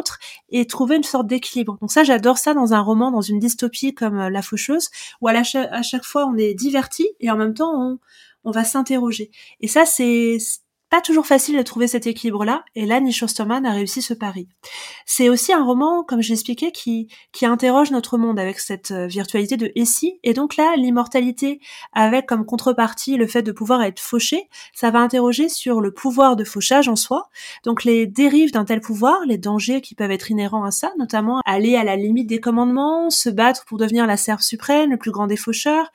et 0.51 0.67
trouver 0.67 0.97
une 0.97 1.03
sorte 1.03 1.27
d'équilibre. 1.27 1.79
Donc 1.81 1.91
ça, 1.91 2.05
j'adore 2.05 2.39
ça 2.39 2.55
dans 2.55 2.75
un 2.75 2.81
roman, 2.81 3.11
dans 3.11 3.21
une 3.21 3.39
dystopie 3.39 3.95
comme 3.95 4.19
euh, 4.19 4.31
La 4.31 4.43
Faucheuse, 4.43 4.91
où 5.21 5.29
à, 5.29 5.43
chaque 5.83 6.05
fois 6.05 6.27
on 6.27 6.37
est 6.37 6.55
diverti 6.55 7.09
et 7.21 7.31
en 7.31 7.37
même 7.37 7.55
temps 7.55 7.73
on, 7.75 7.99
on 8.45 8.51
va 8.51 8.65
s'interroger. 8.65 9.31
Et 9.61 9.69
ça, 9.69 9.85
c'est 9.85 10.39
pas 10.91 11.01
toujours 11.01 11.27
facile 11.27 11.57
de 11.57 11.63
trouver 11.63 11.87
cet 11.87 12.07
équilibre-là, 12.07 12.65
et 12.75 12.87
là, 12.87 13.01
Nish 13.01 13.23
Osterman 13.23 13.67
a 13.67 13.73
réussi 13.73 14.03
ce 14.03 14.15
pari. 14.15 14.49
C'est 15.07 15.29
aussi 15.29 15.53
un 15.53 15.65
roman, 15.65 16.03
comme 16.03 16.23
je 16.23 16.31
l'expliquais, 16.31 16.73
qui, 16.73 17.09
qui 17.33 17.47
interroge 17.47 17.91
notre 17.91 18.19
monde 18.19 18.39
avec 18.39 18.59
cette 18.59 18.91
euh, 18.91 19.07
virtualité 19.07 19.57
de 19.57 19.71
Essie, 19.75 20.19
et 20.23 20.33
donc 20.33 20.57
là, 20.57 20.75
l'immortalité, 20.77 21.61
avec 21.93 22.27
comme 22.27 22.47
contrepartie 22.47 23.17
le 23.17 23.27
fait 23.27 23.43
de 23.43 23.53
pouvoir 23.53 23.83
être 23.83 24.01
fauché, 24.01 24.49
ça 24.75 24.91
va 24.91 25.01
interroger 25.01 25.49
sur 25.49 25.81
le 25.81 25.93
pouvoir 25.93 26.37
de 26.37 26.45
fauchage 26.45 26.89
en 26.89 26.97
soi, 26.97 27.29
donc 27.65 27.85
les 27.85 28.07
dérives 28.07 28.53
d'un 28.53 28.65
tel 28.65 28.81
pouvoir, 28.81 29.19
les 29.27 29.39
dangers 29.39 29.81
qui 29.81 29.95
peuvent 29.95 30.11
être 30.11 30.31
inhérents 30.31 30.65
à 30.65 30.71
ça, 30.71 30.93
notamment 30.99 31.41
aller 31.45 31.77
à 31.77 31.85
la 31.85 31.97
limite 31.97 32.29
des 32.29 32.41
commandements, 32.41 33.11
se 33.11 33.29
battre 33.29 33.65
pour 33.67 33.79
devenir 33.79 34.07
la 34.07 34.17
serve 34.17 34.41
suprême, 34.41 34.91
le 34.91 34.97
plus 34.97 35.11
grand 35.11 35.27
des 35.27 35.37
faucheurs, 35.37 35.91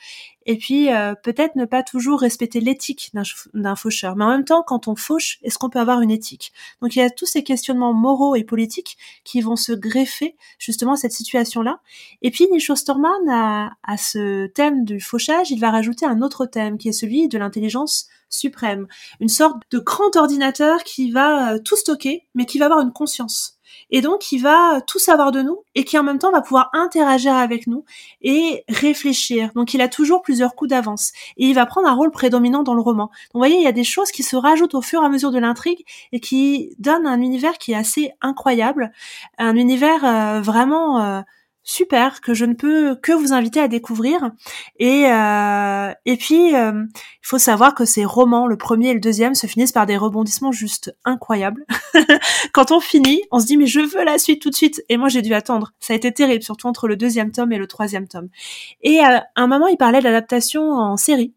et 0.46 0.58
puis 0.58 0.92
euh, 0.92 1.16
peut-être 1.16 1.56
ne 1.56 1.66
pas 1.66 1.84
toujours 1.84 2.20
respecter 2.20 2.60
l'éthique 2.60 3.12
d'un 3.54 3.76
faucheur. 3.76 4.16
Mais 4.16 4.26
en 4.26 4.30
même 4.30 4.46
temps, 4.46 4.64
quand 4.64 4.88
on 4.88 4.96
fauche, 4.96 5.40
est-ce 5.44 5.58
qu'on 5.58 5.70
peut 5.70 5.80
avoir 5.80 6.02
une 6.02 6.12
éthique? 6.12 6.54
Donc 6.82 6.96
il 6.96 7.00
y 7.00 7.02
a 7.02 7.10
tous 7.10 7.26
ces 7.26 7.44
questionnements 7.44 7.94
moraux 7.94 8.36
et 8.36 8.44
politiques 8.44 8.98
qui 9.24 9.42
vont 9.42 9.56
se 9.56 9.72
greffer 9.72 10.36
justement 10.60 10.94
à 10.94 10.98
cette 10.98 11.14
situation-là. 11.14 11.80
Et 12.22 12.32
puis 12.32 12.48
Nish 12.52 12.70
Osterman, 12.70 13.30
à, 13.30 13.72
à 13.84 13.98
ce 13.98 14.48
thème 14.48 14.86
du 14.86 15.00
fauchage, 15.00 15.52
il 15.52 15.60
va 15.60 15.72
rajouter 15.72 16.06
un 16.06 16.22
autre 16.22 16.46
thème 16.46 16.78
qui 16.78 16.90
est 16.90 16.94
celui 16.94 17.28
de 17.28 17.38
l'intelligence 17.38 18.08
suprême, 18.30 18.88
une 19.20 19.30
sorte 19.30 19.62
de 19.72 19.80
grand 19.80 20.16
ordinateur 20.16 20.84
qui 20.84 21.12
va 21.12 21.54
euh, 21.54 21.60
tout 21.60 21.76
stocker, 21.76 22.26
mais 22.34 22.46
qui 22.46 22.58
va 22.58 22.66
avoir 22.66 22.82
une 22.82 22.92
conscience 22.92 23.60
et 23.94 24.02
donc 24.02 24.20
qui 24.20 24.40
va 24.40 24.82
tout 24.82 25.00
savoir 25.00 25.32
de 25.32 25.42
nous 25.42 25.60
et 25.76 25.86
qui 25.86 25.98
en 25.98 26.04
même 26.04 26.18
temps 26.18 26.32
va 26.32 26.42
pouvoir 26.42 26.70
interagir 26.74 27.36
avec 27.36 27.68
nous 27.68 27.86
et 28.22 28.66
réfléchir. 28.68 29.52
Donc 29.56 29.74
il 29.76 29.82
a 29.82 29.88
toujours 29.88 30.24
plusieurs 30.24 30.56
coups 30.56 30.72
d'avance 30.72 31.14
et 31.38 31.46
il 31.46 31.54
va 31.54 31.68
prendre 31.68 31.88
un 31.88 31.94
rôle 31.94 32.10
prédominant 32.10 32.64
dans 32.64 32.74
le 32.74 32.82
roman. 32.82 33.06
Donc 33.06 33.36
vous 33.36 33.40
voyez, 33.40 33.56
il 33.56 33.64
y 33.64 33.68
a 33.68 33.72
des 33.72 33.84
choses 33.84 34.12
qui 34.12 34.24
se 34.24 34.36
rajoutent 34.36 34.74
au 34.74 34.82
fur 34.82 35.04
et 35.04 35.06
à 35.06 35.10
mesure 35.10 35.32
de 35.32 35.38
l'intrigue 35.38 35.86
et 36.12 36.20
qui 36.20 36.76
donnent 36.80 37.06
un 37.06 37.22
univers 37.22 37.60
qui 37.60 37.74
est 37.74 37.76
assez 37.76 38.12
incroyable, 38.20 38.92
un 39.38 39.56
univers 39.56 40.04
euh, 40.04 40.42
vraiment 40.42 41.00
euh, 41.00 41.22
super 41.64 42.22
que 42.22 42.34
je 42.34 42.46
ne 42.46 42.54
peux 42.54 42.96
que 42.96 43.12
vous 43.12 43.34
inviter 43.34 43.60
à 43.60 43.68
découvrir. 43.68 44.32
Et 44.78 45.06
euh, 45.08 45.92
et 46.06 46.18
puis 46.18 46.56
euh, 46.56 46.84
il 46.94 47.28
faut 47.28 47.38
savoir 47.38 47.74
que 47.74 47.86
ces 47.86 48.06
romans, 48.06 48.48
le 48.48 48.58
premier 48.58 48.90
et 48.90 48.94
le 48.94 49.00
deuxième, 49.00 49.36
se 49.36 49.48
finissent 49.48 49.72
par 49.72 49.86
des 49.86 49.98
rebondissements 49.98 50.52
juste 50.52 50.96
incroyables. 51.06 51.66
Quand 52.54 52.72
on 52.72 52.80
finit, 52.80 53.22
on 53.32 53.40
se 53.40 53.46
dit 53.46 53.58
mais 53.58 53.68
je 53.68 53.80
veux 53.80 54.04
la 54.04 54.18
suite 54.18 54.42
tout 54.42 54.50
de 54.50 54.56
suite. 54.56 54.84
Et 54.90 54.98
moi 54.98 55.10
j'ai 55.10 55.22
dû 55.22 55.34
attendre. 55.34 55.74
Ça 55.80 55.94
a 55.94 55.96
été 55.96 56.12
terrible, 56.12 56.44
surtout 56.44 56.68
entre 56.68 56.88
le 56.88 56.96
deuxième 56.96 57.32
tome 57.32 57.52
et 57.54 57.58
le 57.58 57.68
troisième 57.68 58.08
tome. 58.08 58.30
Et 58.82 59.00
à 59.00 59.26
un 59.36 59.48
moment, 59.48 59.68
il 59.68 59.78
parlait 59.78 60.02
d'adaptation 60.02 60.72
en 60.72 60.98
série 60.98 61.34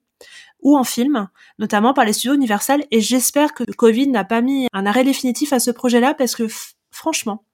ou 0.62 0.77
en 0.77 0.85
film, 0.85 1.29
notamment 1.59 1.95
par 1.95 2.05
les 2.05 2.12
studios 2.12 2.35
Universal. 2.35 2.85
Et 2.91 3.01
j'espère 3.01 3.55
que 3.55 3.65
le 3.67 3.73
Covid 3.73 4.09
n'a 4.09 4.25
pas 4.25 4.41
mis 4.41 4.67
un 4.73 4.87
arrêt 4.87 5.05
définitif 5.05 5.53
à 5.53 5.61
ce 5.61 5.71
projet-là 5.71 6.15
parce 6.15 6.35
que 6.35 6.47
franchement, 6.91 7.45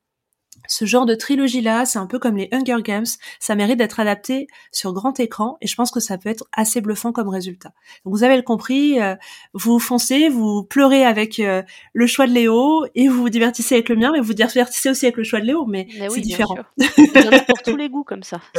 ce 0.69 0.85
genre 0.85 1.07
de 1.07 1.15
trilogie-là, 1.15 1.85
c'est 1.85 1.99
un 1.99 2.07
peu 2.07 2.19
comme 2.19 2.37
les 2.37 2.49
Hunger 2.53 2.83
Games, 2.83 3.07
ça 3.41 3.55
mérite 3.55 3.79
d'être 3.79 4.01
adapté 4.01 4.47
sur 4.71 4.93
grand 4.93 5.19
écran 5.21 5.57
et 5.61 5.67
je 5.67 5.75
pense 5.75 5.91
que 5.91 6.01
ça 6.01 6.19
peut 6.19 6.29
être 6.29 6.45
assez 6.53 6.81
bluffant 6.81 7.13
comme 7.13 7.29
résultat. 7.29 7.73
Donc 8.05 8.15
vous 8.15 8.25
avez 8.25 8.37
le 8.37 8.43
compris, 8.43 9.01
euh, 9.01 9.15
vous 9.55 9.79
foncez, 9.79 10.29
vous 10.29 10.63
pleurez 10.65 11.05
avec 11.05 11.39
euh, 11.39 11.63
le 11.93 12.07
choix 12.07 12.27
de 12.27 12.33
Léo 12.33 12.87
et 12.95 13.09
vous 13.09 13.23
vous 13.23 13.31
divertissez 13.31 13.77
avec 13.77 13.89
le 13.89 13.97
mien, 13.97 14.13
mais 14.13 14.21
vous 14.21 14.35
divertissez 14.35 14.91
aussi 14.91 15.07
avec 15.07 15.17
le 15.17 15.25
choix 15.25 15.41
de 15.41 15.47
Léo, 15.47 15.67
mais, 15.67 15.87
c'est 16.11 16.21
différent. 16.21 16.57
Il 16.79 17.23
y 17.23 17.29
en 17.29 17.33
a 17.33 17.41
pour 17.41 17.63
tous 17.63 17.77
les 17.77 17.89
goûts 17.89 18.05
comme 18.05 18.23
ça. 18.23 18.41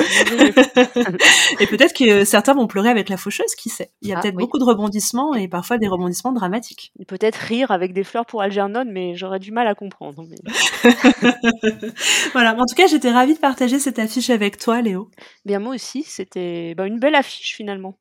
et 1.60 1.68
peut-être 1.68 1.94
que 1.94 2.26
certains 2.26 2.54
vont 2.54 2.68
pleurer 2.68 2.90
avec 2.90 3.10
la 3.10 3.18
faucheuse, 3.18 3.56
qui 3.56 3.70
sait? 3.70 3.92
Il 4.02 4.10
y 4.10 4.14
a 4.14 4.18
ah 4.18 4.22
peut-être 4.22 4.36
beaucoup 4.36 4.60
de 4.60 4.64
rebondissements 4.64 5.34
et 5.36 5.48
parfois 5.48 5.78
des 5.78 5.88
rebondissements 5.88 6.32
dramatiques. 6.32 6.94
Peut-être 7.08 7.36
rire 7.36 7.72
avec 7.72 7.94
des 7.94 8.04
fleurs 8.04 8.26
pour 8.26 8.42
Algernon, 8.42 8.86
mais 8.88 9.16
j'aurais 9.16 9.40
du 9.40 9.52
mal 9.52 9.68
à 9.68 9.76
comprendre. 9.76 10.26
Mais... 10.30 10.92
voilà, 12.34 12.54
en 12.54 12.66
tout 12.66 12.76
cas, 12.76 12.88
j'étais 12.88 13.12
ravie 13.12 13.34
de 13.34 13.40
partager 13.40 13.80
cette 13.80 14.00
affiche 14.00 14.30
avec 14.30 14.58
toi, 14.58 14.82
Léo. 14.82 15.10
Bien, 15.46 15.60
moi 15.60 15.76
aussi, 15.76 16.04
c'était 16.04 16.76
bah, 16.76 16.86
une 16.86 17.00
belle 17.00 17.16
affiche 17.16 17.56
finalement. 17.56 17.98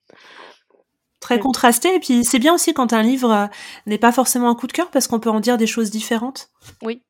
Très 1.20 1.38
contrastée, 1.38 1.94
et 1.94 2.00
puis 2.00 2.24
c'est 2.24 2.40
bien 2.40 2.52
aussi 2.52 2.74
quand 2.74 2.92
un 2.92 3.02
livre 3.02 3.30
euh, 3.30 3.46
n'est 3.86 3.98
pas 3.98 4.10
forcément 4.10 4.50
un 4.50 4.56
coup 4.56 4.66
de 4.66 4.72
cœur 4.72 4.90
parce 4.90 5.06
qu'on 5.06 5.20
peut 5.20 5.30
en 5.30 5.38
dire 5.38 5.56
des 5.56 5.68
choses 5.68 5.90
différentes. 5.90 6.50
Oui. 6.82 7.02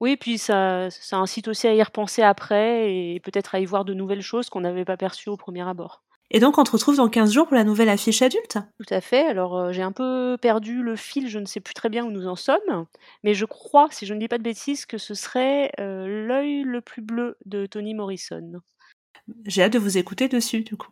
Oui, 0.00 0.16
puis 0.16 0.36
ça, 0.36 0.90
ça 0.90 1.18
incite 1.18 1.46
aussi 1.46 1.68
à 1.68 1.74
y 1.74 1.80
repenser 1.80 2.22
après 2.22 2.92
et 2.92 3.20
peut-être 3.20 3.54
à 3.54 3.60
y 3.60 3.64
voir 3.64 3.84
de 3.84 3.94
nouvelles 3.94 4.20
choses 4.20 4.50
qu'on 4.50 4.62
n'avait 4.62 4.84
pas 4.84 4.96
perçues 4.96 5.28
au 5.28 5.36
premier 5.36 5.62
abord. 5.62 6.02
Et 6.34 6.40
donc, 6.40 6.56
on 6.56 6.64
te 6.64 6.70
retrouve 6.70 6.96
dans 6.96 7.10
15 7.10 7.30
jours 7.30 7.46
pour 7.46 7.56
la 7.56 7.62
nouvelle 7.62 7.90
affiche 7.90 8.22
adulte 8.22 8.58
Tout 8.78 8.94
à 8.94 9.02
fait. 9.02 9.26
Alors, 9.26 9.54
euh, 9.54 9.72
j'ai 9.72 9.82
un 9.82 9.92
peu 9.92 10.38
perdu 10.40 10.82
le 10.82 10.96
fil, 10.96 11.28
je 11.28 11.38
ne 11.38 11.44
sais 11.44 11.60
plus 11.60 11.74
très 11.74 11.90
bien 11.90 12.06
où 12.06 12.10
nous 12.10 12.26
en 12.26 12.36
sommes, 12.36 12.86
mais 13.22 13.34
je 13.34 13.44
crois, 13.44 13.88
si 13.90 14.06
je 14.06 14.14
ne 14.14 14.18
dis 14.18 14.28
pas 14.28 14.38
de 14.38 14.42
bêtises, 14.42 14.86
que 14.86 14.96
ce 14.96 15.12
serait 15.12 15.70
euh, 15.78 16.26
L'œil 16.26 16.62
le 16.62 16.80
plus 16.80 17.02
bleu 17.02 17.36
de 17.44 17.66
Toni 17.66 17.92
Morrison. 17.92 18.62
J'ai 19.44 19.62
hâte 19.62 19.74
de 19.74 19.78
vous 19.78 19.98
écouter 19.98 20.28
dessus, 20.28 20.62
du 20.62 20.74
coup. 20.74 20.88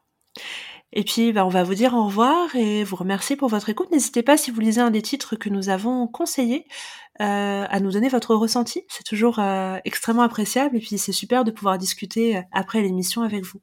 Et 0.92 1.04
puis, 1.04 1.32
bah, 1.32 1.46
on 1.46 1.50
va 1.50 1.62
vous 1.62 1.74
dire 1.74 1.94
au 1.94 2.04
revoir 2.04 2.54
et 2.54 2.84
vous 2.84 2.96
remercier 2.96 3.34
pour 3.34 3.48
votre 3.48 3.70
écoute. 3.70 3.90
N'hésitez 3.92 4.22
pas, 4.22 4.36
si 4.36 4.50
vous 4.50 4.60
lisez 4.60 4.82
un 4.82 4.90
des 4.90 5.02
titres 5.02 5.36
que 5.36 5.48
nous 5.48 5.70
avons 5.70 6.06
conseillés, 6.06 6.66
euh, 7.22 7.64
à 7.66 7.80
nous 7.80 7.92
donner 7.92 8.10
votre 8.10 8.34
ressenti. 8.34 8.84
C'est 8.88 9.04
toujours 9.04 9.40
extrêmement 9.84 10.22
appréciable 10.22 10.76
et 10.76 10.80
puis 10.80 10.98
c'est 10.98 11.12
super 11.12 11.44
de 11.44 11.50
pouvoir 11.50 11.78
discuter 11.78 12.42
après 12.52 12.82
l'émission 12.82 13.22
avec 13.22 13.44
vous. 13.44 13.60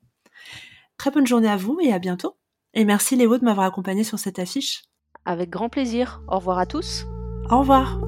Très 0.97 1.11
bonne 1.11 1.27
journée 1.27 1.49
à 1.49 1.57
vous 1.57 1.79
et 1.81 1.93
à 1.93 1.99
bientôt. 1.99 2.37
Et 2.73 2.85
merci 2.85 3.15
Léo 3.15 3.37
de 3.37 3.45
m'avoir 3.45 3.67
accompagné 3.67 4.03
sur 4.03 4.19
cette 4.19 4.39
affiche. 4.39 4.83
Avec 5.25 5.49
grand 5.49 5.69
plaisir. 5.69 6.21
Au 6.27 6.37
revoir 6.37 6.59
à 6.59 6.65
tous. 6.65 7.05
Au 7.49 7.59
revoir. 7.59 7.99